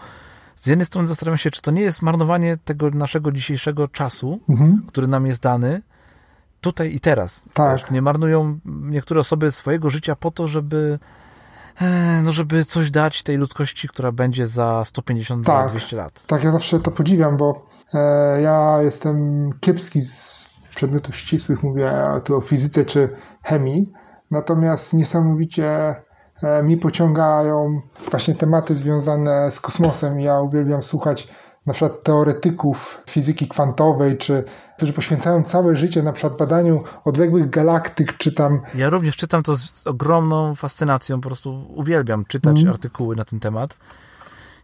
z 0.57 0.66
jednej 0.66 0.86
strony 0.86 1.09
zastanawiam 1.09 1.38
się, 1.38 1.51
czy 1.51 1.62
to 1.62 1.70
nie 1.70 1.82
jest 1.82 2.03
marnowanie 2.03 2.57
tego 2.64 2.91
naszego 2.91 3.32
dzisiejszego 3.32 3.88
czasu, 3.88 4.41
mhm. 4.49 4.82
który 4.86 5.07
nam 5.07 5.26
jest 5.26 5.43
dany, 5.43 5.82
tutaj 6.61 6.95
i 6.95 7.01
teraz. 7.01 7.45
Tak. 7.53 7.91
nie 7.91 8.03
marnują 8.03 8.59
niektóre 8.64 9.20
osoby 9.20 9.51
swojego 9.51 9.91
życia 9.91 10.16
po 10.16 10.30
to, 10.30 10.47
żeby 10.47 10.99
e, 11.80 12.22
no 12.22 12.32
żeby 12.32 12.64
coś 12.64 12.91
dać 12.91 13.22
tej 13.22 13.36
ludzkości, 13.36 13.88
która 13.88 14.12
będzie 14.12 14.47
za 14.47 14.84
150, 14.84 15.47
tak, 15.47 15.66
za 15.66 15.70
200 15.70 15.97
lat. 15.97 16.22
Tak, 16.26 16.45
ja 16.45 16.53
zawsze 16.53 16.80
to 16.80 16.91
podziwiam, 16.91 17.36
bo 17.36 17.70
ja 18.43 18.82
jestem 18.82 19.51
kiepski 19.61 20.03
z 20.03 20.49
przedmiotów 20.74 21.16
ścisłych, 21.16 21.62
mówię 21.62 21.93
tu 22.24 22.36
o 22.36 22.41
fizyce 22.41 22.84
czy 22.84 23.09
chemii, 23.43 23.93
natomiast 24.30 24.93
niesamowicie 24.93 25.95
e, 26.43 26.62
mi 26.62 26.76
pociągają 26.76 27.80
właśnie 28.11 28.34
tematy 28.34 28.74
związane 28.74 29.51
z 29.51 29.61
kosmosem. 29.61 30.20
Ja 30.20 30.41
uwielbiam 30.41 30.82
słuchać 30.82 31.28
na 31.66 31.72
przykład 31.72 32.03
teoretyków 32.03 33.03
fizyki 33.11 33.49
kwantowej, 33.49 34.18
czy 34.18 34.45
którzy 34.76 34.93
poświęcają 34.93 35.43
całe 35.43 35.76
życie 35.76 36.03
na 36.03 36.12
przykład 36.12 36.38
badaniu 36.38 36.82
odległych 37.05 37.51
galaktyk, 37.51 38.16
czy 38.16 38.32
tam... 38.32 38.61
Ja 38.74 38.91
również 38.91 39.16
czytam 39.16 39.43
to 39.43 39.57
z 39.57 39.86
ogromną 39.86 40.55
fascynacją, 40.55 41.20
po 41.20 41.28
prostu 41.28 41.66
uwielbiam 41.74 42.24
czytać 42.24 42.61
mm. 42.61 42.72
artykuły 42.72 43.16
na 43.16 43.24
ten 43.24 43.41
temat 43.41 43.76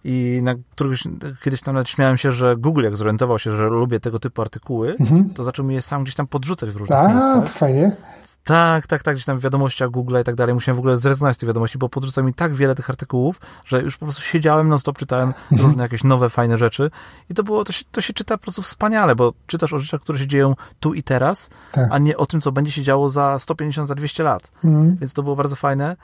i 0.07 0.41
na 0.43 0.55
któryś, 0.71 1.05
kiedyś 1.45 1.61
tam 1.61 1.75
nawet 1.75 1.89
śmiałem 1.89 2.17
się, 2.17 2.33
że 2.33 2.57
Google 2.57 2.85
jak 2.85 2.97
zorientował 2.97 3.39
się, 3.39 3.57
że 3.57 3.69
lubię 3.69 4.01
tego 4.01 4.19
typu 4.19 4.43
artykuły, 4.43 4.97
mhm. 5.01 5.31
to 5.31 5.45
zaczął 5.45 5.65
mi 5.65 5.75
je 5.75 5.83
sam 5.83 6.03
gdzieś 6.03 6.15
tam 6.15 6.27
podrzucać 6.27 6.71
w 6.71 6.77
różnych 6.77 6.99
A, 6.99 7.09
miejscach. 7.09 7.49
fajnie. 7.49 7.97
Tak, 8.45 8.87
tak, 8.87 9.03
tak, 9.03 9.15
gdzieś 9.15 9.25
tam 9.25 9.39
w 9.39 9.43
wiadomościach 9.43 9.91
Google 9.91 10.17
i 10.21 10.25
tak 10.25 10.35
dalej. 10.35 10.55
Musiałem 10.55 10.77
w 10.77 10.79
ogóle 10.79 10.97
zrezygnować 10.97 11.37
z 11.37 11.39
tych 11.39 11.47
wiadomości, 11.47 11.79
bo 11.79 11.89
podrzucał 11.89 12.25
mi 12.25 12.35
tak 12.35 12.55
wiele 12.55 12.75
tych 12.75 12.91
artykułów, 12.91 13.41
że 13.65 13.83
już 13.83 13.97
po 13.97 14.07
prostu 14.07 14.23
siedziałem, 14.23 14.69
non 14.69 14.79
stop 14.79 14.99
czytałem 14.99 15.29
mhm. 15.53 15.69
różne 15.69 15.83
jakieś 15.83 16.05
nowe, 16.05 16.31
fajne 16.31 16.59
rzeczy 16.59 16.91
i 17.31 17.35
to 17.35 17.43
było, 17.43 17.65
to 17.65 17.73
się, 17.73 17.85
to 17.91 18.01
się 18.01 18.13
czyta 18.13 18.37
po 18.37 18.43
prostu 18.43 18.63
wspaniale, 18.63 19.17
bo 19.17 19.33
czytasz 19.47 19.73
o 19.73 19.79
rzeczach, 19.79 20.01
które 20.01 20.19
się 20.19 20.27
dzieją 20.27 20.55
tu 20.81 20.95
i 20.95 21.03
teraz, 21.03 21.51
tak. 21.73 21.89
a 21.91 21.99
nie 21.99 22.17
o 22.17 22.27
tym, 22.27 22.41
co 22.41 22.53
będzie 22.53 22.73
się 22.73 22.83
działo 22.83 23.09
za 23.09 23.39
150, 23.39 23.89
za 23.89 23.95
200 23.95 24.23
lat. 24.23 24.51
Mhm. 24.65 24.97
Więc 24.97 25.13
to 25.13 25.23
było 25.23 25.37
bardzo 25.37 25.57
fajne. 25.57 25.97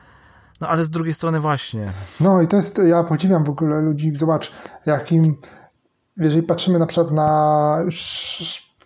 No 0.62 0.68
ale 0.68 0.84
z 0.84 0.90
drugiej 0.90 1.14
strony 1.14 1.40
właśnie. 1.40 1.84
No 2.20 2.42
i 2.42 2.46
to 2.48 2.56
jest, 2.56 2.78
ja 2.78 3.04
podziwiam 3.04 3.44
w 3.44 3.48
ogóle 3.48 3.80
ludzi, 3.80 4.12
zobacz, 4.16 4.52
jakim, 4.86 5.36
jeżeli 6.16 6.42
patrzymy 6.42 6.78
na 6.78 6.86
przykład 6.86 7.10
na 7.10 7.78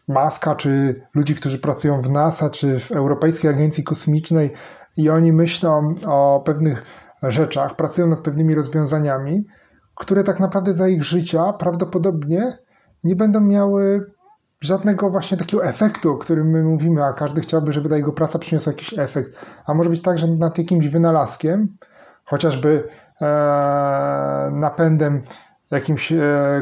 Maska, 0.09 0.55
czy 0.55 1.01
ludzi, 1.15 1.35
którzy 1.35 1.59
pracują 1.59 2.03
w 2.03 2.11
NASA, 2.11 2.51
czy 2.51 2.81
w 2.81 2.93
Europejskiej 2.93 3.51
Agencji 3.51 3.85
Kosmicznej 3.85 4.53
i 4.97 5.11
oni 5.11 5.33
myślą 5.33 5.95
o 6.07 6.43
pewnych 6.47 6.85
rzeczach, 7.23 7.77
pracują 7.77 8.07
nad 8.07 8.21
pewnymi 8.21 8.55
rozwiązaniami, 8.55 9.47
które 9.95 10.25
tak 10.25 10.41
naprawdę 10.41 10.75
za 10.75 10.89
ich 10.89 11.05
życia 11.05 11.53
prawdopodobnie 11.53 12.59
nie 13.05 13.17
będą 13.17 13.41
miały 13.41 14.13
żadnego 14.61 15.11
właśnie 15.11 15.37
takiego 15.37 15.65
efektu, 15.65 16.13
o 16.13 16.17
którym 16.17 16.51
my 16.51 16.65
mówimy, 16.65 17.05
a 17.05 17.13
każdy 17.13 17.41
chciałby, 17.41 17.73
żeby 17.73 17.89
ta 17.89 17.97
jego 17.97 18.13
praca 18.13 18.39
przyniosła 18.39 18.73
jakiś 18.73 18.99
efekt. 18.99 19.33
A 19.67 19.75
może 19.75 19.91
być 19.91 20.03
tak, 20.03 20.19
że 20.19 20.27
nad 20.27 20.59
jakimś 20.59 20.89
wynalazkiem, 20.89 21.77
chociażby 22.25 22.89
e, 23.23 24.51
napędem 24.53 25.23
jakimś, 25.71 26.13
e, 26.13 26.19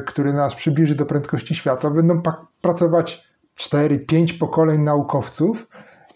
który 0.06 0.32
nas 0.32 0.54
przybliży 0.54 0.94
do 0.94 1.06
prędkości 1.06 1.54
światła, 1.54 1.90
będą 1.90 2.22
pracować 2.60 3.28
4-5 3.56 4.38
pokoleń 4.38 4.80
naukowców 4.80 5.66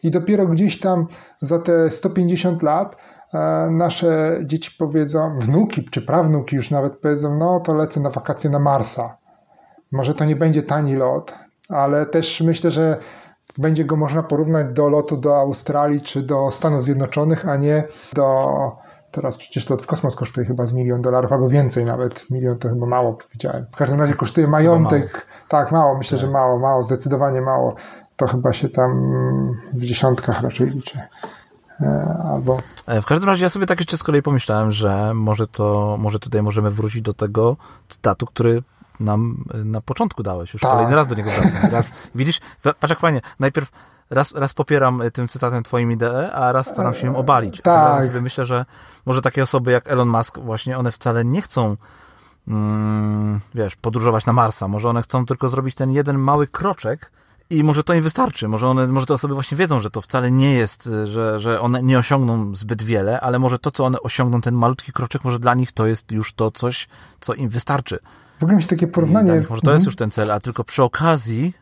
i 0.03 0.11
dopiero 0.11 0.47
gdzieś 0.47 0.81
tam 0.81 1.07
za 1.41 1.59
te 1.59 1.91
150 1.91 2.63
lat 2.63 2.97
e, 3.35 3.39
nasze 3.71 4.41
dzieci 4.45 4.71
powiedzą, 4.79 5.39
wnuki 5.39 5.85
czy 5.85 6.03
prawnuki 6.03 6.57
już 6.57 6.71
nawet 6.71 6.99
powiedzą, 6.99 7.39
no 7.39 7.61
to 7.61 7.75
lecę 7.75 8.01
na 8.01 8.11
wakacje 8.11 8.51
na 8.51 8.59
Marsa. 8.59 9.17
Może 9.93 10.15
to 10.15 10.25
nie 10.25 10.37
będzie 10.37 10.63
tani 10.63 10.97
lot, 10.97 11.35
ale 11.69 12.07
też 12.07 12.41
myślę, 12.41 12.71
że 12.71 12.97
będzie 13.59 13.85
go 13.85 13.97
można 13.97 14.23
porównać 14.23 14.67
do 14.73 14.89
lotu 14.89 15.17
do 15.17 15.37
Australii 15.37 16.01
czy 16.01 16.23
do 16.23 16.51
Stanów 16.51 16.85
Zjednoczonych, 16.85 17.49
a 17.49 17.57
nie 17.57 17.85
do. 18.13 18.49
Teraz 19.11 19.37
przecież 19.37 19.71
lot 19.71 19.83
w 19.83 19.87
kosmos 19.87 20.17
kosztuje 20.17 20.47
chyba 20.47 20.67
z 20.67 20.73
milion 20.73 21.03
dolarów, 21.03 21.33
albo 21.33 21.49
więcej 21.49 21.85
nawet. 21.85 22.31
Milion 22.31 22.59
to 22.59 22.69
chyba 22.69 22.87
mało 22.87 23.15
powiedziałem. 23.15 23.67
W 23.73 23.77
każdym 23.77 24.01
razie 24.01 24.15
kosztuje 24.15 24.49
majątek. 24.49 25.13
Mało. 25.13 25.25
Tak, 25.49 25.73
mało, 25.73 25.99
myślę, 25.99 26.19
tak. 26.19 26.27
że 26.27 26.33
mało, 26.33 26.59
mało, 26.59 26.83
zdecydowanie 26.83 27.41
mało. 27.41 27.75
To 28.17 28.27
chyba 28.27 28.53
się 28.53 28.69
tam 28.69 28.91
w 29.73 29.85
dziesiątkach 29.85 30.43
raczej 30.43 30.67
liczy. 30.67 31.01
E, 31.81 32.19
albo... 32.33 32.59
E, 32.87 33.03
w 33.03 33.07
każdym 33.07 33.29
razie 33.29 33.45
ja 33.45 33.51
sobie 33.51 33.67
tak 33.67 33.81
jeszcze 33.81 33.97
z 33.97 34.03
kolei 34.03 34.23
pomyślałem, 34.23 34.73
że 34.73 35.15
może 35.15 35.47
to, 35.47 35.97
może 36.01 36.19
tutaj 36.19 36.43
możemy 36.43 36.71
wrócić 36.71 37.03
do 37.03 37.15
tego 37.15 37.57
cytatu, 37.89 38.27
który 38.27 38.63
nam 39.01 39.45
na 39.65 39.81
początku 39.81 40.23
dałeś. 40.23 40.53
Już 40.53 40.63
tak. 40.63 40.71
kolejny 40.71 40.97
raz 40.97 41.07
do 41.07 41.15
niego 41.15 41.31
wracam. 41.31 41.71
Raz, 41.71 41.93
widzisz, 42.15 42.41
patrz 42.63 42.91
jak 42.91 43.01
fajnie, 43.01 43.21
najpierw 43.41 43.71
raz, 44.11 44.33
raz 44.33 44.55
popieram 44.55 45.03
y, 45.03 45.11
tym 45.11 45.29
cytatem 45.29 45.63
twoim 45.63 45.93
ideę, 45.93 46.33
a 46.33 46.53
raz 46.53 46.67
staram 46.69 46.95
się 46.95 47.07
ją 47.07 47.17
obalić. 47.17 47.61
Tak. 47.63 47.79
A 47.79 47.91
teraz 47.91 48.07
sobie 48.07 48.21
myślę, 48.21 48.47
że 48.47 48.65
może 49.07 49.23
takie 49.23 49.43
osoby 49.43 49.73
jak 49.73 49.91
Elon 49.91 50.09
Musk 50.09 50.39
właśnie, 50.39 50.79
one 50.79 50.93
wcale 50.93 51.25
nie 51.25 51.43
chcą 51.43 51.77
mm, 52.49 53.41
wiesz, 53.55 53.77
podróżować 53.77 54.27
na 54.27 54.33
Marsa. 54.33 54.69
Może 54.69 54.89
one 54.89 55.03
chcą 55.03 55.27
tylko 55.27 55.49
zrobić 55.49 55.75
ten 55.75 55.93
jeden 55.93 56.19
mały 56.19 56.47
kroczek 56.47 57.13
i 57.51 57.65
może 57.65 57.85
to 57.85 57.95
im 57.95 58.03
wystarczy. 58.03 58.49
Może, 58.49 58.69
one, 58.69 58.87
może 58.87 59.07
te 59.07 59.15
osoby 59.15 59.35
właśnie 59.35 59.57
wiedzą, 59.57 59.81
że 59.81 59.91
to 59.91 60.01
wcale 60.01 60.31
nie 60.31 60.53
jest, 60.53 60.87
y, 60.87 61.07
że, 61.07 61.41
że 61.41 61.61
one 61.61 61.83
nie 61.83 61.99
osiągną 61.99 62.55
zbyt 62.55 62.83
wiele, 62.83 63.21
ale 63.21 63.39
może 63.39 63.59
to, 63.59 63.71
co 63.71 63.85
one 63.85 64.01
osiągną, 64.01 64.41
ten 64.41 64.55
malutki 64.55 64.93
kroczek, 64.93 65.25
może 65.25 65.39
dla 65.39 65.55
nich 65.55 65.73
to 65.73 65.87
jest 65.87 66.13
już 66.13 66.33
to 66.33 66.51
coś, 66.51 66.89
co 67.21 67.35
im 67.35 67.49
wystarczy. 67.49 67.99
W 68.39 68.43
ogóle 68.43 68.57
mieć 68.57 68.67
takie 68.67 68.87
porównanie. 68.87 69.33
może 69.33 69.47
to 69.47 69.55
jest 69.55 69.67
mhm. 69.67 69.85
już 69.85 69.97
ten 69.97 70.11
cel, 70.11 70.31
a 70.31 70.41
tylko 70.41 70.65
przy 70.65 70.83
okazji 70.83 71.53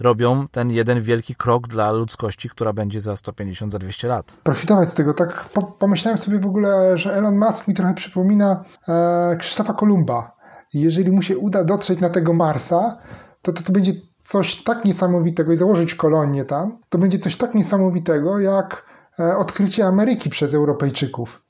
robią 0.00 0.48
ten 0.48 0.70
jeden 0.70 1.02
wielki 1.02 1.34
krok 1.34 1.68
dla 1.68 1.92
ludzkości, 1.92 2.48
która 2.48 2.72
będzie 2.72 3.00
za 3.00 3.16
150, 3.16 3.72
za 3.72 3.78
200 3.78 4.08
lat. 4.08 4.38
Profitować 4.42 4.90
z 4.90 4.94
tego. 4.94 5.14
Tak 5.14 5.48
pomyślałem 5.78 6.18
sobie 6.18 6.38
w 6.38 6.46
ogóle, 6.46 6.98
że 6.98 7.14
Elon 7.14 7.38
Musk 7.38 7.68
mi 7.68 7.74
trochę 7.74 7.94
przypomina 7.94 8.64
e, 8.88 9.36
Krzysztofa 9.36 9.72
Kolumba. 9.72 10.36
Jeżeli 10.74 11.12
mu 11.12 11.22
się 11.22 11.38
uda 11.38 11.64
dotrzeć 11.64 12.00
na 12.00 12.10
tego 12.10 12.32
Marsa, 12.32 12.98
to, 13.42 13.52
to 13.52 13.62
to 13.62 13.72
będzie 13.72 13.92
coś 14.24 14.64
tak 14.64 14.84
niesamowitego 14.84 15.52
i 15.52 15.56
założyć 15.56 15.94
kolonię 15.94 16.44
tam, 16.44 16.78
to 16.88 16.98
będzie 16.98 17.18
coś 17.18 17.36
tak 17.36 17.54
niesamowitego 17.54 18.38
jak 18.38 18.86
e, 19.18 19.36
odkrycie 19.36 19.86
Ameryki 19.86 20.30
przez 20.30 20.54
Europejczyków. 20.54 21.42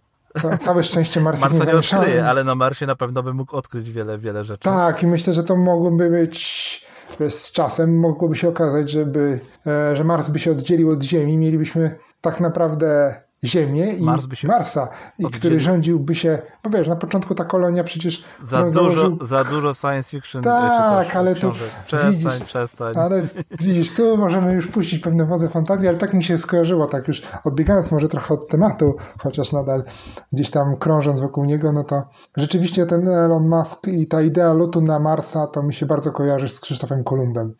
Całe 0.60 0.84
szczęście 0.84 1.20
Mars 1.20 1.40
Marsa 1.40 1.56
jest 1.56 1.66
nie 1.66 1.76
odkryje, 1.76 2.26
ale 2.26 2.44
na 2.44 2.54
Marsie 2.54 2.86
na 2.86 2.96
pewno 2.96 3.22
by 3.22 3.34
mógł 3.34 3.56
odkryć 3.56 3.92
wiele, 3.92 4.18
wiele 4.18 4.44
rzeczy. 4.44 4.64
Tak, 4.64 5.02
i 5.02 5.06
myślę, 5.06 5.34
że 5.34 5.44
to 5.44 5.56
mogłoby 5.56 6.10
być 6.10 6.86
z 7.28 7.52
czasem, 7.52 7.98
mogłoby 7.98 8.36
się 8.36 8.48
okazać, 8.48 8.90
żeby, 8.90 9.40
e, 9.66 9.96
że 9.96 10.04
Mars 10.04 10.28
by 10.28 10.38
się 10.38 10.50
oddzielił 10.50 10.90
od 10.90 11.02
Ziemi, 11.02 11.36
mielibyśmy 11.36 11.98
tak 12.20 12.40
naprawdę 12.40 13.21
Ziemię 13.44 13.92
i 13.92 14.02
Mars 14.02 14.26
Marsa, 14.44 14.88
i 15.18 15.24
który 15.24 15.60
rządziłby 15.60 16.14
się, 16.14 16.42
bo 16.64 16.70
wiesz, 16.70 16.88
na 16.88 16.96
początku 16.96 17.34
ta 17.34 17.44
kolonia 17.44 17.84
przecież... 17.84 18.24
Za, 18.42 18.62
dużo, 18.62 18.72
założył... 18.72 19.18
za 19.22 19.44
dużo 19.44 19.74
science 19.74 20.10
fiction 20.10 20.42
Tak, 20.42 21.16
ale 21.16 21.34
tu... 21.34 21.52
Przestań, 21.86 22.12
widzisz, 22.12 22.44
przestań. 22.44 22.94
Ale 22.96 23.22
widzisz, 23.60 23.94
tu 23.94 24.16
możemy 24.16 24.52
już 24.52 24.66
puścić 24.66 25.02
pewne 25.02 25.26
wodze 25.26 25.48
fantazji, 25.48 25.88
ale 25.88 25.98
tak 25.98 26.14
mi 26.14 26.24
się 26.24 26.38
skojarzyło, 26.38 26.86
tak 26.86 27.08
już 27.08 27.22
odbiegając 27.44 27.92
może 27.92 28.08
trochę 28.08 28.34
od 28.34 28.48
tematu, 28.48 28.94
chociaż 29.18 29.52
nadal 29.52 29.84
gdzieś 30.32 30.50
tam 30.50 30.76
krążąc 30.76 31.20
wokół 31.20 31.44
niego, 31.44 31.72
no 31.72 31.84
to 31.84 32.02
rzeczywiście 32.36 32.86
ten 32.86 33.08
Elon 33.08 33.48
Musk 33.48 33.86
i 33.88 34.06
ta 34.06 34.22
idea 34.22 34.52
lotu 34.52 34.80
na 34.80 34.98
Marsa 34.98 35.46
to 35.46 35.62
mi 35.62 35.74
się 35.74 35.86
bardzo 35.86 36.12
kojarzy 36.12 36.48
z 36.48 36.60
Krzysztofem 36.60 37.04
Kolumbem. 37.04 37.54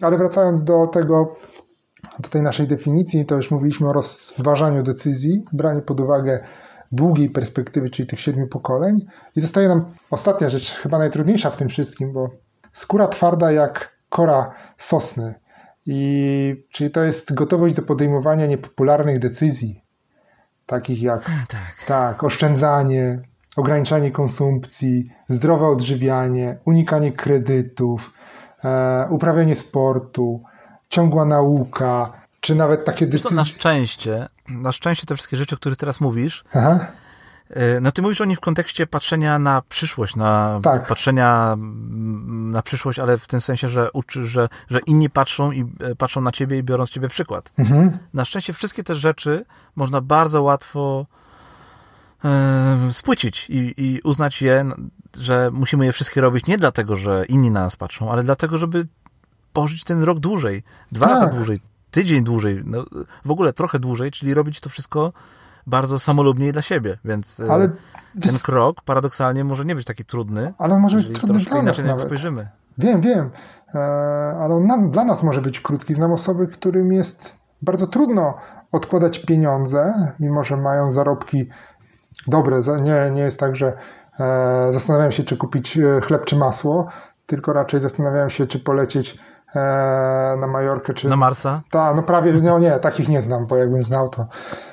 Ale 0.00 0.18
wracając 0.18 0.64
do 0.64 0.86
tego 0.86 1.36
do 2.20 2.28
tej 2.28 2.42
naszej 2.42 2.66
definicji, 2.66 3.26
to 3.26 3.34
już 3.34 3.50
mówiliśmy 3.50 3.88
o 3.88 3.92
rozważaniu 3.92 4.82
decyzji, 4.82 5.44
braniu 5.52 5.82
pod 5.82 6.00
uwagę 6.00 6.40
długiej 6.92 7.30
perspektywy, 7.30 7.90
czyli 7.90 8.08
tych 8.08 8.20
siedmiu 8.20 8.46
pokoleń. 8.46 9.06
I 9.36 9.40
zostaje 9.40 9.68
nam 9.68 9.94
ostatnia 10.10 10.48
rzecz, 10.48 10.74
chyba 10.74 10.98
najtrudniejsza 10.98 11.50
w 11.50 11.56
tym 11.56 11.68
wszystkim, 11.68 12.12
bo 12.12 12.30
skóra 12.72 13.08
twarda 13.08 13.52
jak 13.52 13.96
kora 14.08 14.54
sosny. 14.78 15.34
I 15.86 16.64
czyli 16.72 16.90
to 16.90 17.02
jest 17.02 17.34
gotowość 17.34 17.74
do 17.74 17.82
podejmowania 17.82 18.46
niepopularnych 18.46 19.18
decyzji, 19.18 19.84
takich 20.66 21.02
jak 21.02 21.24
tak. 21.24 21.84
tak, 21.86 22.24
oszczędzanie, 22.24 23.20
ograniczanie 23.56 24.10
konsumpcji, 24.10 25.10
zdrowe 25.28 25.66
odżywianie, 25.66 26.58
unikanie 26.64 27.12
kredytów, 27.12 28.12
e, 28.64 29.06
uprawianie 29.10 29.56
sportu, 29.56 30.42
ciągła 30.88 31.24
nauka, 31.24 32.12
czy 32.40 32.54
nawet 32.54 32.84
takie 32.84 33.06
decyzje. 33.06 33.36
Na 33.36 33.44
szczęście, 33.44 34.28
na 34.48 34.72
szczęście 34.72 35.06
te 35.06 35.14
wszystkie 35.14 35.36
rzeczy, 35.36 35.54
o 35.54 35.58
których 35.58 35.78
teraz 35.78 36.00
mówisz, 36.00 36.44
Aha. 36.54 36.86
E, 37.50 37.80
no 37.80 37.92
ty 37.92 38.02
mówisz 38.02 38.20
o 38.20 38.24
nich 38.24 38.38
w 38.38 38.40
kontekście 38.40 38.86
patrzenia 38.86 39.38
na 39.38 39.62
przyszłość, 39.68 40.16
na 40.16 40.60
tak. 40.62 40.86
patrzenia 40.86 41.56
na 42.26 42.62
przyszłość, 42.62 42.98
ale 42.98 43.18
w 43.18 43.26
tym 43.26 43.40
sensie, 43.40 43.68
że 43.68 43.92
uczy, 43.92 44.26
że, 44.26 44.48
że 44.70 44.78
inni 44.78 45.10
patrzą 45.10 45.52
i 45.52 45.60
e, 45.80 45.94
patrzą 45.94 46.20
na 46.20 46.32
ciebie 46.32 46.58
i 46.58 46.62
biorą 46.62 46.86
z 46.86 46.90
ciebie 46.90 47.08
przykład. 47.08 47.52
Mhm. 47.58 47.98
Na 48.14 48.24
szczęście 48.24 48.52
wszystkie 48.52 48.84
te 48.84 48.94
rzeczy 48.94 49.44
można 49.76 50.00
bardzo 50.00 50.42
łatwo 50.42 51.06
e, 52.24 52.92
spłycić 52.92 53.46
i, 53.50 53.74
i 53.76 54.00
uznać 54.04 54.42
je, 54.42 54.64
że 55.18 55.50
musimy 55.52 55.86
je 55.86 55.92
wszystkie 55.92 56.20
robić 56.20 56.46
nie 56.46 56.58
dlatego, 56.58 56.96
że 56.96 57.24
inni 57.28 57.50
na 57.50 57.60
nas 57.60 57.76
patrzą, 57.76 58.10
ale 58.10 58.24
dlatego, 58.24 58.58
żeby 58.58 58.86
pożyć 59.56 59.84
ten 59.84 60.02
rok 60.02 60.18
dłużej, 60.20 60.62
dwa 60.92 61.06
tak. 61.06 61.14
lata 61.14 61.34
dłużej, 61.36 61.60
tydzień 61.90 62.24
dłużej, 62.24 62.62
no, 62.64 62.84
w 63.24 63.30
ogóle 63.30 63.52
trochę 63.52 63.78
dłużej, 63.78 64.10
czyli 64.10 64.34
robić 64.34 64.60
to 64.60 64.70
wszystko 64.70 65.12
bardzo 65.66 65.98
samolubnie 65.98 66.52
dla 66.52 66.62
siebie, 66.62 66.98
więc 67.04 67.40
e, 67.40 67.52
ale, 67.52 67.70
ten 68.22 68.38
krok 68.44 68.82
paradoksalnie 68.84 69.44
może 69.44 69.64
nie 69.64 69.74
być 69.74 69.86
taki 69.86 70.04
trudny. 70.04 70.54
Ale 70.58 70.74
on 70.74 70.80
może 70.80 70.96
być 70.96 71.18
trudny 71.18 71.38
dla 71.38 71.62
nas 71.62 71.78
nawet. 71.78 72.00
spojrzymy. 72.00 72.48
Wiem, 72.78 73.00
wiem, 73.00 73.30
e, 73.74 73.78
ale 74.40 74.54
on 74.54 74.90
dla 74.90 75.04
nas 75.04 75.22
może 75.22 75.42
być 75.42 75.60
krótki. 75.60 75.94
Znam 75.94 76.12
osoby, 76.12 76.46
którym 76.46 76.92
jest 76.92 77.36
bardzo 77.62 77.86
trudno 77.86 78.34
odkładać 78.72 79.18
pieniądze, 79.18 79.94
mimo 80.20 80.44
że 80.44 80.56
mają 80.56 80.90
zarobki 80.90 81.48
dobre. 82.26 82.60
Nie, 82.82 83.10
nie 83.12 83.22
jest 83.22 83.40
tak, 83.40 83.56
że 83.56 83.72
e, 84.20 84.72
zastanawiają 84.72 85.10
się, 85.10 85.24
czy 85.24 85.36
kupić 85.36 85.78
chleb 86.02 86.24
czy 86.24 86.36
masło, 86.36 86.88
tylko 87.26 87.52
raczej 87.52 87.80
zastanawiają 87.80 88.28
się, 88.28 88.46
czy 88.46 88.58
polecieć 88.58 89.18
na 90.40 90.46
Majorkę, 90.46 90.94
czy... 90.94 91.08
Na 91.08 91.16
Marsa? 91.16 91.62
Tak, 91.70 91.96
no 91.96 92.02
prawie, 92.02 92.32
no 92.32 92.58
nie, 92.58 92.70
takich 92.70 93.08
nie 93.08 93.22
znam, 93.22 93.46
bo 93.46 93.56
jakbym 93.56 93.82
znał, 93.82 94.08
to, 94.08 94.26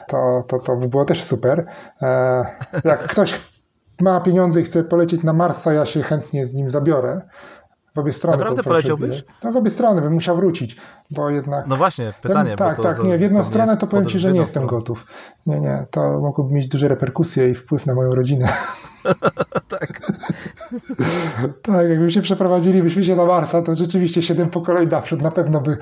to, 0.08 0.44
to, 0.48 0.60
to 0.60 0.76
by 0.76 0.88
było 0.88 1.06
też 1.06 1.24
super. 1.24 1.66
E, 2.02 2.46
jak 2.84 3.08
ktoś 3.08 3.62
ma 4.02 4.22
pieniądze 4.22 4.62
i 4.62 4.64
chce 4.64 4.84
polecieć 4.84 5.24
na 5.24 5.34
Marsa, 5.34 5.74
ja 5.74 5.86
się 5.86 6.04
chętnie 6.04 6.48
z 6.48 6.54
nim 6.54 6.70
zabiorę. 6.70 7.22
W 7.96 8.00
obie 8.00 8.14
strony. 8.14 8.38
Naprawdę 8.38 8.64
poleciałbyś? 8.64 9.24
No 9.44 9.52
w 9.52 9.58
obie 9.58 9.72
strony, 9.72 10.02
bym 10.02 10.14
musiał 10.14 10.36
wrócić, 10.36 10.78
bo 11.12 11.30
jednak... 11.30 11.68
No 11.68 11.78
właśnie, 11.78 12.14
pytanie. 12.22 12.56
tak, 12.56 12.82
tak, 12.82 13.04
nie, 13.04 13.18
w 13.18 13.22
jedną 13.22 13.44
stronę 13.44 13.78
to 13.78 13.88
powiem 13.88 14.06
Ci, 14.06 14.20
że 14.20 14.34
nie 14.34 14.40
jestem 14.40 14.68
gotów. 14.68 15.06
Nie, 15.48 15.60
nie, 15.60 15.86
to 15.92 16.20
mogłoby 16.22 16.54
mieć 16.54 16.68
duże 16.68 16.88
reperkusje 16.88 17.50
i 17.50 17.56
wpływ 17.56 17.86
na 17.86 17.96
moją 17.96 18.16
rodzinę. 18.16 18.48
tak. 19.70 20.12
tak, 21.62 21.90
jakbyśmy 21.90 22.12
się 22.12 22.22
przeprowadzili, 22.22 23.06
się 23.06 23.16
na 23.16 23.26
Marsa, 23.26 23.62
to 23.62 23.76
rzeczywiście 23.76 24.22
siedem 24.22 24.50
pokoleń 24.50 24.90
naprzód 24.90 25.22
na 25.22 25.32
pewno 25.32 25.62
by 25.62 25.78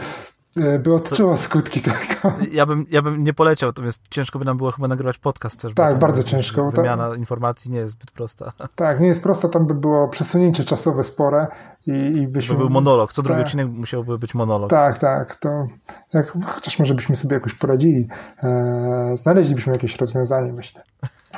by 0.55 0.93
odczuło 0.93 1.37
skutki 1.37 1.81
tego. 1.81 1.95
Ja 2.51 2.65
bym, 2.65 2.85
ja 2.89 3.01
bym 3.01 3.23
nie 3.23 3.33
poleciał, 3.33 3.73
to 3.73 3.83
jest 3.83 4.01
ciężko 4.09 4.39
by 4.39 4.45
nam 4.45 4.57
było 4.57 4.71
chyba 4.71 4.87
nagrywać 4.87 5.17
podcast 5.17 5.61
też. 5.61 5.73
Tak, 5.73 5.99
bardzo 5.99 6.23
ciężko. 6.23 6.71
Wymiana 6.71 7.09
to... 7.09 7.15
informacji 7.15 7.71
nie 7.71 7.77
jest 7.77 7.91
zbyt 7.91 8.11
prosta. 8.11 8.51
Tak, 8.75 8.99
nie 8.99 9.07
jest 9.07 9.23
prosta, 9.23 9.49
tam 9.49 9.67
by 9.67 9.73
było 9.73 10.07
przesunięcie 10.07 10.63
czasowe 10.63 11.03
spore 11.03 11.47
i, 11.87 11.91
i 11.91 12.27
byśmy... 12.27 12.55
To 12.55 12.59
był 12.59 12.69
monolog, 12.69 13.13
co 13.13 13.21
drugi 13.21 13.37
tak. 13.37 13.45
odcinek 13.45 13.67
musiałby 13.67 14.19
być 14.19 14.35
monolog. 14.35 14.69
Tak, 14.69 14.97
tak, 14.97 15.35
to 15.35 15.67
jak, 16.13 16.33
chociaż 16.45 16.79
może 16.79 16.93
byśmy 16.93 17.15
sobie 17.15 17.33
jakoś 17.33 17.53
poradzili, 17.53 18.07
e, 18.43 19.15
znaleźlibyśmy 19.17 19.73
jakieś 19.73 19.95
rozwiązanie, 19.95 20.53
myślę. 20.53 20.83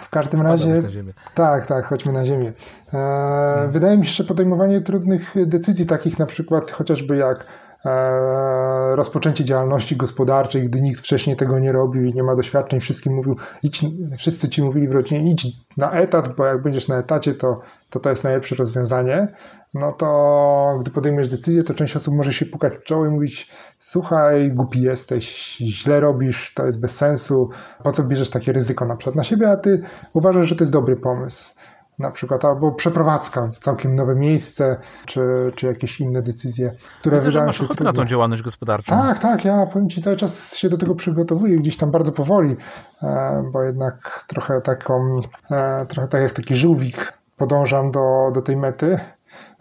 W 0.01 0.09
każdym 0.09 0.41
razie. 0.41 0.83
Tak, 1.35 1.65
tak, 1.65 1.85
chodźmy 1.85 2.11
na 2.11 2.25
ziemię. 2.25 2.53
E, 2.87 2.91
hmm. 2.91 3.71
Wydaje 3.71 3.97
mi 3.97 4.05
się, 4.05 4.11
że 4.11 4.23
podejmowanie 4.23 4.81
trudnych 4.81 5.33
decyzji, 5.45 5.85
takich 5.85 6.19
na 6.19 6.25
przykład 6.25 6.71
chociażby 6.71 7.17
jak 7.17 7.45
E, 7.45 7.62
rozpoczęcie 8.95 9.45
działalności 9.45 9.95
gospodarczej, 9.95 10.69
gdy 10.69 10.81
nikt 10.81 10.99
wcześniej 10.99 11.35
tego 11.35 11.59
nie 11.59 11.71
robił 11.71 12.03
i 12.03 12.13
nie 12.13 12.23
ma 12.23 12.35
doświadczeń, 12.35 12.79
wszystkim 12.79 13.13
mówił, 13.13 13.35
idź, 13.63 13.85
wszyscy 14.17 14.49
ci 14.49 14.63
mówili 14.63 14.87
w 14.87 14.91
rodzinie, 14.91 15.31
idź 15.31 15.47
na 15.77 15.91
etat, 15.91 16.35
bo 16.35 16.45
jak 16.45 16.61
będziesz 16.61 16.87
na 16.87 16.97
etacie, 16.97 17.33
to 17.33 17.61
to, 17.93 17.99
to 17.99 18.09
jest 18.09 18.23
najlepsze 18.23 18.55
rozwiązanie. 18.55 19.27
No 19.73 19.91
to 19.91 20.77
gdy 20.81 20.91
podejmiesz 20.91 21.29
decyzję, 21.29 21.63
to 21.63 21.73
część 21.73 21.95
osób 21.95 22.13
może 22.13 22.33
się 22.33 22.45
pukać 22.45 22.73
w 22.73 22.83
czoło 22.83 23.05
i 23.05 23.09
mówić, 23.09 23.51
słuchaj, 23.79 24.51
głupi 24.51 24.81
jesteś, 24.81 25.57
źle 25.57 25.99
robisz, 25.99 26.53
to 26.53 26.65
jest 26.65 26.81
bez 26.81 26.95
sensu, 26.95 27.49
po 27.83 27.91
co 27.91 28.03
bierzesz 28.03 28.29
takie 28.29 28.53
ryzyko 28.53 28.85
na 28.85 28.95
przykład 28.95 29.15
na 29.15 29.23
siebie, 29.23 29.51
a 29.51 29.57
ty 29.57 29.81
uważasz, 30.13 30.47
że 30.47 30.55
to 30.55 30.63
jest 30.63 30.73
dobry 30.73 30.95
pomysł 30.95 31.53
na 31.99 32.11
przykład, 32.11 32.45
albo 32.45 32.71
przeprowadzka 32.71 33.47
w 33.47 33.59
całkiem 33.59 33.95
nowe 33.95 34.15
miejsce, 34.15 34.77
czy, 35.05 35.21
czy 35.55 35.67
jakieś 35.67 35.99
inne 35.99 36.21
decyzje, 36.21 36.75
które 36.99 37.17
Widzę, 37.17 37.27
wydają 37.29 37.45
masz 37.45 37.57
się 37.57 37.63
ochotę 37.63 37.83
na 37.83 37.93
tą 37.93 38.05
działalność 38.05 38.41
gospodarczą. 38.41 38.95
Tak, 38.95 39.19
tak, 39.19 39.45
ja 39.45 39.65
powiem 39.65 39.89
Ci, 39.89 40.01
cały 40.01 40.17
czas 40.17 40.55
się 40.55 40.69
do 40.69 40.77
tego 40.77 40.95
przygotowuję, 40.95 41.57
gdzieś 41.57 41.77
tam 41.77 41.91
bardzo 41.91 42.11
powoli, 42.11 42.57
e, 43.03 43.43
bo 43.51 43.63
jednak 43.63 44.25
trochę 44.27 44.61
taką, 44.61 45.21
e, 45.51 45.85
trochę 45.85 46.07
tak 46.07 46.21
jak 46.21 46.31
taki 46.31 46.55
żółwik 46.55 47.13
podążam 47.37 47.91
do, 47.91 48.31
do 48.33 48.41
tej 48.41 48.57
mety. 48.57 48.99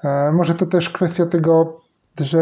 E, 0.05 0.33
może 0.33 0.55
to 0.55 0.67
też 0.67 0.91
kwestia 0.91 1.27
tego, 1.27 1.81
że 2.21 2.41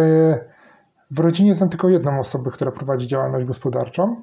w 1.11 1.18
rodzinie 1.18 1.55
znam 1.55 1.68
tylko 1.68 1.88
jedną 1.88 2.20
osobę, 2.20 2.51
która 2.51 2.70
prowadzi 2.70 3.07
działalność 3.07 3.47
gospodarczą 3.47 4.16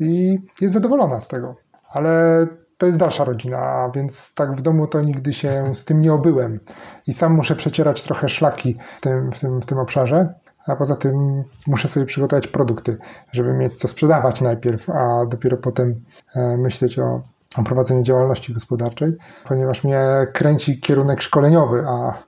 i 0.00 0.38
jest 0.60 0.74
zadowolona 0.74 1.20
z 1.20 1.28
tego. 1.28 1.56
Ale 1.92 2.46
to 2.78 2.86
jest 2.86 2.98
dalsza 2.98 3.24
rodzina, 3.24 3.90
więc 3.94 4.34
tak 4.34 4.56
w 4.56 4.62
domu 4.62 4.86
to 4.86 5.00
nigdy 5.00 5.32
się 5.32 5.74
z 5.74 5.84
tym 5.84 6.00
nie 6.00 6.12
obyłem. 6.12 6.60
I 7.06 7.12
sam 7.12 7.34
muszę 7.34 7.56
przecierać 7.56 8.02
trochę 8.02 8.28
szlaki 8.28 8.78
w 8.98 9.00
tym, 9.00 9.32
w 9.32 9.40
tym, 9.40 9.60
w 9.60 9.66
tym 9.66 9.78
obszarze. 9.78 10.34
A 10.66 10.76
poza 10.76 10.96
tym 10.96 11.44
muszę 11.66 11.88
sobie 11.88 12.06
przygotować 12.06 12.46
produkty, 12.46 12.98
żeby 13.32 13.52
mieć 13.52 13.78
co 13.78 13.88
sprzedawać 13.88 14.40
najpierw, 14.40 14.90
a 14.90 15.26
dopiero 15.26 15.56
potem 15.56 16.00
e, 16.34 16.56
myśleć 16.56 16.98
o, 16.98 17.22
o 17.56 17.62
prowadzeniu 17.64 18.02
działalności 18.02 18.52
gospodarczej, 18.54 19.12
ponieważ 19.44 19.84
mnie 19.84 20.02
kręci 20.32 20.80
kierunek 20.80 21.22
szkoleniowy, 21.22 21.84
a 21.88 22.22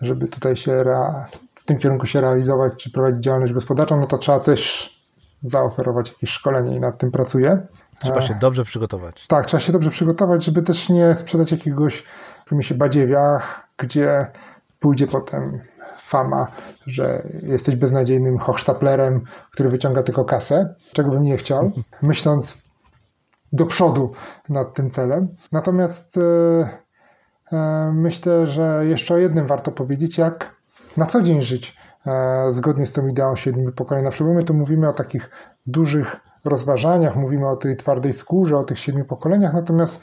żeby 0.00 0.28
tutaj 0.28 0.56
się 0.56 0.84
w 1.54 1.64
tym 1.64 1.78
kierunku 1.78 2.06
się 2.06 2.20
realizować 2.20 2.72
czy 2.76 2.92
prowadzić 2.92 3.24
działalność 3.24 3.52
gospodarczą, 3.52 4.00
no 4.00 4.06
to 4.06 4.18
trzeba 4.18 4.40
też 4.40 4.91
zaoferować 5.44 6.08
jakieś 6.08 6.30
szkolenie 6.30 6.76
i 6.76 6.80
nad 6.80 6.98
tym 6.98 7.10
pracuję. 7.10 7.66
Trzeba 8.00 8.22
się 8.22 8.34
dobrze 8.34 8.64
przygotować. 8.64 9.26
Tak, 9.26 9.46
trzeba 9.46 9.60
się 9.60 9.72
dobrze 9.72 9.90
przygotować, 9.90 10.44
żeby 10.44 10.62
też 10.62 10.88
nie 10.88 11.14
sprzedać 11.14 11.52
jakiegoś 11.52 12.04
się 12.60 12.74
badziewia, 12.74 13.42
gdzie 13.76 14.26
pójdzie 14.80 15.06
potem 15.06 15.60
fama, 16.02 16.46
że 16.86 17.22
jesteś 17.42 17.76
beznadziejnym 17.76 18.38
hochsztaplerem, 18.38 19.24
który 19.50 19.68
wyciąga 19.68 20.02
tylko 20.02 20.24
kasę, 20.24 20.74
czego 20.92 21.10
bym 21.10 21.22
nie 21.22 21.36
chciał, 21.36 21.72
myśląc 22.02 22.62
do 23.52 23.66
przodu 23.66 24.12
nad 24.48 24.74
tym 24.74 24.90
celem. 24.90 25.28
Natomiast 25.52 26.16
e, 26.16 26.20
e, 27.52 27.92
myślę, 27.94 28.46
że 28.46 28.82
jeszcze 28.86 29.14
o 29.14 29.18
jednym 29.18 29.46
warto 29.46 29.72
powiedzieć, 29.72 30.18
jak 30.18 30.56
na 30.96 31.06
co 31.06 31.22
dzień 31.22 31.42
żyć 31.42 31.76
e, 31.76 31.81
zgodnie 32.48 32.86
z 32.86 32.92
tą 32.92 33.06
ideą 33.06 33.36
siedmiu 33.36 33.72
pokoleń. 33.72 34.04
Na 34.04 34.10
przykład 34.10 34.36
my 34.36 34.42
tu 34.42 34.54
mówimy 34.54 34.88
o 34.88 34.92
takich 34.92 35.30
dużych 35.66 36.16
rozważaniach, 36.44 37.16
mówimy 37.16 37.48
o 37.48 37.56
tej 37.56 37.76
twardej 37.76 38.12
skórze, 38.12 38.58
o 38.58 38.64
tych 38.64 38.78
siedmiu 38.78 39.04
pokoleniach, 39.04 39.54
natomiast 39.54 40.00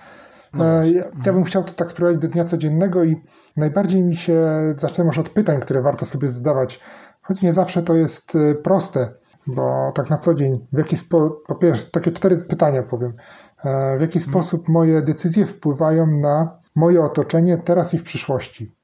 no 0.54 0.84
e, 0.84 0.90
ja, 0.90 1.04
ja 1.26 1.34
bym 1.34 1.44
chciał 1.44 1.64
to 1.64 1.74
tak 1.74 1.92
sprowadzić 1.92 2.22
do 2.22 2.28
dnia 2.28 2.46
codziennego 2.46 3.04
i 3.04 3.16
najbardziej 3.58 4.04
mi 4.04 4.16
się, 4.16 4.48
zacznę 4.78 5.04
może 5.04 5.22
od 5.22 5.30
pytań, 5.30 5.60
które 5.60 5.82
warto 5.82 6.06
sobie 6.06 6.30
zadawać, 6.30 6.80
choć 7.22 7.42
nie 7.42 7.54
zawsze 7.54 7.84
to 7.84 7.96
jest 7.96 8.36
e, 8.36 8.56
proste, 8.56 9.14
bo 9.48 9.92
tak 9.96 10.10
na 10.10 10.18
co 10.18 10.34
dzień, 10.34 10.68
w 10.74 10.78
jaki 10.78 10.98
sposób, 10.98 11.44
po 11.48 11.56
pierwsze, 11.56 11.92
takie 11.92 12.12
cztery 12.12 12.38
pytania 12.38 12.84
powiem, 12.84 13.14
e, 13.64 13.98
w 13.98 14.02
jaki 14.02 14.20
sposób 14.20 14.70
moje 14.70 15.02
decyzje 15.02 15.46
wpływają 15.46 16.08
na 16.08 16.60
moje 16.76 17.04
otoczenie 17.04 17.58
teraz 17.58 17.94
i 17.94 17.98
w 17.98 18.04
przyszłości. 18.04 18.76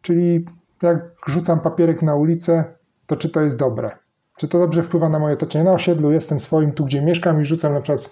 Czyli 0.00 0.46
jak 0.82 0.98
rzucam 1.26 1.60
papierek 1.60 2.02
na 2.02 2.14
ulicę, 2.14 2.64
to 3.06 3.16
czy 3.16 3.28
to 3.28 3.40
jest 3.40 3.56
dobre? 3.56 3.90
Czy 4.36 4.48
to 4.48 4.58
dobrze 4.58 4.82
wpływa 4.82 5.08
na 5.08 5.18
moje 5.18 5.34
otoczenie? 5.34 5.64
Na 5.64 5.72
osiedlu 5.72 6.12
jestem 6.12 6.40
swoim, 6.40 6.72
tu 6.72 6.84
gdzie 6.84 7.02
mieszkam 7.02 7.40
i 7.40 7.44
rzucam 7.44 7.72
na 7.72 7.80
przykład, 7.80 8.10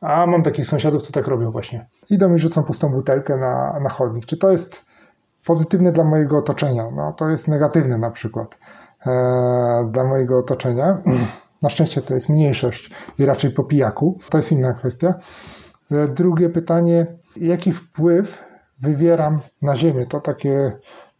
a 0.00 0.26
mam 0.26 0.42
takich 0.42 0.66
sąsiadów, 0.66 1.02
co 1.02 1.12
tak 1.12 1.26
robią 1.26 1.50
właśnie. 1.50 1.86
Idą 2.10 2.34
i 2.34 2.38
rzucą 2.38 2.62
pustą 2.62 2.88
butelkę 2.88 3.36
na, 3.36 3.80
na 3.80 3.88
chodnik. 3.88 4.26
Czy 4.26 4.36
to 4.36 4.50
jest 4.50 4.84
pozytywne 5.46 5.92
dla 5.92 6.04
mojego 6.04 6.38
otoczenia? 6.38 6.90
No 6.90 7.12
to 7.12 7.28
jest 7.28 7.48
negatywne 7.48 7.98
na 7.98 8.10
przykład 8.10 8.58
e, 9.06 9.88
dla 9.92 10.04
mojego 10.04 10.38
otoczenia. 10.38 10.98
Na 11.62 11.68
szczęście 11.68 12.02
to 12.02 12.14
jest 12.14 12.28
mniejszość 12.28 12.90
i 13.18 13.26
raczej 13.26 13.50
po 13.50 13.64
pijaku. 13.64 14.18
To 14.28 14.38
jest 14.38 14.52
inna 14.52 14.72
kwestia. 14.72 15.14
E, 15.90 16.08
drugie 16.08 16.48
pytanie, 16.48 17.06
jaki 17.36 17.72
wpływ 17.72 18.44
wywieram 18.80 19.40
na 19.62 19.76
Ziemię? 19.76 20.06
To 20.06 20.20
takie 20.20 20.72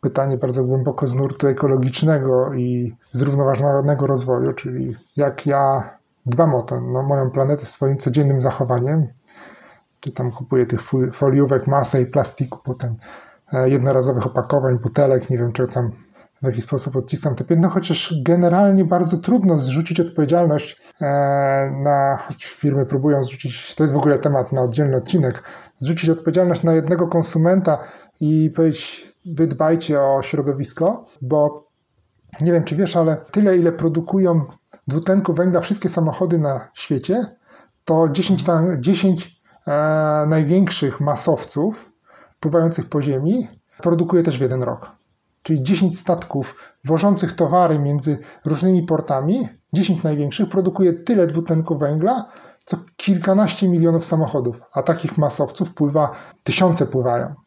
pytanie 0.06 0.36
bardzo 0.36 0.64
głęboko 0.64 1.06
z 1.06 1.14
nurtu 1.14 1.46
ekologicznego 1.46 2.54
i 2.54 2.96
zrównoważonego 3.12 4.06
rozwoju, 4.06 4.52
czyli 4.52 4.96
jak 5.16 5.46
ja 5.46 5.90
dbam 6.26 6.54
o 6.54 6.62
tę 6.62 6.80
no, 6.80 7.02
moją 7.02 7.30
planetę 7.30 7.66
swoim 7.66 7.98
codziennym 7.98 8.40
zachowaniem, 8.40 9.06
czy 10.00 10.12
tam 10.12 10.30
kupuję 10.30 10.66
tych 10.66 10.80
foliówek 11.12 11.66
masę 11.66 12.02
i 12.02 12.06
plastiku, 12.06 12.58
potem 12.64 12.96
e, 13.52 13.68
jednorazowych 13.68 14.26
opakowań, 14.26 14.78
butelek, 14.78 15.30
nie 15.30 15.38
wiem, 15.38 15.52
czy 15.52 15.66
tam 15.66 15.90
w 16.42 16.46
jaki 16.46 16.62
sposób 16.62 16.96
odciskam 16.96 17.34
te 17.34 17.44
piętno, 17.44 17.68
chociaż 17.68 18.14
generalnie 18.22 18.84
bardzo 18.84 19.16
trudno 19.16 19.58
zrzucić 19.58 20.00
odpowiedzialność 20.00 20.80
e, 21.00 21.06
na, 21.84 22.16
choć 22.16 22.44
firmy 22.44 22.86
próbują 22.86 23.24
zrzucić, 23.24 23.74
to 23.74 23.84
jest 23.84 23.94
w 23.94 23.96
ogóle 23.96 24.18
temat 24.18 24.52
na 24.52 24.62
oddzielny 24.62 24.96
odcinek, 24.96 25.42
zrzucić 25.78 26.10
odpowiedzialność 26.10 26.62
na 26.62 26.74
jednego 26.74 27.08
konsumenta 27.08 27.78
i 28.20 28.50
powiedzieć, 28.56 29.15
wy 29.26 29.46
dbajcie 29.46 30.00
o 30.00 30.22
środowisko, 30.22 31.04
bo 31.22 31.66
nie 32.40 32.52
wiem, 32.52 32.64
czy 32.64 32.76
wiesz, 32.76 32.96
ale 32.96 33.16
tyle, 33.16 33.56
ile 33.56 33.72
produkują 33.72 34.44
dwutlenku 34.88 35.34
węgla 35.34 35.60
wszystkie 35.60 35.88
samochody 35.88 36.38
na 36.38 36.68
świecie, 36.74 37.36
to 37.84 38.08
10, 38.08 38.44
10 38.80 39.40
e, 39.66 39.72
największych 40.28 41.00
masowców 41.00 41.92
pływających 42.40 42.88
po 42.88 43.02
ziemi 43.02 43.48
produkuje 43.80 44.22
też 44.22 44.38
w 44.38 44.40
jeden 44.40 44.62
rok. 44.62 44.90
Czyli 45.42 45.62
10 45.62 45.98
statków 45.98 46.56
wożących 46.84 47.32
towary 47.32 47.78
między 47.78 48.18
różnymi 48.44 48.82
portami, 48.82 49.48
10 49.72 50.02
największych, 50.02 50.48
produkuje 50.48 50.92
tyle 50.92 51.26
dwutlenku 51.26 51.78
węgla, 51.78 52.30
co 52.64 52.76
kilkanaście 52.96 53.68
milionów 53.68 54.04
samochodów, 54.04 54.60
a 54.72 54.82
takich 54.82 55.18
masowców 55.18 55.74
pływa, 55.74 56.10
tysiące 56.42 56.86
pływają. 56.86 57.45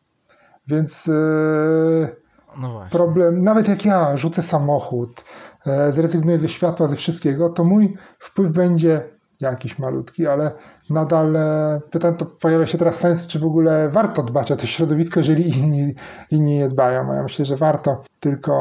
Więc 0.70 1.08
yy, 1.08 2.16
no 2.58 2.86
problem, 2.92 3.44
nawet 3.44 3.68
jak 3.68 3.86
ja 3.86 4.18
rzucę 4.18 4.42
samochód, 4.42 5.24
yy, 5.66 5.94
zrezygnuję 5.94 6.38
ze 6.38 6.50
światła, 6.50 6.88
ze 6.88 6.96
wszystkiego, 6.96 7.50
to 7.50 7.64
mój 7.64 7.98
wpływ 8.20 8.52
będzie 8.52 9.20
jakiś 9.40 9.80
malutki, 9.80 10.28
ale 10.28 10.52
nadal 10.90 11.36
e, 11.36 11.82
pytam, 11.92 12.16
to 12.16 12.26
pojawia 12.26 12.68
się 12.68 12.78
teraz 12.78 12.96
sens, 12.96 13.28
czy 13.28 13.40
w 13.40 13.44
ogóle 13.44 13.90
warto 13.90 14.24
dbać 14.24 14.52
o 14.52 14.56
to 14.56 14.66
środowisko, 14.66 15.20
jeżeli 15.20 15.60
inni, 15.60 15.96
inni 16.32 16.56
nie 16.56 16.70
dbają. 16.70 17.14
Ja 17.14 17.24
myślę, 17.24 17.46
że 17.46 17.58
warto, 17.58 18.04
tylko 18.20 18.52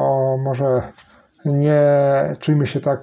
może 0.45 0.93
nie 1.45 1.83
czujmy 2.41 2.67
się 2.67 2.81
tak, 2.81 3.03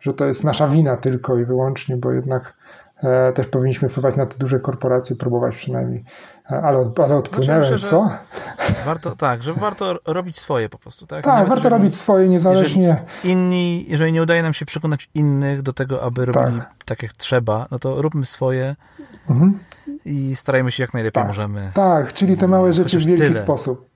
że 0.00 0.12
to 0.12 0.24
jest 0.24 0.44
nasza 0.44 0.68
wina 0.68 0.96
tylko 0.96 1.38
i 1.38 1.44
wyłącznie, 1.44 1.96
bo 1.96 2.12
jednak 2.12 2.54
E, 3.04 3.32
też 3.32 3.46
powinniśmy 3.46 3.88
wpływać 3.88 4.16
na 4.16 4.26
te 4.26 4.38
duże 4.38 4.60
korporacje, 4.60 5.16
próbować 5.16 5.56
przynajmniej. 5.56 6.04
Ale, 6.50 6.90
ale 7.04 7.16
odpłynęłem, 7.16 7.62
znaczy, 7.62 7.72
myślę, 7.74 7.88
co? 7.88 8.10
Warto, 8.84 9.16
tak, 9.16 9.42
że 9.42 9.52
warto 9.52 9.98
robić 10.06 10.38
swoje 10.38 10.68
po 10.68 10.78
prostu. 10.78 11.06
Tak, 11.06 11.24
tak 11.24 11.48
warto 11.48 11.54
jeżeli, 11.54 11.70
robić 11.70 11.96
swoje 11.96 12.28
niezależnie. 12.28 12.82
Jeżeli 12.82 13.32
inni, 13.32 13.84
jeżeli 13.88 14.12
nie 14.12 14.22
udaje 14.22 14.42
nam 14.42 14.54
się 14.54 14.66
przekonać 14.66 15.10
innych 15.14 15.62
do 15.62 15.72
tego, 15.72 16.02
aby 16.02 16.26
robili 16.26 16.58
tak, 16.58 16.74
tak 16.84 17.02
jak 17.02 17.12
trzeba, 17.12 17.66
no 17.70 17.78
to 17.78 18.02
róbmy 18.02 18.24
swoje 18.24 18.76
mhm. 19.30 19.58
i 20.04 20.36
starajmy 20.36 20.72
się 20.72 20.82
jak 20.82 20.94
najlepiej 20.94 21.22
tak, 21.22 21.28
możemy. 21.28 21.70
Tak, 21.74 22.12
czyli 22.12 22.36
te 22.36 22.48
małe 22.48 22.72
rzeczy 22.72 22.98
w 22.98 23.06
wielki 23.06 23.22
tyle. 23.22 23.42
sposób. 23.42 23.90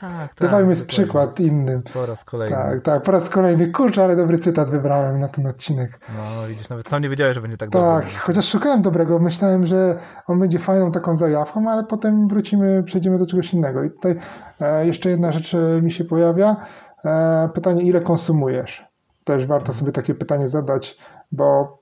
Tak, 0.00 0.34
tak. 0.34 0.50
Dawajmy 0.50 0.76
przykład 0.76 1.40
innym. 1.40 1.82
Po 1.82 2.06
raz 2.06 2.24
kolejny. 2.24 2.56
Tak, 2.56 2.80
tak, 2.80 3.02
po 3.02 3.12
raz 3.12 3.28
kolejny. 3.28 3.72
Kurczę, 3.72 4.04
ale 4.04 4.16
dobry 4.16 4.38
cytat 4.38 4.70
wybrałem 4.70 5.20
na 5.20 5.28
ten 5.28 5.46
odcinek. 5.46 6.00
No, 6.16 6.48
widzisz, 6.48 6.68
nawet 6.68 6.88
sam 6.88 7.02
nie 7.02 7.08
wiedziałeś, 7.08 7.34
że 7.34 7.40
będzie 7.40 7.56
tak, 7.56 7.70
tak 7.70 7.82
dobry. 7.82 8.06
Tak, 8.06 8.20
chociaż 8.20 8.48
szukałem 8.48 8.82
dobrego. 8.82 9.18
Myślałem, 9.18 9.66
że 9.66 9.98
on 10.26 10.38
będzie 10.38 10.58
fajną 10.58 10.92
taką 10.92 11.16
zajawką, 11.16 11.70
ale 11.70 11.84
potem 11.84 12.28
wrócimy, 12.28 12.82
przejdziemy 12.82 13.18
do 13.18 13.26
czegoś 13.26 13.54
innego. 13.54 13.84
I 13.84 13.90
tutaj 13.90 14.16
e, 14.60 14.86
jeszcze 14.86 15.10
jedna 15.10 15.32
rzecz 15.32 15.54
e, 15.54 15.82
mi 15.82 15.90
się 15.90 16.04
pojawia. 16.04 16.56
E, 17.04 17.48
pytanie, 17.54 17.82
ile 17.82 18.00
konsumujesz? 18.00 18.86
Też 19.24 19.46
warto 19.46 19.72
sobie 19.72 19.92
takie 19.92 20.14
pytanie 20.14 20.48
zadać, 20.48 20.98
bo 21.32 21.78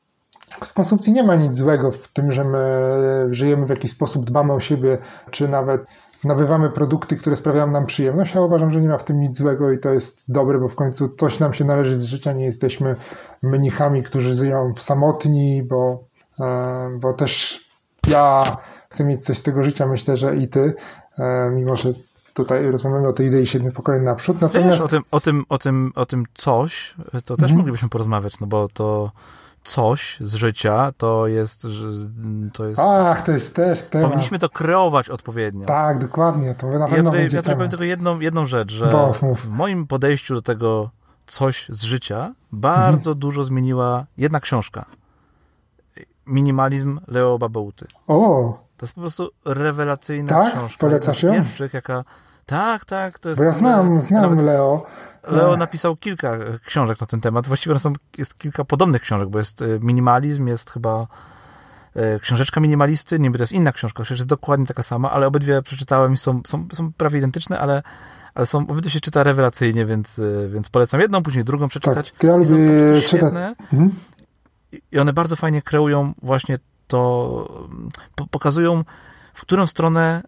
w 0.64 0.72
konsumpcji 0.72 1.12
nie 1.12 1.22
ma 1.22 1.34
nic 1.34 1.54
złego 1.54 1.90
w 1.90 2.08
tym, 2.08 2.32
że 2.32 2.44
my 2.44 2.64
żyjemy 3.30 3.66
w 3.66 3.70
jakiś 3.70 3.90
sposób, 3.90 4.24
dbamy 4.24 4.52
o 4.52 4.60
siebie, 4.60 4.98
czy 5.30 5.48
nawet 5.48 5.82
nabywamy 6.24 6.70
produkty, 6.70 7.16
które 7.16 7.36
sprawiają 7.36 7.70
nam 7.70 7.86
przyjemność. 7.86 8.34
Ja 8.34 8.40
uważam, 8.40 8.70
że 8.70 8.80
nie 8.80 8.88
ma 8.88 8.98
w 8.98 9.04
tym 9.04 9.20
nic 9.20 9.38
złego 9.38 9.72
i 9.72 9.78
to 9.78 9.90
jest 9.90 10.32
dobre, 10.32 10.58
bo 10.58 10.68
w 10.68 10.74
końcu 10.74 11.08
coś 11.08 11.38
nam 11.38 11.54
się 11.54 11.64
należy 11.64 11.96
z 11.96 12.04
życia. 12.04 12.32
Nie 12.32 12.44
jesteśmy 12.44 12.96
mnichami, 13.42 14.02
którzy 14.02 14.34
żyją 14.34 14.74
samotni, 14.78 15.62
bo, 15.62 16.04
e, 16.40 16.98
bo 17.00 17.12
też 17.12 17.60
ja 18.06 18.56
chcę 18.90 19.04
mieć 19.04 19.24
coś 19.24 19.38
z 19.38 19.42
tego 19.42 19.64
życia. 19.64 19.86
Myślę, 19.86 20.16
że 20.16 20.36
i 20.36 20.48
ty, 20.48 20.74
e, 21.18 21.50
mimo 21.50 21.76
że 21.76 21.90
tutaj 22.34 22.70
rozmawiamy 22.70 23.08
o 23.08 23.12
tej 23.12 23.26
idei 23.26 23.46
siedmiu 23.46 23.72
pokoleń 23.72 24.02
naprzód. 24.02 24.40
Natomiast... 24.40 24.72
Wiesz, 24.72 24.80
o 24.82 24.88
tym, 24.88 25.02
o 25.10 25.20
tym, 25.20 25.44
o 25.48 25.58
tym, 25.58 25.92
o 25.94 26.06
tym 26.06 26.24
coś, 26.34 26.94
to 27.12 27.36
też 27.36 27.42
mhm. 27.42 27.56
moglibyśmy 27.56 27.88
porozmawiać, 27.88 28.40
no 28.40 28.46
bo 28.46 28.68
to 28.68 29.10
coś 29.64 30.16
z 30.20 30.34
życia, 30.34 30.92
to 30.96 31.26
jest, 31.26 31.66
to 32.52 32.66
jest... 32.66 32.80
Ach, 32.80 33.22
to 33.22 33.32
jest 33.32 33.56
też 33.56 33.82
temat. 33.82 34.10
Powinniśmy 34.10 34.38
to 34.38 34.48
kreować 34.48 35.10
odpowiednio. 35.10 35.66
Tak, 35.66 35.98
dokładnie. 35.98 36.54
To 36.54 36.66
na 36.66 36.88
pewno 36.88 36.96
ja 36.96 37.02
tutaj, 37.02 37.22
ja 37.22 37.42
tutaj 37.42 37.54
powiem 37.54 37.70
tylko 37.70 37.84
jedną, 37.84 38.20
jedną 38.20 38.46
rzecz, 38.46 38.72
że 38.72 38.86
Bo, 38.86 39.12
w 39.36 39.48
moim 39.48 39.86
podejściu 39.86 40.34
do 40.34 40.42
tego 40.42 40.90
coś 41.26 41.66
z 41.68 41.82
życia 41.82 42.34
bardzo 42.52 43.10
mhm. 43.10 43.18
dużo 43.18 43.44
zmieniła 43.44 44.06
jedna 44.18 44.40
książka. 44.40 44.84
Minimalizm 46.26 47.00
Leo 47.08 47.38
Babeuty. 47.38 47.86
O! 48.06 48.58
To 48.76 48.86
jest 48.86 48.94
po 48.94 49.00
prostu 49.00 49.30
rewelacyjna 49.44 50.28
tak? 50.28 50.52
książka. 50.52 50.80
Polecasz 50.80 51.22
ją? 51.22 51.32
Pierwszych, 51.32 51.74
jaka... 51.74 52.04
Tak, 52.46 52.84
tak. 52.84 53.18
To 53.18 53.28
jest 53.28 53.40
Bo 53.40 53.44
ja 53.44 53.52
znam, 53.52 54.00
znam. 54.00 54.36
Leo. 54.36 54.86
Leo 55.28 55.56
napisał 55.56 55.96
kilka 55.96 56.38
książek 56.66 57.00
na 57.00 57.06
ten 57.06 57.20
temat. 57.20 57.46
Właściwie 57.46 57.78
są, 57.78 57.92
jest 58.18 58.38
kilka 58.38 58.64
podobnych 58.64 59.02
książek, 59.02 59.28
bo 59.28 59.38
jest 59.38 59.62
e, 59.62 59.66
minimalizm, 59.80 60.46
jest 60.46 60.70
chyba 60.70 61.06
e, 61.94 62.20
książeczka 62.20 62.60
minimalisty, 62.60 63.18
nie 63.18 63.24
wiem, 63.24 63.32
to 63.32 63.42
jest 63.42 63.52
inna 63.52 63.72
książka, 63.72 64.02
przecież 64.02 64.18
jest 64.18 64.28
dokładnie 64.28 64.66
taka 64.66 64.82
sama, 64.82 65.10
ale 65.10 65.26
obydwie 65.26 65.62
przeczytałem 65.62 66.12
i 66.12 66.16
są, 66.16 66.40
są, 66.46 66.68
są 66.72 66.92
prawie 66.92 67.18
identyczne, 67.18 67.58
ale, 67.58 67.82
ale 68.34 68.46
są, 68.46 68.58
obydwie 68.58 68.90
się 68.90 69.00
czyta 69.00 69.22
rewelacyjnie, 69.22 69.86
więc, 69.86 70.18
e, 70.18 70.48
więc 70.48 70.68
polecam 70.68 71.00
jedną, 71.00 71.22
później 71.22 71.44
drugą 71.44 71.68
przeczytać. 71.68 72.12
Tak, 72.12 72.22
ja 72.22 72.36
lubię 72.36 73.02
czytać. 73.06 73.34
Mhm. 73.72 73.90
I 74.92 74.98
one 74.98 75.12
bardzo 75.12 75.36
fajnie 75.36 75.62
kreują 75.62 76.12
właśnie 76.22 76.58
to, 76.86 77.68
pokazują, 78.30 78.84
w 79.34 79.40
którą 79.40 79.66
stronę 79.66 80.22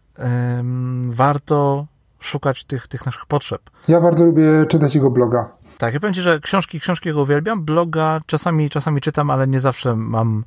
warto 1.09 1.87
szukać 2.25 2.65
tych, 2.65 2.89
tych 2.89 3.07
naszych 3.07 3.27
potrzeb. 3.27 3.61
Ja 3.89 4.01
bardzo 4.01 4.25
lubię 4.25 4.67
czytać 4.69 4.95
jego 4.95 5.11
bloga. 5.11 5.57
Tak, 5.79 5.95
ja 5.95 6.01
powiem 6.01 6.15
Ci, 6.15 6.21
że 6.21 6.41
książki, 6.41 6.81
książki 6.81 7.09
jego 7.09 7.23
uwielbiam, 7.23 7.65
bloga 7.65 8.21
czasami, 8.27 8.71
czasami 8.71 9.01
czytam, 9.01 9.31
ale 9.31 9.47
nie 9.47 9.61
zawsze 9.61 9.97
mam 9.97 10.45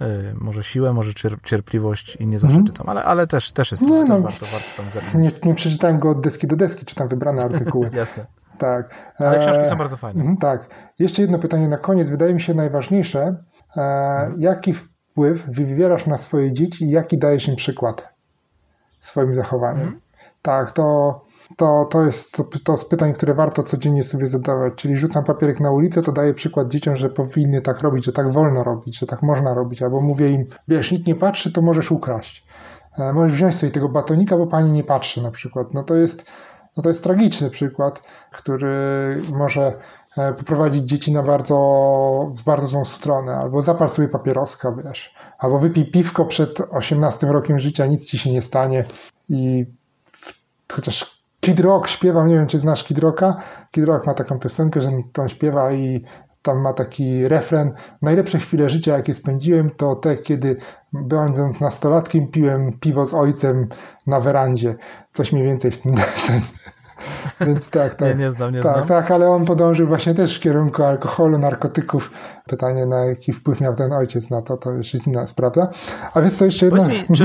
y, 0.00 0.04
może 0.40 0.64
siłę, 0.64 0.92
może 0.92 1.12
cierpliwość 1.44 2.16
i 2.16 2.26
nie 2.26 2.38
zawsze 2.38 2.56
mm. 2.56 2.66
czytam, 2.66 2.88
ale, 2.88 3.04
ale 3.04 3.26
też, 3.26 3.52
też 3.52 3.70
jest 3.70 3.82
nie, 3.82 4.04
no, 4.04 4.20
warto, 4.20 4.46
warto 4.46 4.68
tam 4.76 4.86
zerknąć. 4.92 5.24
Nie, 5.24 5.48
nie 5.50 5.54
przeczytałem 5.54 5.98
go 5.98 6.10
od 6.10 6.20
deski 6.20 6.46
do 6.46 6.56
deski, 6.56 6.84
czytam 6.84 7.08
wybrane 7.08 7.42
artykuły. 7.52 7.90
Jasne. 7.94 8.26
Tak. 8.58 9.12
Ale 9.18 9.38
książki 9.38 9.68
są 9.68 9.76
bardzo 9.76 9.96
fajne. 9.96 10.20
Mhm, 10.20 10.36
tak. 10.36 10.68
Jeszcze 10.98 11.22
jedno 11.22 11.38
pytanie 11.38 11.68
na 11.68 11.78
koniec, 11.78 12.10
wydaje 12.10 12.34
mi 12.34 12.40
się 12.40 12.54
najważniejsze. 12.54 13.20
E, 13.20 13.80
mhm. 13.80 14.34
Jaki 14.36 14.74
wpływ 14.74 15.46
wywierasz 15.46 16.06
na 16.06 16.16
swoje 16.16 16.52
dzieci 16.52 16.84
i 16.84 16.90
jaki 16.90 17.18
dajesz 17.18 17.48
im 17.48 17.56
przykład 17.56 18.12
swoim 18.98 19.34
zachowaniem? 19.34 19.82
Mhm. 19.82 20.00
Tak, 20.42 20.70
to, 20.70 21.20
to, 21.56 21.84
to, 21.84 22.02
jest, 22.02 22.42
to, 22.64 22.76
z 22.76 22.84
pytań, 22.84 23.12
które 23.14 23.34
warto 23.34 23.62
codziennie 23.62 24.04
sobie 24.04 24.26
zadawać. 24.26 24.74
Czyli 24.76 24.96
rzucam 24.96 25.24
papierek 25.24 25.60
na 25.60 25.70
ulicę, 25.70 26.02
to 26.02 26.12
daję 26.12 26.34
przykład 26.34 26.68
dzieciom, 26.68 26.96
że 26.96 27.10
powinny 27.10 27.60
tak 27.60 27.80
robić, 27.80 28.04
że 28.04 28.12
tak 28.12 28.32
wolno 28.32 28.64
robić, 28.64 28.98
że 28.98 29.06
tak 29.06 29.22
można 29.22 29.54
robić. 29.54 29.82
Albo 29.82 30.00
mówię 30.00 30.30
im, 30.30 30.46
wiesz, 30.68 30.92
nikt 30.92 31.06
nie 31.06 31.14
patrzy, 31.14 31.52
to 31.52 31.62
możesz 31.62 31.90
ukraść. 31.90 32.46
E, 32.98 33.12
możesz 33.12 33.32
wziąć 33.32 33.54
sobie 33.54 33.72
tego 33.72 33.88
batonika, 33.88 34.36
bo 34.36 34.46
pani 34.46 34.72
nie 34.72 34.84
patrzy 34.84 35.22
na 35.22 35.30
przykład. 35.30 35.74
No 35.74 35.82
to 35.82 35.94
jest, 35.94 36.24
no 36.76 36.82
to 36.82 36.88
jest 36.88 37.02
tragiczny 37.02 37.50
przykład, 37.50 38.02
który 38.32 38.76
może 39.32 39.74
e, 40.18 40.32
poprowadzić 40.32 40.84
dzieci 40.84 41.12
na 41.12 41.22
bardzo, 41.22 41.56
w 42.34 42.42
bardzo 42.42 42.66
złą 42.66 42.84
stronę. 42.84 43.36
Albo 43.36 43.62
zapal 43.62 43.88
sobie 43.88 44.08
papieroska, 44.08 44.72
wiesz. 44.84 45.14
Albo 45.38 45.58
wypij 45.58 45.90
piwko 45.90 46.24
przed 46.24 46.60
18 46.70 47.26
rokiem 47.26 47.58
życia, 47.58 47.86
nic 47.86 48.10
ci 48.10 48.18
się 48.18 48.32
nie 48.32 48.42
stanie 48.42 48.84
i 49.28 49.66
chociaż 50.72 51.22
Kid 51.40 51.60
Rock 51.60 51.88
śpiewał, 51.88 52.26
nie 52.26 52.34
wiem 52.34 52.46
czy 52.46 52.58
znasz 52.58 52.84
Kid 52.84 52.98
Rocka, 52.98 53.36
Kid 53.70 53.84
Rock 53.84 54.06
ma 54.06 54.14
taką 54.14 54.38
piosenkę, 54.38 54.80
że 54.80 54.90
on 55.18 55.28
śpiewa 55.28 55.72
i 55.72 56.04
tam 56.42 56.60
ma 56.60 56.72
taki 56.72 57.28
refren, 57.28 57.72
najlepsze 58.02 58.38
chwile 58.38 58.68
życia 58.68 58.96
jakie 58.96 59.14
spędziłem 59.14 59.70
to 59.70 59.96
te, 59.96 60.16
kiedy 60.16 60.56
będąc 60.92 61.60
nastolatkiem 61.60 62.28
piłem 62.28 62.72
piwo 62.80 63.06
z 63.06 63.14
ojcem 63.14 63.66
na 64.06 64.20
werandzie, 64.20 64.74
coś 65.12 65.32
mniej 65.32 65.44
więcej 65.44 65.70
w 65.70 65.80
tym 65.80 65.94
Więc 67.46 67.70
tak, 67.70 67.94
tak. 67.94 68.08
Nie, 68.08 68.24
nie 68.24 68.30
znam, 68.30 68.54
nie 68.54 68.62
tak, 68.62 68.74
znam. 68.74 68.88
Tak, 68.88 69.10
ale 69.10 69.30
on 69.30 69.44
podążył 69.44 69.88
właśnie 69.88 70.14
też 70.14 70.36
w 70.36 70.40
kierunku 70.40 70.82
alkoholu, 70.82 71.38
narkotyków. 71.38 72.12
Pytanie, 72.46 72.86
na 72.86 73.04
jaki 73.04 73.32
wpływ 73.32 73.60
miał 73.60 73.74
ten 73.74 73.92
ojciec 73.92 74.30
na 74.30 74.42
to, 74.42 74.56
to 74.56 74.70
już 74.70 74.94
jest 74.94 75.06
inna 75.06 75.26
sprawa. 75.26 75.68
A 76.14 76.20
więc 76.20 76.38
co 76.38 76.44
jeszcze 76.44 76.66
jedna... 76.66 76.88
Mi, 76.88 76.98
mhm. 76.98 77.16
czy 77.16 77.24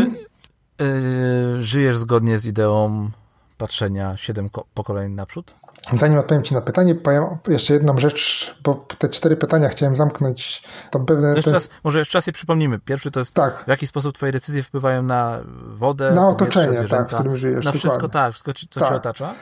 yy, 0.84 1.62
żyjesz 1.62 1.98
zgodnie 1.98 2.40
z 2.40 2.46
ideą 2.46 3.10
patrzenia 3.58 4.18
siedem 4.18 4.50
pokoleń 4.74 5.14
naprzód? 5.14 5.56
Zanim 6.00 6.20
odpowiem 6.20 6.44
Ci 6.44 6.54
na 6.54 6.62
pytanie, 6.62 6.96
powiem 6.96 7.24
jeszcze 7.48 7.74
jedną 7.74 7.98
rzecz, 7.98 8.56
bo 8.64 8.86
te 8.98 9.10
cztery 9.10 9.38
pytania 9.38 9.70
chciałem 9.70 9.96
zamknąć. 9.96 10.64
To 10.92 11.00
pewne, 11.00 11.36
jeszcze 11.36 11.52
raz, 11.52 11.70
może 11.84 12.00
jeszcze 12.00 12.18
raz 12.18 12.28
je 12.28 12.34
przypomnimy. 12.34 12.80
Pierwszy 12.80 13.12
to 13.12 13.20
jest, 13.20 13.34
tak. 13.34 13.64
w 13.66 13.68
jaki 13.68 13.88
sposób 13.88 14.16
Twoje 14.16 14.32
decyzje 14.32 14.64
wpływają 14.64 15.04
na 15.04 15.40
wodę, 15.68 16.12
na 16.12 16.28
otoczenie, 16.28 16.88
tak, 16.88 17.10
w 17.12 17.14
którym 17.14 17.38
żyjesz. 17.38 17.66
Na 17.66 17.72
wszystko, 17.72 18.10
tak, 18.10 18.34
wszystko, 18.34 18.54
co 18.70 18.80
tak. 18.80 18.90
Cię 18.90 18.96
otacza. 18.96 19.34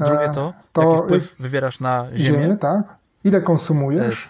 Drugie 0.00 0.32
to, 0.34 0.54
to 0.72 0.82
jaki 0.82 1.04
wpływ 1.04 1.34
wywierasz 1.38 1.80
na 1.80 2.06
ziemię. 2.14 2.42
ziemię 2.42 2.56
tak. 2.56 2.96
Ile 3.24 3.40
konsumujesz? 3.40 4.26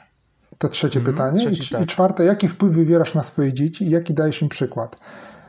E, 0.52 0.56
to 0.58 0.68
trzecie 0.68 1.00
mm, 1.00 1.12
pytanie. 1.12 1.38
Trzeci, 1.38 1.62
I, 1.62 1.68
tak. 1.68 1.82
I 1.82 1.86
czwarte, 1.86 2.24
jaki 2.24 2.48
wpływ 2.48 2.72
wywierasz 2.72 3.14
na 3.14 3.22
swoje 3.22 3.52
dzieci 3.52 3.84
i 3.84 3.90
jaki 3.90 4.14
dajesz 4.14 4.42
im 4.42 4.48
przykład? 4.48 4.96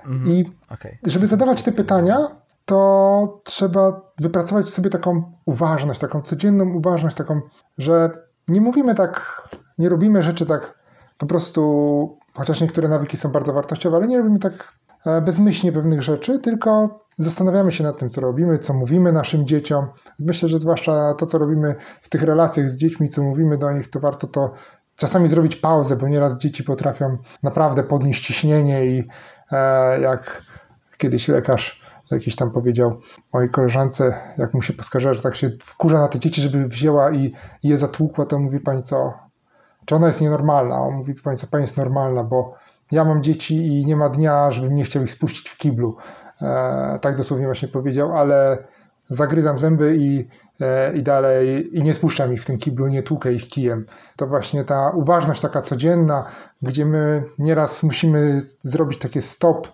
Mm, 0.06 0.28
I 0.28 0.52
okay. 0.70 0.98
żeby 1.06 1.28
zadawać 1.28 1.64
te 1.64 1.72
pytania, 1.72 2.18
to 2.66 3.41
trzeba 3.43 4.01
wypracować 4.20 4.70
sobie 4.70 4.89
taką 4.89 5.34
uważność, 5.45 5.99
taką 5.99 6.22
codzienną 6.22 6.74
uważność, 6.74 7.16
taką, 7.16 7.41
że 7.78 8.09
nie 8.47 8.61
mówimy 8.61 8.95
tak, 8.95 9.41
nie 9.78 9.89
robimy 9.89 10.24
rzeczy 10.24 10.45
tak 10.45 10.74
po 11.18 11.26
prostu, 11.26 12.18
chociaż 12.34 12.61
niektóre 12.61 12.88
nawyki 12.88 13.18
są 13.18 13.32
bardzo 13.32 13.53
wartościowe, 13.53 13.97
ale 13.97 14.07
nie 14.07 14.18
robimy 14.18 14.39
tak 14.39 14.74
e, 15.05 15.22
bezmyślnie 15.22 15.72
pewnych 15.72 16.01
rzeczy, 16.01 16.39
tylko 16.39 16.99
zastanawiamy 17.18 17.72
się 17.72 17.84
nad 17.84 17.97
tym, 17.97 18.09
co 18.09 18.22
robimy, 18.22 18.59
co 18.59 18.74
mówimy 18.74 19.11
naszym 19.11 19.47
dzieciom. 19.47 19.88
Myślę, 20.20 20.49
że 20.49 20.59
zwłaszcza 20.59 21.13
to, 21.13 21.26
co 21.26 21.38
robimy 21.38 21.76
w 22.01 22.09
tych 22.09 22.24
relacjach 22.24 22.70
z 22.70 22.78
dziećmi, 22.78 23.09
co 23.09 23.24
mówimy 23.24 23.57
do 23.57 23.72
nich, 23.72 23.89
to 23.89 23.99
warto 23.99 24.28
to 24.28 24.53
czasami 24.95 25.28
zrobić 25.28 25.55
pauzę, 25.55 25.95
bo 25.95 26.07
nieraz 26.07 26.38
dzieci 26.38 26.63
potrafią 26.63 27.18
naprawdę 27.43 27.84
podnieść 27.84 28.28
ciśnienie 28.28 28.86
i 28.86 29.07
e, 29.51 30.01
jak 30.01 30.41
kiedyś 30.97 31.28
lekarz 31.28 31.84
jakiś 32.12 32.36
tam 32.36 32.51
powiedział 32.51 32.99
mojej 33.34 33.49
koleżance, 33.49 34.16
jak 34.38 34.53
mu 34.53 34.62
się 34.62 34.74
poskarżyła, 34.74 35.14
że 35.14 35.22
tak 35.22 35.36
się 35.36 35.49
wkurza 35.62 35.99
na 35.99 36.08
te 36.08 36.20
dzieci, 36.20 36.41
żeby 36.41 36.68
wzięła 36.68 37.12
i, 37.12 37.34
i 37.64 37.68
je 37.68 37.78
zatłukła, 37.78 38.26
to 38.26 38.39
mówi 38.39 38.60
pani 38.60 38.84
co, 38.84 39.14
czy 39.86 39.95
ona 39.95 40.08
jest 40.08 40.22
nienormalna? 40.22 40.82
On 40.82 40.95
mówi 40.95 41.16
pani 41.16 41.38
co, 41.38 41.47
pani 41.47 41.62
jest 41.62 41.78
normalna, 41.78 42.24
bo 42.24 42.56
ja 42.91 43.06
mam 43.06 43.24
dzieci 43.24 43.68
i 43.68 43.86
nie 43.86 43.95
ma 43.95 44.10
dnia, 44.10 44.51
żebym 44.51 44.76
nie 44.76 44.84
chciał 44.84 45.03
ich 45.03 45.12
spuścić 45.12 45.49
w 45.49 45.58
kiblu. 45.58 45.97
E, 46.41 46.99
tak 47.01 47.16
dosłownie 47.16 47.45
właśnie 47.45 47.68
powiedział, 47.68 48.18
ale 48.18 48.58
zagryzam 49.10 49.58
zęby 49.58 49.95
i, 49.97 50.28
e, 50.62 50.97
i 50.97 51.03
dalej 51.03 51.78
i 51.78 51.84
nie 51.84 51.93
spuszczam 51.93 52.34
ich 52.34 52.43
w 52.43 52.45
tym 52.45 52.58
kiblu, 52.58 52.88
nie 52.88 53.03
tłukę 53.03 53.34
ich 53.34 53.47
kijem. 53.47 53.86
To 54.16 54.28
właśnie 54.28 54.64
ta 54.64 54.89
uważność 54.89 55.41
taka 55.41 55.62
codzienna, 55.62 56.26
gdzie 56.62 56.86
my 56.86 57.24
nieraz 57.39 57.84
musimy 57.84 58.41
zrobić 58.60 58.99
takie 58.99 59.22
stop 59.22 59.68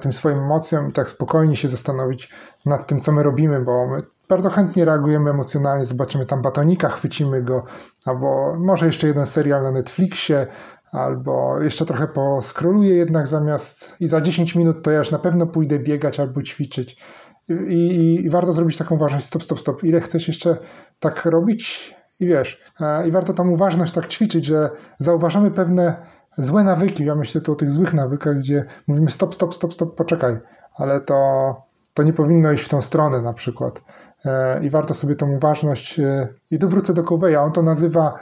tym 0.00 0.12
swoim 0.12 0.38
emocjom 0.38 0.88
i 0.88 0.92
tak 0.92 1.10
spokojnie 1.10 1.56
się 1.56 1.68
zastanowić 1.68 2.30
nad 2.66 2.86
tym, 2.86 3.00
co 3.00 3.12
my 3.12 3.22
robimy, 3.22 3.60
bo 3.60 3.86
my 3.86 4.02
bardzo 4.28 4.50
chętnie 4.50 4.84
reagujemy 4.84 5.30
emocjonalnie, 5.30 5.84
zobaczymy 5.84 6.26
tam 6.26 6.42
batonika, 6.42 6.88
chwycimy 6.88 7.42
go, 7.42 7.64
albo 8.06 8.56
może 8.58 8.86
jeszcze 8.86 9.06
jeden 9.06 9.26
serial 9.26 9.62
na 9.62 9.70
Netflixie, 9.70 10.46
albo 10.92 11.60
jeszcze 11.60 11.86
trochę 11.86 12.06
poskroluję 12.06 12.94
jednak 12.94 13.26
zamiast 13.26 13.94
i 14.00 14.08
za 14.08 14.20
10 14.20 14.54
minut 14.54 14.82
to 14.82 14.90
ja 14.90 14.98
już 14.98 15.10
na 15.10 15.18
pewno 15.18 15.46
pójdę 15.46 15.78
biegać 15.78 16.20
albo 16.20 16.42
ćwiczyć. 16.42 16.96
I, 17.48 17.52
i, 17.72 18.26
i 18.26 18.30
warto 18.30 18.52
zrobić 18.52 18.76
taką 18.76 18.94
uważność, 18.94 19.24
stop, 19.24 19.42
stop, 19.42 19.60
stop, 19.60 19.84
ile 19.84 20.00
chcesz 20.00 20.28
jeszcze 20.28 20.56
tak 21.00 21.24
robić 21.24 21.94
i 22.20 22.26
wiesz, 22.26 22.62
e, 22.80 23.08
i 23.08 23.10
warto 23.10 23.32
tam 23.32 23.52
uważność 23.52 23.92
tak 23.92 24.06
ćwiczyć, 24.06 24.44
że 24.44 24.70
zauważamy 24.98 25.50
pewne 25.50 25.96
złe 26.38 26.64
nawyki, 26.64 27.04
ja 27.04 27.14
myślę 27.14 27.40
tu 27.40 27.52
o 27.52 27.56
tych 27.56 27.72
złych 27.72 27.94
nawykach, 27.94 28.38
gdzie 28.38 28.64
mówimy 28.86 29.10
stop, 29.10 29.34
stop, 29.34 29.54
stop, 29.54 29.74
stop, 29.74 29.94
poczekaj, 29.96 30.38
ale 30.76 31.00
to, 31.00 31.16
to 31.94 32.02
nie 32.02 32.12
powinno 32.12 32.52
iść 32.52 32.64
w 32.64 32.68
tą 32.68 32.80
stronę 32.80 33.22
na 33.22 33.32
przykład. 33.32 33.80
E, 34.24 34.64
I 34.64 34.70
warto 34.70 34.94
sobie 34.94 35.16
tą 35.16 35.30
uważność, 35.30 35.98
e, 35.98 36.28
i 36.50 36.58
tu 36.58 36.68
wrócę 36.68 36.94
do 36.94 37.02
Coveya, 37.02 37.36
on 37.36 37.52
to 37.52 37.62
nazywa 37.62 38.14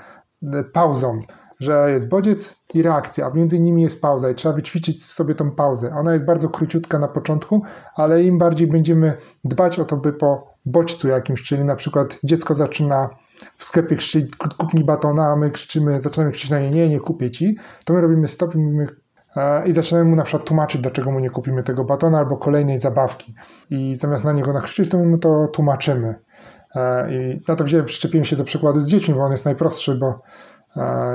pauzą 0.72 1.18
że 1.62 1.90
jest 1.92 2.08
bodziec 2.08 2.56
i 2.74 2.82
reakcja, 2.82 3.26
a 3.26 3.30
między 3.30 3.60
nimi 3.60 3.82
jest 3.82 4.02
pauza 4.02 4.30
i 4.30 4.34
trzeba 4.34 4.54
wyćwiczyć 4.54 5.04
sobie 5.04 5.34
tą 5.34 5.50
pauzę. 5.50 5.94
Ona 5.94 6.12
jest 6.12 6.24
bardzo 6.24 6.48
króciutka 6.48 6.98
na 6.98 7.08
początku, 7.08 7.62
ale 7.94 8.24
im 8.24 8.38
bardziej 8.38 8.66
będziemy 8.66 9.16
dbać 9.44 9.78
o 9.78 9.84
to, 9.84 9.96
by 9.96 10.12
po 10.12 10.54
bodźcu 10.66 11.08
jakimś, 11.08 11.42
czyli 11.42 11.64
na 11.64 11.76
przykład 11.76 12.18
dziecko 12.24 12.54
zaczyna 12.54 13.10
sklepie 13.58 13.96
krzyczeć, 13.96 14.36
kup 14.36 14.74
mi 14.74 14.84
batona, 14.84 15.26
a 15.26 15.36
my 15.36 15.50
krzyczymy, 15.50 16.00
zaczynamy 16.00 16.32
krzyczeć 16.32 16.50
na 16.50 16.60
nie, 16.60 16.70
nie, 16.70 16.88
nie 16.88 17.00
kupię 17.00 17.30
ci, 17.30 17.56
to 17.84 17.94
my 17.94 18.00
robimy 18.00 18.28
stop 18.28 18.54
i 18.54 18.58
mówimy, 18.58 18.86
e, 19.36 19.68
i 19.68 19.72
zaczynamy 19.72 20.10
mu 20.10 20.16
na 20.16 20.24
przykład 20.24 20.48
tłumaczyć, 20.48 20.80
dlaczego 20.80 21.10
mu 21.10 21.20
nie 21.20 21.30
kupimy 21.30 21.62
tego 21.62 21.84
batona 21.84 22.18
albo 22.18 22.36
kolejnej 22.36 22.78
zabawki. 22.78 23.34
I 23.70 23.96
zamiast 23.96 24.24
na 24.24 24.32
niego 24.32 24.52
nakrzyczeć, 24.52 24.90
to 24.90 24.98
my 24.98 25.06
mu 25.06 25.18
to 25.18 25.48
tłumaczymy. 25.48 26.14
E, 26.74 27.14
I 27.14 27.42
na 27.48 27.56
to 27.56 27.64
wziąłem, 27.64 27.86
przyczepiłem 27.86 28.24
się 28.24 28.36
do 28.36 28.44
przykładu 28.44 28.80
z 28.80 28.88
dziećmi, 28.88 29.14
bo 29.14 29.20
on 29.20 29.32
jest 29.32 29.44
najprostszy, 29.44 29.94
bo 29.94 30.22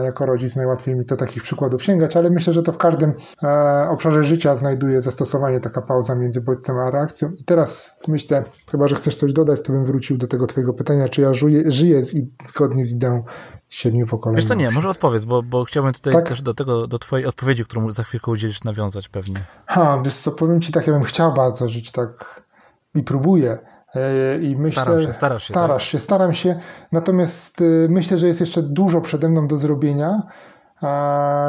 jako 0.04 0.26
rodzic 0.26 0.56
najłatwiej 0.56 0.96
mi 0.96 1.06
do 1.06 1.16
takich 1.16 1.44
przykładów 1.44 1.84
sięgać, 1.84 2.18
ale 2.18 2.30
myślę, 2.30 2.54
że 2.54 2.64
to 2.64 2.72
w 2.72 2.78
każdym 2.78 3.14
e, 3.44 3.88
obszarze 3.90 4.24
życia 4.24 4.56
znajduje 4.56 5.02
zastosowanie 5.02 5.60
taka 5.60 5.82
pauza 5.82 6.16
między 6.16 6.42
bodźcem 6.42 6.78
a 6.78 6.92
reakcją. 6.92 7.32
I 7.38 7.44
teraz 7.44 7.92
myślę, 8.08 8.44
chyba 8.72 8.88
że 8.88 8.96
chcesz 8.96 9.16
coś 9.16 9.34
dodać, 9.34 9.62
to 9.62 9.74
bym 9.74 9.86
wrócił 9.86 10.18
do 10.18 10.28
tego 10.28 10.48
twojego 10.48 10.74
pytania, 10.74 11.10
czy 11.10 11.22
ja 11.22 11.34
żyję, 11.34 11.72
żyję 11.72 12.04
z, 12.04 12.14
zgodnie 12.48 12.86
z 12.86 12.92
ideą 12.92 13.24
siedmiu 13.70 14.08
pokoleń. 14.08 14.36
Wiesz 14.36 14.48
co, 14.48 14.54
nie, 14.54 14.72
może 14.72 14.90
odpowiedz, 14.90 15.26
bo, 15.26 15.44
bo 15.44 15.64
chciałbym 15.64 15.94
tutaj 15.94 16.14
tak? 16.14 16.28
też 16.28 16.42
do 16.42 16.54
tego, 16.54 16.88
do 16.88 17.00
twojej 17.00 17.26
odpowiedzi, 17.26 17.66
którą 17.66 17.92
za 17.92 18.04
chwilkę 18.04 18.32
udzielisz, 18.32 18.64
nawiązać 18.64 19.10
pewnie. 19.10 19.46
Ha, 19.66 20.02
wiesz 20.06 20.16
co, 20.16 20.32
powiem 20.32 20.62
ci 20.62 20.72
tak, 20.72 20.88
ja 20.88 20.94
bym 20.94 21.04
chciał 21.04 21.34
bardzo 21.34 21.70
żyć 21.70 21.92
tak 21.92 22.42
i 22.96 23.04
próbuję, 23.04 23.58
E, 23.58 23.77
I 24.42 24.56
myślę, 24.56 24.82
Staram 24.82 25.02
się, 25.02 25.14
starasz 25.14 25.44
się. 25.44 25.54
Starasz 25.54 25.84
tak? 25.84 25.92
się, 25.92 26.00
staram 26.00 26.34
się. 26.34 26.60
Natomiast 26.92 27.62
e, 27.62 27.66
myślę, 27.90 28.18
że 28.18 28.28
jest 28.28 28.40
jeszcze 28.40 28.64
dużo 28.64 29.02
przede 29.02 29.30
mną 29.30 29.48
do 29.48 29.58
zrobienia, 29.58 30.22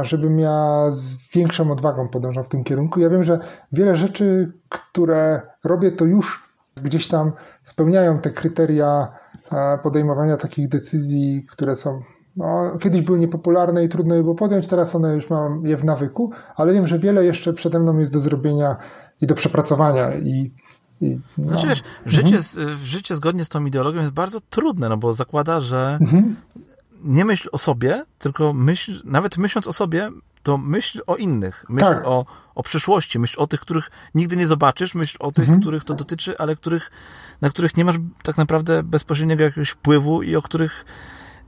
żebym 0.02 0.38
ja 0.38 0.86
z 0.90 1.14
większą 1.34 1.70
odwagą 1.72 2.08
podążał 2.08 2.44
w 2.44 2.48
tym 2.48 2.64
kierunku. 2.64 3.00
Ja 3.00 3.10
wiem, 3.10 3.22
że 3.22 3.38
wiele 3.72 3.96
rzeczy, 3.96 4.52
które 4.68 5.42
robię, 5.64 5.92
to 5.92 6.04
już 6.04 6.48
gdzieś 6.82 7.08
tam 7.08 7.32
spełniają 7.62 8.18
te 8.18 8.30
kryteria 8.30 9.08
podejmowania 9.82 10.36
takich 10.36 10.68
decyzji, 10.68 11.46
które 11.50 11.76
są 11.76 12.00
no, 12.36 12.78
kiedyś 12.80 13.00
były 13.00 13.18
niepopularne 13.18 13.84
i 13.84 13.88
trudno 13.88 14.14
je 14.14 14.22
było 14.22 14.34
podjąć, 14.34 14.66
teraz 14.66 14.94
one 14.94 15.14
już 15.14 15.30
mam 15.30 15.66
je 15.66 15.76
w 15.76 15.84
nawyku, 15.84 16.32
ale 16.56 16.72
wiem, 16.72 16.86
że 16.86 16.98
wiele 16.98 17.24
jeszcze 17.24 17.52
przede 17.52 17.78
mną 17.78 17.98
jest 17.98 18.12
do 18.12 18.20
zrobienia 18.20 18.76
i 19.20 19.26
do 19.26 19.34
przepracowania 19.34 20.14
i, 20.14 20.54
no. 21.00 21.46
Znaczy, 21.46 21.66
wiesz, 21.66 21.82
życie, 22.06 22.36
mhm. 22.36 22.78
życie 22.84 23.16
zgodnie 23.16 23.44
z 23.44 23.48
tą 23.48 23.64
ideologią 23.64 24.00
jest 24.00 24.12
bardzo 24.12 24.40
trudne, 24.50 24.88
no 24.88 24.96
bo 24.96 25.12
zakłada, 25.12 25.60
że 25.60 25.98
mhm. 26.00 26.36
nie 27.04 27.24
myśl 27.24 27.48
o 27.52 27.58
sobie, 27.58 28.04
tylko 28.18 28.52
myśl, 28.52 29.02
nawet 29.04 29.38
myśląc 29.38 29.66
o 29.66 29.72
sobie, 29.72 30.10
to 30.42 30.58
myśl 30.58 31.00
o 31.06 31.16
innych, 31.16 31.64
myśl 31.68 31.86
tak. 31.86 32.06
o, 32.06 32.26
o 32.54 32.62
przyszłości, 32.62 33.18
myśl 33.18 33.40
o 33.40 33.46
tych, 33.46 33.60
których 33.60 33.90
nigdy 34.14 34.36
nie 34.36 34.46
zobaczysz, 34.46 34.94
myśl 34.94 35.16
o 35.20 35.32
tych, 35.32 35.44
mhm. 35.44 35.60
których 35.60 35.84
to 35.84 35.94
dotyczy, 35.94 36.38
ale 36.38 36.56
których, 36.56 36.90
na 37.40 37.50
których 37.50 37.76
nie 37.76 37.84
masz 37.84 37.96
tak 38.22 38.36
naprawdę 38.36 38.82
bezpośredniego 38.82 39.44
jakiegoś 39.44 39.70
wpływu 39.70 40.22
i 40.22 40.36
o 40.36 40.42
których 40.42 40.84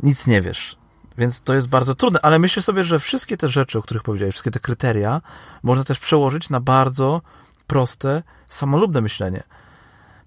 nic 0.02 0.26
nie 0.26 0.42
wiesz. 0.42 0.76
Więc 1.18 1.40
to 1.40 1.54
jest 1.54 1.68
bardzo 1.68 1.94
trudne, 1.94 2.20
ale 2.22 2.38
myślę 2.38 2.62
sobie, 2.62 2.84
że 2.84 2.98
wszystkie 2.98 3.36
te 3.36 3.48
rzeczy, 3.48 3.78
o 3.78 3.82
których 3.82 4.02
powiedziałeś, 4.02 4.34
wszystkie 4.34 4.50
te 4.50 4.60
kryteria, 4.60 5.20
można 5.62 5.84
też 5.84 5.98
przełożyć 5.98 6.50
na 6.50 6.60
bardzo 6.60 7.22
proste, 7.70 8.22
samolubne 8.48 9.00
myślenie. 9.00 9.42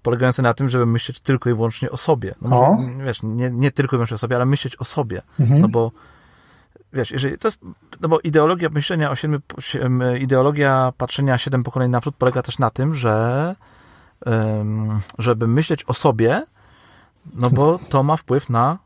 Polegające 0.02 0.42
na 0.42 0.54
tym, 0.54 0.68
żeby 0.68 0.86
myśleć 0.86 1.20
tylko 1.20 1.50
i 1.50 1.54
wyłącznie 1.54 1.90
o 1.90 1.96
sobie. 1.96 2.34
No, 2.42 2.78
wiesz, 3.04 3.22
nie, 3.22 3.50
nie 3.50 3.70
tylko 3.70 3.96
i 3.96 3.98
wyłącznie 3.98 4.14
o 4.14 4.18
sobie, 4.18 4.36
ale 4.36 4.46
myśleć 4.46 4.76
o 4.76 4.84
sobie. 4.84 5.22
Mhm. 5.40 5.60
No 5.60 5.68
bo 5.68 5.92
wiesz, 6.92 7.10
jeżeli 7.10 7.38
to 7.38 7.48
jest, 7.48 7.60
no 8.00 8.08
bo 8.08 8.20
ideologia 8.20 8.68
myślenia 8.68 9.10
o 9.10 9.14
siedmiu, 9.16 9.40
ideologia 10.20 10.92
patrzenia 10.98 11.38
siedem 11.38 11.62
pokoleń 11.62 11.90
naprzód 11.90 12.14
polega 12.18 12.42
też 12.42 12.58
na 12.58 12.70
tym, 12.70 12.94
że 12.94 13.56
żeby 15.18 15.46
myśleć 15.46 15.84
o 15.84 15.94
sobie, 15.94 16.46
no 17.34 17.50
bo 17.50 17.78
to 17.88 18.02
ma 18.02 18.16
wpływ 18.16 18.50
na 18.50 18.78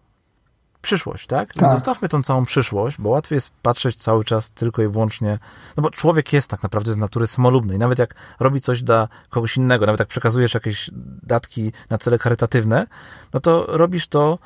przyszłość, 0.82 1.26
tak? 1.26 1.54
tak? 1.54 1.72
Zostawmy 1.72 2.08
tą 2.08 2.22
całą 2.22 2.44
przyszłość, 2.44 2.98
bo 2.98 3.08
łatwiej 3.08 3.36
jest 3.36 3.50
patrzeć 3.62 3.96
cały 3.96 4.24
czas 4.24 4.50
tylko 4.50 4.82
i 4.82 4.88
wyłącznie, 4.88 5.38
no 5.76 5.82
bo 5.82 5.90
człowiek 5.90 6.32
jest 6.32 6.50
tak 6.50 6.62
naprawdę 6.62 6.92
z 6.92 6.96
natury 6.96 7.26
samolubny 7.26 7.74
i 7.74 7.78
nawet 7.78 7.98
jak 7.98 8.14
robi 8.40 8.60
coś 8.60 8.82
dla 8.82 9.08
kogoś 9.30 9.56
innego, 9.56 9.86
nawet 9.86 9.98
jak 9.98 10.08
przekazujesz 10.08 10.54
jakieś 10.54 10.90
datki 11.22 11.72
na 11.90 11.98
cele 11.98 12.18
charytatywne, 12.18 12.86
no 13.32 13.40
to 13.40 13.66
robisz 13.68 14.08
to 14.08 14.38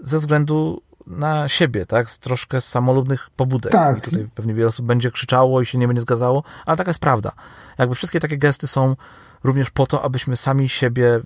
ze 0.00 0.18
względu 0.18 0.82
na 1.06 1.48
siebie, 1.48 1.86
tak? 1.86 2.10
Z 2.10 2.18
troszkę 2.18 2.60
samolubnych 2.60 3.30
pobudek. 3.36 3.72
Tak. 3.72 3.98
I 3.98 4.00
tutaj 4.00 4.28
pewnie 4.34 4.54
wiele 4.54 4.68
osób 4.68 4.86
będzie 4.86 5.10
krzyczało 5.10 5.60
i 5.60 5.66
się 5.66 5.78
nie 5.78 5.86
będzie 5.86 6.02
zgadzało, 6.02 6.42
ale 6.66 6.76
taka 6.76 6.90
jest 6.90 7.00
prawda. 7.00 7.32
Jakby 7.78 7.94
wszystkie 7.94 8.20
takie 8.20 8.38
gesty 8.38 8.66
są 8.66 8.96
również 9.44 9.70
po 9.70 9.86
to, 9.86 10.02
abyśmy 10.02 10.36
sami 10.36 10.68
siebie 10.68 11.20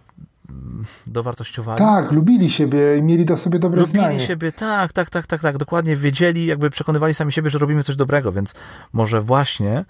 dowartościowali. 1.07 1.79
Tak, 1.79 2.13
lubili 2.13 2.51
siebie 2.51 2.97
i 2.97 3.03
mieli 3.03 3.25
do 3.25 3.37
sobie 3.37 3.59
dobre 3.59 3.81
lubili. 3.81 4.05
Lubili 4.05 4.21
siebie, 4.21 4.53
tak, 4.53 4.93
tak, 4.93 5.11
tak, 5.11 5.27
tak, 5.27 5.41
tak, 5.41 5.59
dokładnie 5.59 5.97
wiedzieli, 5.97 6.47
jakby 6.47 6.71
przekonywali 6.71 7.15
sami 7.15 7.33
siebie, 7.33 7.51
że 7.51 7.59
robimy 7.59 7.83
coś 7.83 7.97
dobrego, 7.97 8.33
więc 8.33 8.55
może 8.93 9.21
właśnie 9.21 9.85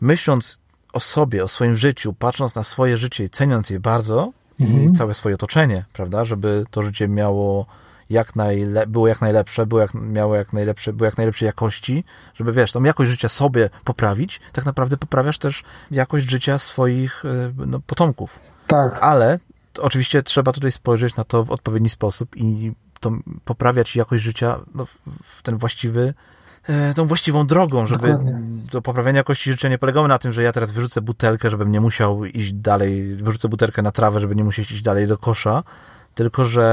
myśląc 0.00 0.60
o 0.92 1.00
sobie, 1.00 1.44
o 1.44 1.48
swoim 1.48 1.76
życiu, 1.76 2.14
patrząc 2.18 2.54
na 2.54 2.62
swoje 2.62 2.98
życie 2.98 3.24
i 3.24 3.30
ceniąc 3.30 3.70
je 3.70 3.80
bardzo 3.80 4.32
mhm. 4.60 4.82
i 4.82 4.92
całe 4.92 5.14
swoje 5.14 5.34
otoczenie, 5.34 5.84
prawda, 5.92 6.24
żeby 6.24 6.64
to 6.70 6.82
życie 6.82 7.08
miało 7.08 7.66
jak 8.10 8.36
najle- 8.36 8.86
było 8.86 9.08
jak 9.08 9.20
najlepsze, 9.20 9.66
było 9.66 9.80
jak, 9.80 9.94
miało 9.94 10.34
jak 10.34 10.52
najlepsze, 10.52 10.92
było 10.92 11.04
jak 11.04 11.16
najlepszej 11.16 11.46
jakości, 11.46 12.04
żeby 12.34 12.52
wiesz, 12.52 12.72
tą 12.72 12.82
jakość 12.82 13.10
życia 13.10 13.28
sobie 13.28 13.70
poprawić, 13.84 14.40
tak 14.52 14.64
naprawdę 14.64 14.96
poprawiasz 14.96 15.38
też 15.38 15.64
jakość 15.90 16.30
życia 16.30 16.58
swoich 16.58 17.24
y, 17.24 17.52
no, 17.66 17.80
potomków. 17.80 18.40
Tak. 18.66 18.98
Ale 19.00 19.38
oczywiście 19.80 20.22
trzeba 20.22 20.52
tutaj 20.52 20.72
spojrzeć 20.72 21.16
na 21.16 21.24
to 21.24 21.44
w 21.44 21.50
odpowiedni 21.50 21.88
sposób 21.88 22.36
i 22.36 22.72
to 23.00 23.12
poprawiać 23.44 23.96
jakość 23.96 24.22
życia 24.22 24.60
no, 24.74 24.86
w 25.22 25.42
ten 25.42 25.58
właściwy, 25.58 26.14
e, 26.66 26.94
tą 26.94 27.06
właściwą 27.06 27.46
drogą, 27.46 27.86
żeby 27.86 28.08
Dokładnie. 28.08 28.40
to 28.70 28.82
poprawianie 28.82 29.16
jakości 29.16 29.50
życia 29.50 29.68
nie 29.68 29.78
polegało 29.78 30.08
na 30.08 30.18
tym, 30.18 30.32
że 30.32 30.42
ja 30.42 30.52
teraz 30.52 30.70
wyrzucę 30.70 31.00
butelkę, 31.00 31.50
żebym 31.50 31.72
nie 31.72 31.80
musiał 31.80 32.24
iść 32.24 32.52
dalej, 32.52 33.16
wyrzucę 33.16 33.48
butelkę 33.48 33.82
na 33.82 33.90
trawę, 33.90 34.20
żeby 34.20 34.36
nie 34.36 34.44
musieć 34.44 34.72
iść 34.72 34.82
dalej 34.82 35.06
do 35.06 35.18
kosza, 35.18 35.62
tylko 36.14 36.44
że 36.44 36.64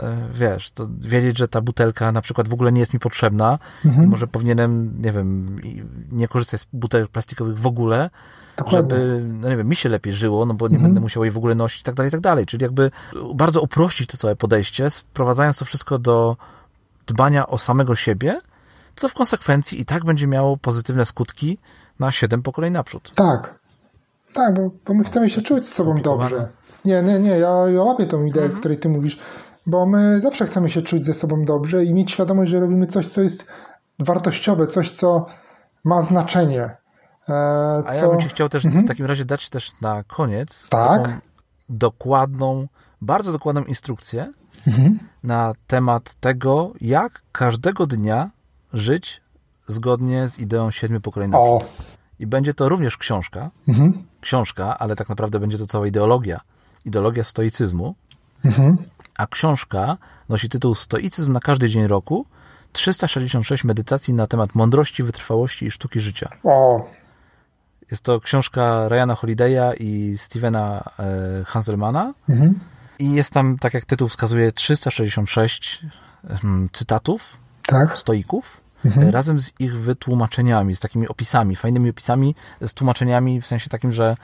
e, 0.00 0.38
wiesz, 0.38 0.70
to 0.70 0.86
wiedzieć, 1.00 1.38
że 1.38 1.48
ta 1.48 1.60
butelka 1.60 2.12
na 2.12 2.20
przykład 2.20 2.48
w 2.48 2.52
ogóle 2.52 2.72
nie 2.72 2.80
jest 2.80 2.94
mi 2.94 3.00
potrzebna 3.00 3.58
mhm. 3.84 4.06
i 4.06 4.10
może 4.10 4.26
powinienem, 4.26 5.02
nie 5.02 5.12
wiem, 5.12 5.60
nie 6.12 6.28
korzystać 6.28 6.60
z 6.60 6.66
butelek 6.72 7.08
plastikowych 7.08 7.58
w 7.58 7.66
ogóle, 7.66 8.10
Dokładnie. 8.56 8.96
żeby, 8.96 9.22
no 9.40 9.48
nie 9.48 9.56
wiem, 9.56 9.68
mi 9.68 9.76
się 9.76 9.88
lepiej 9.88 10.12
żyło, 10.12 10.46
no 10.46 10.54
bo 10.54 10.68
nie 10.68 10.74
mhm. 10.74 10.92
będę 10.92 11.00
musiał 11.00 11.24
jej 11.24 11.30
w 11.30 11.36
ogóle 11.36 11.54
nosić 11.54 11.80
i 11.80 11.84
tak 11.84 11.94
dalej, 11.94 12.08
i 12.08 12.12
tak 12.12 12.20
dalej. 12.20 12.46
Czyli 12.46 12.62
jakby 12.62 12.90
bardzo 13.34 13.60
uprościć 13.60 14.10
to 14.10 14.16
całe 14.16 14.36
podejście, 14.36 14.90
sprowadzając 14.90 15.58
to 15.58 15.64
wszystko 15.64 15.98
do 15.98 16.36
dbania 17.06 17.46
o 17.46 17.58
samego 17.58 17.96
siebie, 17.96 18.40
co 18.96 19.08
w 19.08 19.14
konsekwencji 19.14 19.80
i 19.80 19.84
tak 19.84 20.04
będzie 20.04 20.26
miało 20.26 20.56
pozytywne 20.56 21.06
skutki 21.06 21.58
na 21.98 22.12
siedem 22.12 22.42
pokoleń 22.42 22.72
naprzód. 22.72 23.12
Tak. 23.14 23.58
Tak, 24.32 24.54
bo, 24.54 24.70
bo 24.86 24.94
my 24.94 25.04
chcemy 25.04 25.30
się 25.30 25.42
czuć 25.42 25.66
z 25.66 25.72
sobą 25.72 26.00
dobrze. 26.00 26.48
Nie, 26.84 27.02
nie, 27.02 27.18
nie, 27.18 27.30
ja, 27.30 27.68
ja 27.68 27.82
łapię 27.82 28.06
tą 28.06 28.24
ideę, 28.24 28.42
mhm. 28.42 28.56
o 28.56 28.60
której 28.60 28.78
ty 28.78 28.88
mówisz, 28.88 29.18
bo 29.66 29.86
my 29.86 30.20
zawsze 30.20 30.46
chcemy 30.46 30.70
się 30.70 30.82
czuć 30.82 31.04
ze 31.04 31.14
sobą 31.14 31.44
dobrze 31.44 31.84
i 31.84 31.94
mieć 31.94 32.12
świadomość, 32.12 32.50
że 32.50 32.60
robimy 32.60 32.86
coś, 32.86 33.06
co 33.06 33.22
jest 33.22 33.46
wartościowe, 33.98 34.66
coś, 34.66 34.90
co 34.90 35.26
ma 35.84 36.02
znaczenie. 36.02 36.76
E, 37.28 37.82
co... 37.82 37.88
A 37.88 37.94
ja 37.94 38.08
bym 38.08 38.20
ci 38.20 38.28
chciał 38.28 38.48
też 38.48 38.64
mhm. 38.64 38.84
w 38.84 38.88
takim 38.88 39.06
razie 39.06 39.24
dać 39.24 39.50
też 39.50 39.80
na 39.80 40.04
koniec 40.04 40.68
tak? 40.68 41.02
taką 41.02 41.18
dokładną, 41.68 42.68
bardzo 43.00 43.32
dokładną 43.32 43.64
instrukcję 43.64 44.32
mhm. 44.66 44.98
na 45.22 45.52
temat 45.66 46.14
tego, 46.14 46.72
jak 46.80 47.22
każdego 47.32 47.86
dnia 47.86 48.30
żyć 48.72 49.20
zgodnie 49.66 50.28
z 50.28 50.38
ideą 50.38 50.70
siedmiu 50.70 51.00
pokoleń. 51.00 51.32
I 52.18 52.26
będzie 52.26 52.54
to 52.54 52.68
również 52.68 52.96
książka, 52.96 53.50
mhm. 53.68 54.04
książka, 54.20 54.78
ale 54.78 54.96
tak 54.96 55.08
naprawdę 55.08 55.40
będzie 55.40 55.58
to 55.58 55.66
cała 55.66 55.86
ideologia, 55.86 56.40
ideologia 56.84 57.24
stoicyzmu, 57.24 57.94
mhm. 58.44 58.76
a 59.18 59.26
książka 59.26 59.96
nosi 60.28 60.48
tytuł 60.48 60.74
Stoicyzm 60.74 61.32
na 61.32 61.40
każdy 61.40 61.68
dzień 61.68 61.86
roku, 61.86 62.26
366 62.72 63.64
medytacji 63.64 64.14
na 64.14 64.26
temat 64.26 64.54
mądrości, 64.54 65.02
wytrwałości 65.02 65.66
i 65.66 65.70
sztuki 65.70 66.00
życia. 66.00 66.28
O. 66.44 66.88
Jest 67.90 68.02
to 68.02 68.20
książka 68.20 68.88
Ryana 68.88 69.14
Holiday'a 69.14 69.72
i 69.80 70.18
Stevena 70.18 70.90
e, 70.98 71.44
Hanselmana. 71.44 72.14
Mhm. 72.28 72.60
I 72.98 73.12
jest 73.12 73.32
tam, 73.32 73.58
tak 73.58 73.74
jak 73.74 73.84
tytuł 73.84 74.08
wskazuje, 74.08 74.52
366 74.52 75.86
hmm, 76.28 76.68
cytatów 76.72 77.36
tak. 77.66 77.98
stoików, 77.98 78.60
mhm. 78.84 79.10
razem 79.10 79.40
z 79.40 79.52
ich 79.58 79.78
wytłumaczeniami, 79.78 80.76
z 80.76 80.80
takimi 80.80 81.08
opisami, 81.08 81.56
fajnymi 81.56 81.90
opisami, 81.90 82.34
z 82.60 82.74
tłumaczeniami 82.74 83.40
w 83.40 83.46
sensie 83.46 83.70
takim, 83.70 83.92
że 83.92 84.16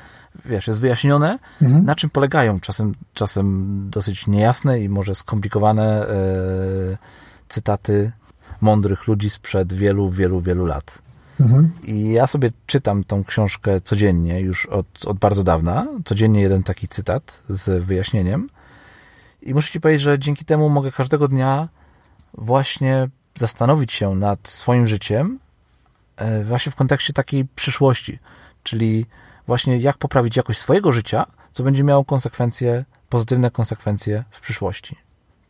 wiesz, 0.44 0.66
jest 0.66 0.80
wyjaśnione, 0.80 1.38
mhm. 1.62 1.84
na 1.84 1.94
czym 1.94 2.10
polegają 2.10 2.60
czasem, 2.60 2.94
czasem 3.14 3.76
dosyć 3.90 4.26
niejasne 4.26 4.80
i 4.80 4.88
może 4.88 5.14
skomplikowane 5.14 6.08
e, 6.08 6.14
cytaty 7.48 8.12
mądrych 8.60 9.06
ludzi 9.06 9.30
sprzed 9.30 9.72
wielu, 9.72 10.10
wielu, 10.10 10.40
wielu 10.40 10.66
lat. 10.66 11.01
Mhm. 11.43 11.72
I 11.82 12.12
ja 12.12 12.26
sobie 12.26 12.51
czytam 12.66 13.05
tą 13.05 13.24
książkę 13.24 13.80
codziennie, 13.80 14.40
już 14.40 14.66
od, 14.66 14.86
od 15.07 15.18
bardzo 15.18 15.45
dawna. 15.45 15.86
Codziennie 16.05 16.40
jeden 16.40 16.62
taki 16.62 16.88
cytat 16.88 17.43
z 17.49 17.84
wyjaśnieniem. 17.84 18.49
I 19.43 19.55
muszę 19.55 19.72
Ci 19.72 19.80
powiedzieć, 19.80 20.03
że 20.03 20.18
dzięki 20.18 20.45
temu 20.45 20.68
mogę 20.68 20.93
każdego 20.93 21.28
dnia 21.28 21.68
właśnie 22.34 23.09
zastanowić 23.34 23.93
się 23.93 24.14
nad 24.14 24.49
swoim 24.49 24.86
życiem, 24.86 25.38
e, 26.16 26.45
właśnie 26.45 26.72
w 26.72 26.74
kontekście 26.74 27.12
takiej 27.12 27.45
przyszłości, 27.45 28.18
czyli 28.62 29.07
właśnie 29.47 29.78
jak 29.78 29.99
poprawić 29.99 30.36
jakość 30.36 30.59
swojego 30.59 30.93
życia, 30.93 31.26
co 31.53 31.62
będzie 31.62 31.84
miało 31.84 32.05
konsekwencje, 32.05 32.84
pozytywne 33.09 33.51
konsekwencje 33.51 34.24
w 34.30 34.40
przyszłości. 34.40 34.97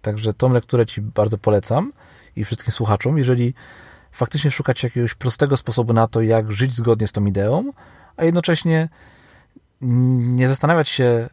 Także 0.03 0.32
tą 0.32 0.53
lekturę 0.53 0.86
Ci 0.86 1.01
bardzo 1.03 1.38
polecam 1.38 1.93
i 2.36 2.45
wszystkim 2.45 2.72
słuchaczom, 2.72 3.18
jeżeli 3.18 3.55
faktycznie 4.12 4.50
szukać 4.50 4.82
jakiegoś 4.82 5.14
prostego 5.14 5.56
sposobu 5.56 5.92
na 5.92 6.06
to, 6.06 6.22
jak 6.22 6.52
żyć 6.52 6.72
zgodnie 6.72 7.06
z 7.06 7.12
tą 7.12 7.26
ideą, 7.26 7.72
a 8.16 8.24
jednocześnie 8.24 8.88
nie 9.80 10.48
zastanawiać 10.48 10.88
się 10.88 11.28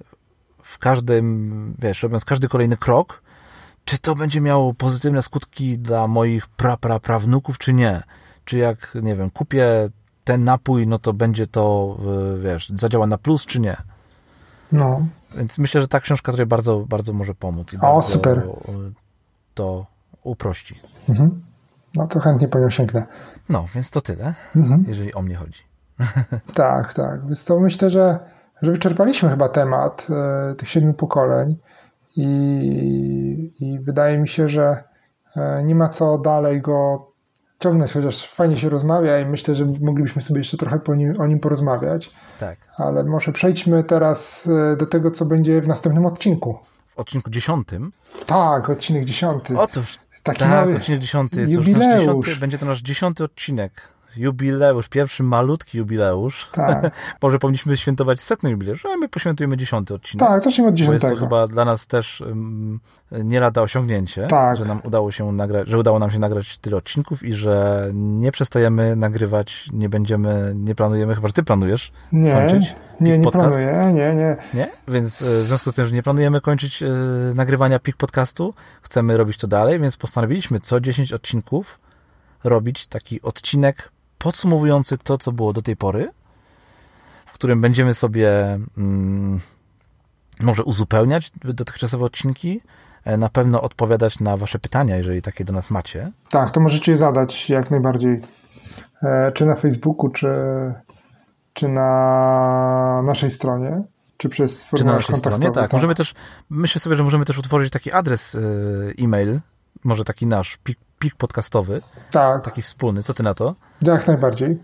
w 0.63 0.77
każdym, 0.77 1.75
wiesz, 1.79 2.03
robiąc 2.03 2.25
każdy 2.25 2.47
kolejny 2.47 2.77
krok, 2.77 3.21
czy 3.85 3.97
to 3.97 4.15
będzie 4.15 4.41
miało 4.41 4.73
pozytywne 4.73 5.21
skutki 5.21 5.77
dla 5.77 6.07
moich 6.07 6.47
pra, 6.47 6.77
pra, 6.77 6.99
prawnuków, 6.99 7.57
czy 7.57 7.73
nie. 7.73 8.03
Czy 8.45 8.57
jak, 8.57 8.97
nie 9.01 9.15
wiem, 9.15 9.29
kupię 9.29 9.89
ten 10.23 10.43
napój, 10.43 10.87
no 10.87 10.99
to 10.99 11.13
będzie 11.13 11.47
to, 11.47 11.97
wiesz, 12.43 12.69
zadziała 12.75 13.07
na 13.07 13.17
plus, 13.17 13.45
czy 13.45 13.59
nie. 13.59 13.77
No. 14.71 15.05
Więc 15.37 15.57
myślę, 15.57 15.81
że 15.81 15.87
ta 15.87 15.99
książka 15.99 16.31
tutaj 16.31 16.45
bardzo, 16.45 16.79
bardzo 16.79 17.13
może 17.13 17.35
pomóc. 17.35 17.73
I 17.73 17.77
o, 17.77 17.79
bardzo 17.79 18.01
super. 18.01 18.47
To 19.53 19.85
uprości. 20.23 20.75
Mhm. 21.09 21.41
No 21.95 22.07
to 22.07 22.19
chętnie 22.19 22.47
po 22.47 22.59
nią 22.59 22.69
sięgnę. 22.69 23.05
No, 23.49 23.65
więc 23.75 23.91
to 23.91 24.01
tyle, 24.01 24.33
mhm. 24.55 24.85
jeżeli 24.87 25.13
o 25.13 25.21
mnie 25.21 25.35
chodzi. 25.35 25.63
tak, 26.53 26.93
tak. 26.93 27.25
Więc 27.25 27.45
to 27.45 27.59
myślę, 27.59 27.89
że, 27.89 28.19
że 28.61 28.71
wyczerpaliśmy 28.71 29.29
chyba 29.29 29.49
temat 29.49 30.07
e, 30.09 30.55
tych 30.55 30.69
siedmiu 30.69 30.93
pokoleń 30.93 31.57
i, 32.15 33.51
i 33.59 33.79
wydaje 33.79 34.17
mi 34.17 34.27
się, 34.27 34.47
że 34.47 34.83
e, 35.35 35.63
nie 35.63 35.75
ma 35.75 35.87
co 35.87 36.17
dalej 36.17 36.61
go 36.61 37.09
ciągnąć, 37.59 37.93
chociaż 37.93 38.27
fajnie 38.27 38.57
się 38.57 38.69
rozmawia 38.69 39.19
i 39.19 39.25
myślę, 39.25 39.55
że 39.55 39.65
moglibyśmy 39.65 40.21
sobie 40.21 40.39
jeszcze 40.39 40.57
trochę 40.57 40.79
nim, 40.95 41.21
o 41.21 41.27
nim 41.27 41.39
porozmawiać. 41.39 42.11
Tak. 42.39 42.59
Ale 42.77 43.03
może 43.03 43.31
przejdźmy 43.31 43.83
teraz 43.83 44.47
e, 44.47 44.75
do 44.75 44.85
tego, 44.85 45.11
co 45.11 45.25
będzie 45.25 45.61
w 45.61 45.67
następnym 45.67 46.05
odcinku. 46.05 46.59
W 46.87 46.99
odcinku 46.99 47.29
dziesiątym? 47.29 47.91
Tak, 48.25 48.69
odcinek 48.69 49.05
dziesiąty. 49.05 49.59
Otóż 49.59 49.97
Taki 50.29 50.39
tak, 50.39 50.49
mały 50.49 50.75
odcinek 50.75 51.01
dziesiąty. 51.01 51.39
Jest 51.39 51.53
jubileusz. 51.53 51.85
To 51.85 51.99
dziesiąty, 51.99 52.35
będzie 52.35 52.57
to 52.57 52.65
nasz 52.65 52.81
dziesiąty 52.81 53.23
odcinek. 53.23 53.98
Jubileusz, 54.15 54.87
pierwszy 54.87 55.23
malutki 55.23 55.77
jubileusz. 55.77 56.49
Tak. 56.51 56.91
Może 57.21 57.39
powinniśmy 57.39 57.77
świętować 57.77 58.21
setny 58.21 58.49
jubileusz, 58.49 58.85
ale 58.85 58.97
my 58.97 59.09
poświętujemy 59.09 59.57
dziesiąty 59.57 59.93
odcinek. 59.93 60.27
Tak, 60.27 60.43
zacznijmy 60.43 60.69
od 60.69 60.75
dziesiątego. 60.75 61.07
Jest 61.07 61.19
to 61.19 61.25
chyba 61.25 61.47
dla 61.47 61.65
nas 61.65 61.87
też 61.87 62.21
um, 62.21 62.79
nie 63.11 63.39
lada 63.39 63.61
osiągnięcie, 63.61 64.27
tak. 64.27 64.57
że 64.57 64.65
nam 64.65 64.81
udało 64.83 65.11
się 65.11 65.31
nagrać, 65.31 65.67
że 65.67 65.77
udało 65.77 65.99
nam 65.99 66.11
się 66.11 66.19
nagrać 66.19 66.57
tyle 66.57 66.77
odcinków 66.77 67.23
i 67.23 67.33
że 67.33 67.85
nie 67.93 68.31
przestajemy 68.31 68.95
nagrywać, 68.95 69.69
nie 69.73 69.89
będziemy, 69.89 70.53
nie 70.55 70.75
planujemy, 70.75 71.15
chyba 71.15 71.27
że 71.27 71.33
ty 71.33 71.43
planujesz 71.43 71.91
nie, 72.11 72.33
kończyć. 72.33 72.75
Nie, 73.01 73.17
nie 73.17 73.23
podcast. 73.23 73.55
planuję, 73.55 73.93
nie, 73.93 74.15
nie. 74.15 74.37
Nie? 74.53 74.71
Więc 74.87 75.21
e, 75.21 75.25
w 75.25 75.27
związku 75.27 75.71
z 75.71 75.75
tym, 75.75 75.87
że 75.87 75.93
nie 75.93 76.03
planujemy 76.03 76.41
kończyć 76.41 76.83
e, 76.83 76.87
nagrywania 77.35 77.79
PIK 77.79 77.97
podcastu, 77.97 78.53
chcemy 78.81 79.17
robić 79.17 79.37
to 79.37 79.47
dalej, 79.47 79.79
więc 79.79 79.97
postanowiliśmy 79.97 80.59
co 80.59 80.79
10 80.79 81.13
odcinków 81.13 81.79
robić 82.43 82.87
taki 82.87 83.21
odcinek 83.21 83.91
podsumowujący 84.19 84.97
to, 84.97 85.17
co 85.17 85.31
było 85.31 85.53
do 85.53 85.61
tej 85.61 85.75
pory, 85.75 86.11
w 87.25 87.33
którym 87.33 87.61
będziemy 87.61 87.93
sobie 87.93 88.59
mm, 88.77 89.39
może 90.39 90.63
uzupełniać 90.63 91.31
dotychczasowe 91.43 92.05
odcinki, 92.05 92.61
e, 93.05 93.17
na 93.17 93.29
pewno 93.29 93.61
odpowiadać 93.61 94.19
na 94.19 94.37
Wasze 94.37 94.59
pytania, 94.59 94.97
jeżeli 94.97 95.21
takie 95.21 95.45
do 95.45 95.53
nas 95.53 95.71
macie. 95.71 96.11
Tak, 96.29 96.51
to 96.51 96.59
możecie 96.59 96.91
je 96.91 96.97
zadać 96.97 97.49
jak 97.49 97.71
najbardziej, 97.71 98.21
czy 99.33 99.45
na 99.45 99.55
Facebooku, 99.55 100.09
czy 100.09 100.27
czy 101.53 101.67
na 101.69 103.01
naszej 103.05 103.31
stronie, 103.31 103.83
czy 104.17 104.29
przez 104.29 104.69
Czy 104.77 104.85
na 104.85 104.93
naszej 104.93 105.15
stronie, 105.15 105.45
tak. 105.45 105.53
tak. 105.55 105.73
Możemy 105.73 105.95
też, 105.95 106.13
myślę 106.49 106.81
sobie, 106.81 106.95
że 106.95 107.03
możemy 107.03 107.25
też 107.25 107.37
utworzyć 107.37 107.73
taki 107.73 107.91
adres 107.91 108.35
e, 108.35 108.39
e-mail, 109.03 109.39
może 109.83 110.03
taki 110.03 110.27
nasz, 110.27 110.57
pik, 110.99 111.11
pik 111.11 111.15
podcastowy. 111.15 111.81
Tak. 112.11 112.45
Taki 112.45 112.61
wspólny. 112.61 113.03
Co 113.03 113.13
ty 113.13 113.23
na 113.23 113.33
to? 113.33 113.55
Jak 113.81 114.07
najbardziej. 114.07 114.59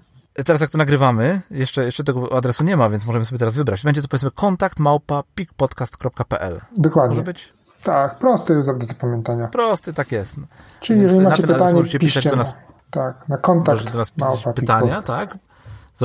Teraz 0.45 0.61
jak 0.61 0.69
to 0.69 0.77
nagrywamy, 0.77 1.41
jeszcze, 1.51 1.85
jeszcze 1.85 2.03
tego 2.03 2.37
adresu 2.37 2.63
nie 2.63 2.77
ma, 2.77 2.89
więc 2.89 3.05
możemy 3.05 3.25
sobie 3.25 3.39
teraz 3.39 3.55
wybrać. 3.55 3.83
Będzie 3.83 4.01
to 4.01 4.07
powiedzmy 4.07 4.31
kontakt 4.31 4.79
małpa 4.79 5.23
pikpodcast.pl. 5.35 6.61
Dokładnie. 6.77 7.09
Może 7.09 7.23
być? 7.23 7.53
Tak, 7.83 8.19
prosty 8.19 8.55
do 8.55 8.63
zapamiętania. 8.63 9.47
Prosty, 9.47 9.93
tak 9.93 10.11
jest. 10.11 10.35
Czyli 10.79 10.99
więc 10.99 11.11
jeżeli 11.11 11.29
macie 11.29 11.43
pytanie, 11.43 11.73
możecie 11.73 11.99
pisać 11.99 12.23
do 12.23 12.35
nas. 12.35 12.55
Tak, 12.91 13.29
na 13.29 13.37
kontakt. 13.37 13.91
do 13.91 13.97
nas 13.97 14.11
pisać 14.11 14.43
pytania, 14.55 15.01
tak? 15.01 15.37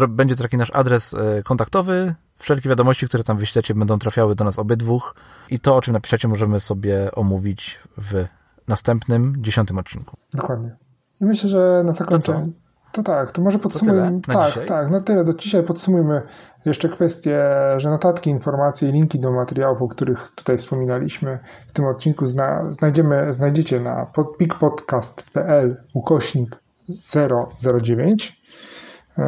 Będzie 0.09 0.37
to 0.37 0.43
taki 0.43 0.57
nasz 0.57 0.70
adres 0.74 1.14
e, 1.14 1.43
kontaktowy. 1.43 2.14
Wszelkie 2.37 2.68
wiadomości, 2.68 3.09
które 3.09 3.24
tam 3.24 3.39
wyślecie, 3.39 3.74
będą 3.74 3.99
trafiały 3.99 4.35
do 4.35 4.45
nas 4.45 4.59
obydwóch. 4.59 5.14
I 5.51 5.61
to, 5.61 5.76
o 5.76 5.81
czym 5.83 5.93
napiszecie, 5.93 6.28
możemy 6.28 6.61
sobie 6.61 7.12
omówić 7.12 7.81
w 7.99 8.24
następnym, 8.68 9.34
dziesiątym 9.38 9.78
odcinku. 9.78 10.16
Dokładnie. 10.34 10.76
I 11.20 11.24
myślę, 11.24 11.48
że 11.48 11.82
na 11.84 11.92
zakończenie. 11.92 12.44
To, 12.44 12.52
to 12.92 13.02
tak, 13.02 13.30
to 13.30 13.42
może 13.42 13.58
podsumujmy. 13.58 14.20
To 14.20 14.32
tak, 14.32 14.52
dzisiaj? 14.52 14.66
tak, 14.66 14.90
na 14.90 15.00
tyle. 15.00 15.24
Do 15.24 15.34
dzisiaj 15.34 15.62
podsumujmy 15.62 16.22
jeszcze 16.64 16.88
kwestię, 16.88 17.44
że 17.76 17.90
notatki, 17.90 18.30
informacje 18.30 18.88
i 18.88 18.92
linki 18.92 19.20
do 19.20 19.32
materiałów, 19.32 19.82
o 19.82 19.88
których 19.88 20.30
tutaj 20.34 20.58
wspominaliśmy 20.58 21.38
w 21.68 21.72
tym 21.72 21.84
odcinku 21.84 22.26
zna, 22.26 22.72
znajdziemy, 22.72 23.32
znajdziecie 23.32 23.80
na 23.80 24.06
pikpodcast.pl 24.38 25.84
ukośnik 25.94 26.62
009 27.82 28.39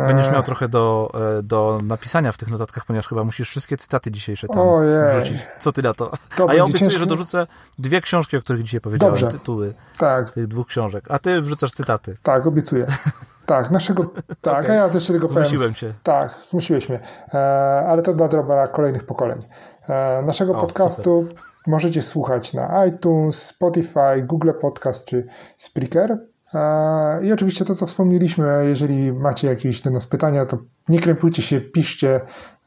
Będziesz 0.07 0.33
miał 0.33 0.43
trochę 0.43 0.69
do, 0.69 1.13
e, 1.39 1.43
do 1.43 1.81
napisania 1.85 2.33
w 2.33 2.37
tych 2.37 2.51
notatkach, 2.51 2.85
ponieważ 2.85 3.09
chyba 3.09 3.25
musisz 3.25 3.49
wszystkie 3.49 3.77
cytaty 3.77 4.11
dzisiejsze 4.11 4.49
tam 4.49 4.59
Ojej. 4.59 5.23
wrzucić. 5.23 5.47
Co 5.61 5.73
ty 5.73 5.83
na 5.83 5.95
to? 5.95 6.13
A 6.49 6.55
ja 6.55 6.65
obiecuję, 6.65 6.99
że 6.99 7.07
dorzucę 7.07 7.47
dwie 7.79 8.01
książki, 8.01 8.37
o 8.37 8.41
których 8.41 8.63
dzisiaj 8.63 8.81
powiedziałem, 8.81 9.15
Dobrze. 9.15 9.39
tytuły 9.39 9.75
tak. 9.99 10.31
tych 10.31 10.47
dwóch 10.47 10.67
książek. 10.67 11.05
A 11.09 11.19
ty 11.19 11.41
wrzucasz 11.41 11.73
cytaty. 11.73 12.15
Tak, 12.23 12.47
obiecuję. 12.47 12.87
Tak, 13.47 13.71
naszego. 13.71 14.03
Tak, 14.41 14.65
okay. 14.65 14.71
a 14.71 14.75
ja 14.75 14.89
też 14.89 15.07
tego 15.07 15.29
powiem. 15.29 15.45
Zmusiłem 15.45 15.75
cię. 15.75 15.95
Tak, 16.03 16.39
zmusiłeś 16.51 16.89
mnie. 16.89 17.01
E, 17.35 17.39
ale 17.89 18.03
to 18.03 18.15
dla 18.15 18.29
dobra 18.29 18.69
kolejnych 18.69 19.05
pokoleń. 19.05 19.43
E, 19.89 20.23
naszego 20.23 20.53
o, 20.53 20.61
podcastu 20.61 21.27
super. 21.29 21.45
możecie 21.67 22.03
słuchać 22.03 22.55
na 22.55 22.87
iTunes, 22.87 23.43
Spotify, 23.43 24.23
Google 24.23 24.51
Podcast 24.61 25.05
czy 25.05 25.27
Spreaker. 25.57 26.19
E, 26.55 27.25
I 27.25 27.33
oczywiście 27.33 27.65
to, 27.65 27.75
co 27.75 27.87
wspomnieliśmy, 27.87 28.65
jeżeli 28.69 29.13
macie 29.13 29.49
jakieś 29.49 29.81
do 29.81 29.91
nas 29.91 30.07
pytania, 30.07 30.47
to 30.47 30.59
nie 30.89 31.01
krępujcie 31.01 31.43
się, 31.43 31.61
piszcie 31.61 32.21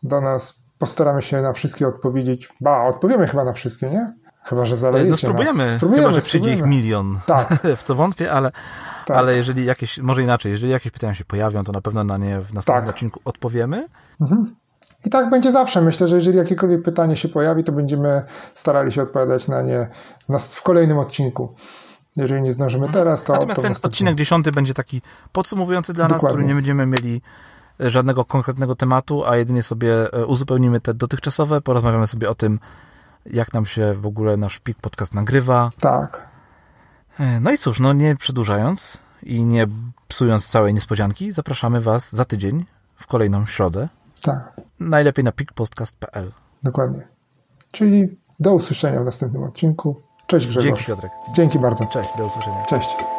do 0.04 0.22
nas. 0.22 0.66
Postaramy 0.78 1.22
się 1.22 1.42
na 1.42 1.54
wszystkie 1.54 1.88
odpowiedzieć. 1.88 2.50
Ba, 2.62 2.84
odpowiemy 2.84 3.28
chyba 3.28 3.44
na 3.44 3.54
wszystkie, 3.54 3.90
nie? 3.90 4.14
Chyba, 4.44 4.66
że 4.66 4.78
zalejecie 4.78 5.12
No 5.12 5.18
spróbujemy, 5.18 5.66
nas. 5.66 5.76
spróbujemy 5.76 6.08
chyba, 6.08 6.22
że 6.22 6.28
przyjdzie 6.28 6.54
ich 6.54 6.66
milion. 6.66 7.20
Tak. 7.26 7.60
w 7.78 7.84
to 7.84 7.96
wątpię, 7.96 8.32
ale, 8.32 8.52
tak. 9.06 9.18
ale 9.18 9.36
jeżeli 9.36 9.66
jakieś, 9.66 9.98
może 9.98 10.24
inaczej, 10.24 10.52
jeżeli 10.52 10.72
jakieś 10.72 10.92
pytania 10.92 11.14
się 11.14 11.26
pojawią, 11.26 11.64
to 11.64 11.72
na 11.72 11.82
pewno 11.82 12.04
na 12.04 12.18
nie 12.18 12.42
w 12.42 12.54
następnym 12.54 12.86
tak. 12.86 12.96
odcinku 12.96 13.20
odpowiemy. 13.26 13.88
Mhm. 14.22 14.56
I 15.06 15.10
tak 15.10 15.30
będzie 15.30 15.52
zawsze. 15.52 15.82
Myślę, 15.82 16.08
że 16.08 16.16
jeżeli 16.16 16.38
jakiekolwiek 16.38 16.84
pytanie 16.84 17.16
się 17.16 17.30
pojawi, 17.30 17.64
to 17.64 17.72
będziemy 17.72 18.24
starali 18.54 18.92
się 18.92 19.02
odpowiadać 19.02 19.48
na 19.48 19.62
nie 19.62 19.88
w 20.40 20.62
kolejnym 20.62 20.98
odcinku. 20.98 21.56
Jeżeli 22.16 22.42
nie 22.42 22.54
zdążymy 22.54 22.90
teraz, 22.90 23.24
to. 23.24 23.34
Natomiast 23.34 23.62
to 23.62 23.68
ten 23.68 23.76
odcinek 23.84 24.16
dziesiąty 24.16 24.52
będzie 24.52 24.74
taki 24.74 25.02
podsumowujący 25.32 25.94
dla 25.94 26.06
Dokładnie. 26.06 26.26
nas, 26.26 26.34
który 26.34 26.48
nie 26.48 26.56
będziemy 26.56 26.86
mieli 26.86 27.22
e, 27.82 27.90
żadnego 27.90 28.26
konkretnego 28.26 28.76
tematu, 28.76 29.26
a 29.26 29.38
jedynie 29.38 29.64
sobie 29.64 30.14
e, 30.14 30.26
uzupełnimy 30.26 30.80
te 30.80 30.94
dotychczasowe, 30.94 31.62
porozmawiamy 31.62 32.08
sobie 32.08 32.30
o 32.30 32.36
tym, 32.36 32.60
jak 33.26 33.54
nam 33.54 33.66
się 33.66 33.94
w 33.94 34.06
ogóle 34.06 34.38
nasz 34.38 34.60
PIK 34.60 34.78
podcast 34.82 35.14
nagrywa. 35.14 35.70
Tak. 35.80 36.28
E, 37.20 37.40
no 37.40 37.52
i 37.52 37.58
cóż, 37.58 37.80
no 37.80 37.94
nie 37.94 38.16
przedłużając 38.16 38.98
i 39.24 39.46
nie 39.46 39.68
psując 40.08 40.48
całej 40.48 40.74
niespodzianki, 40.74 41.32
zapraszamy 41.32 41.82
Was 41.82 42.16
za 42.16 42.26
tydzień 42.26 42.66
w 42.96 43.08
kolejną 43.08 43.46
środę. 43.46 43.90
Tak. 44.22 44.62
Najlepiej 44.80 45.26
na 45.26 45.32
pikpodcast.pl. 45.32 46.32
Dokładnie. 46.64 47.08
Czyli 47.72 48.18
do 48.40 48.54
usłyszenia 48.54 49.02
w 49.02 49.06
następnym 49.06 49.44
odcinku. 49.44 50.02
Cześć 50.28 50.48
Grzegorz. 50.48 50.66
Dzięki 50.66 50.86
Piotrek. 50.86 51.12
Dzięki 51.34 51.60
bardzo. 51.60 51.86
Cześć, 51.86 52.10
do 52.18 52.26
usłyszenia. 52.26 52.66
Cześć. 52.66 53.15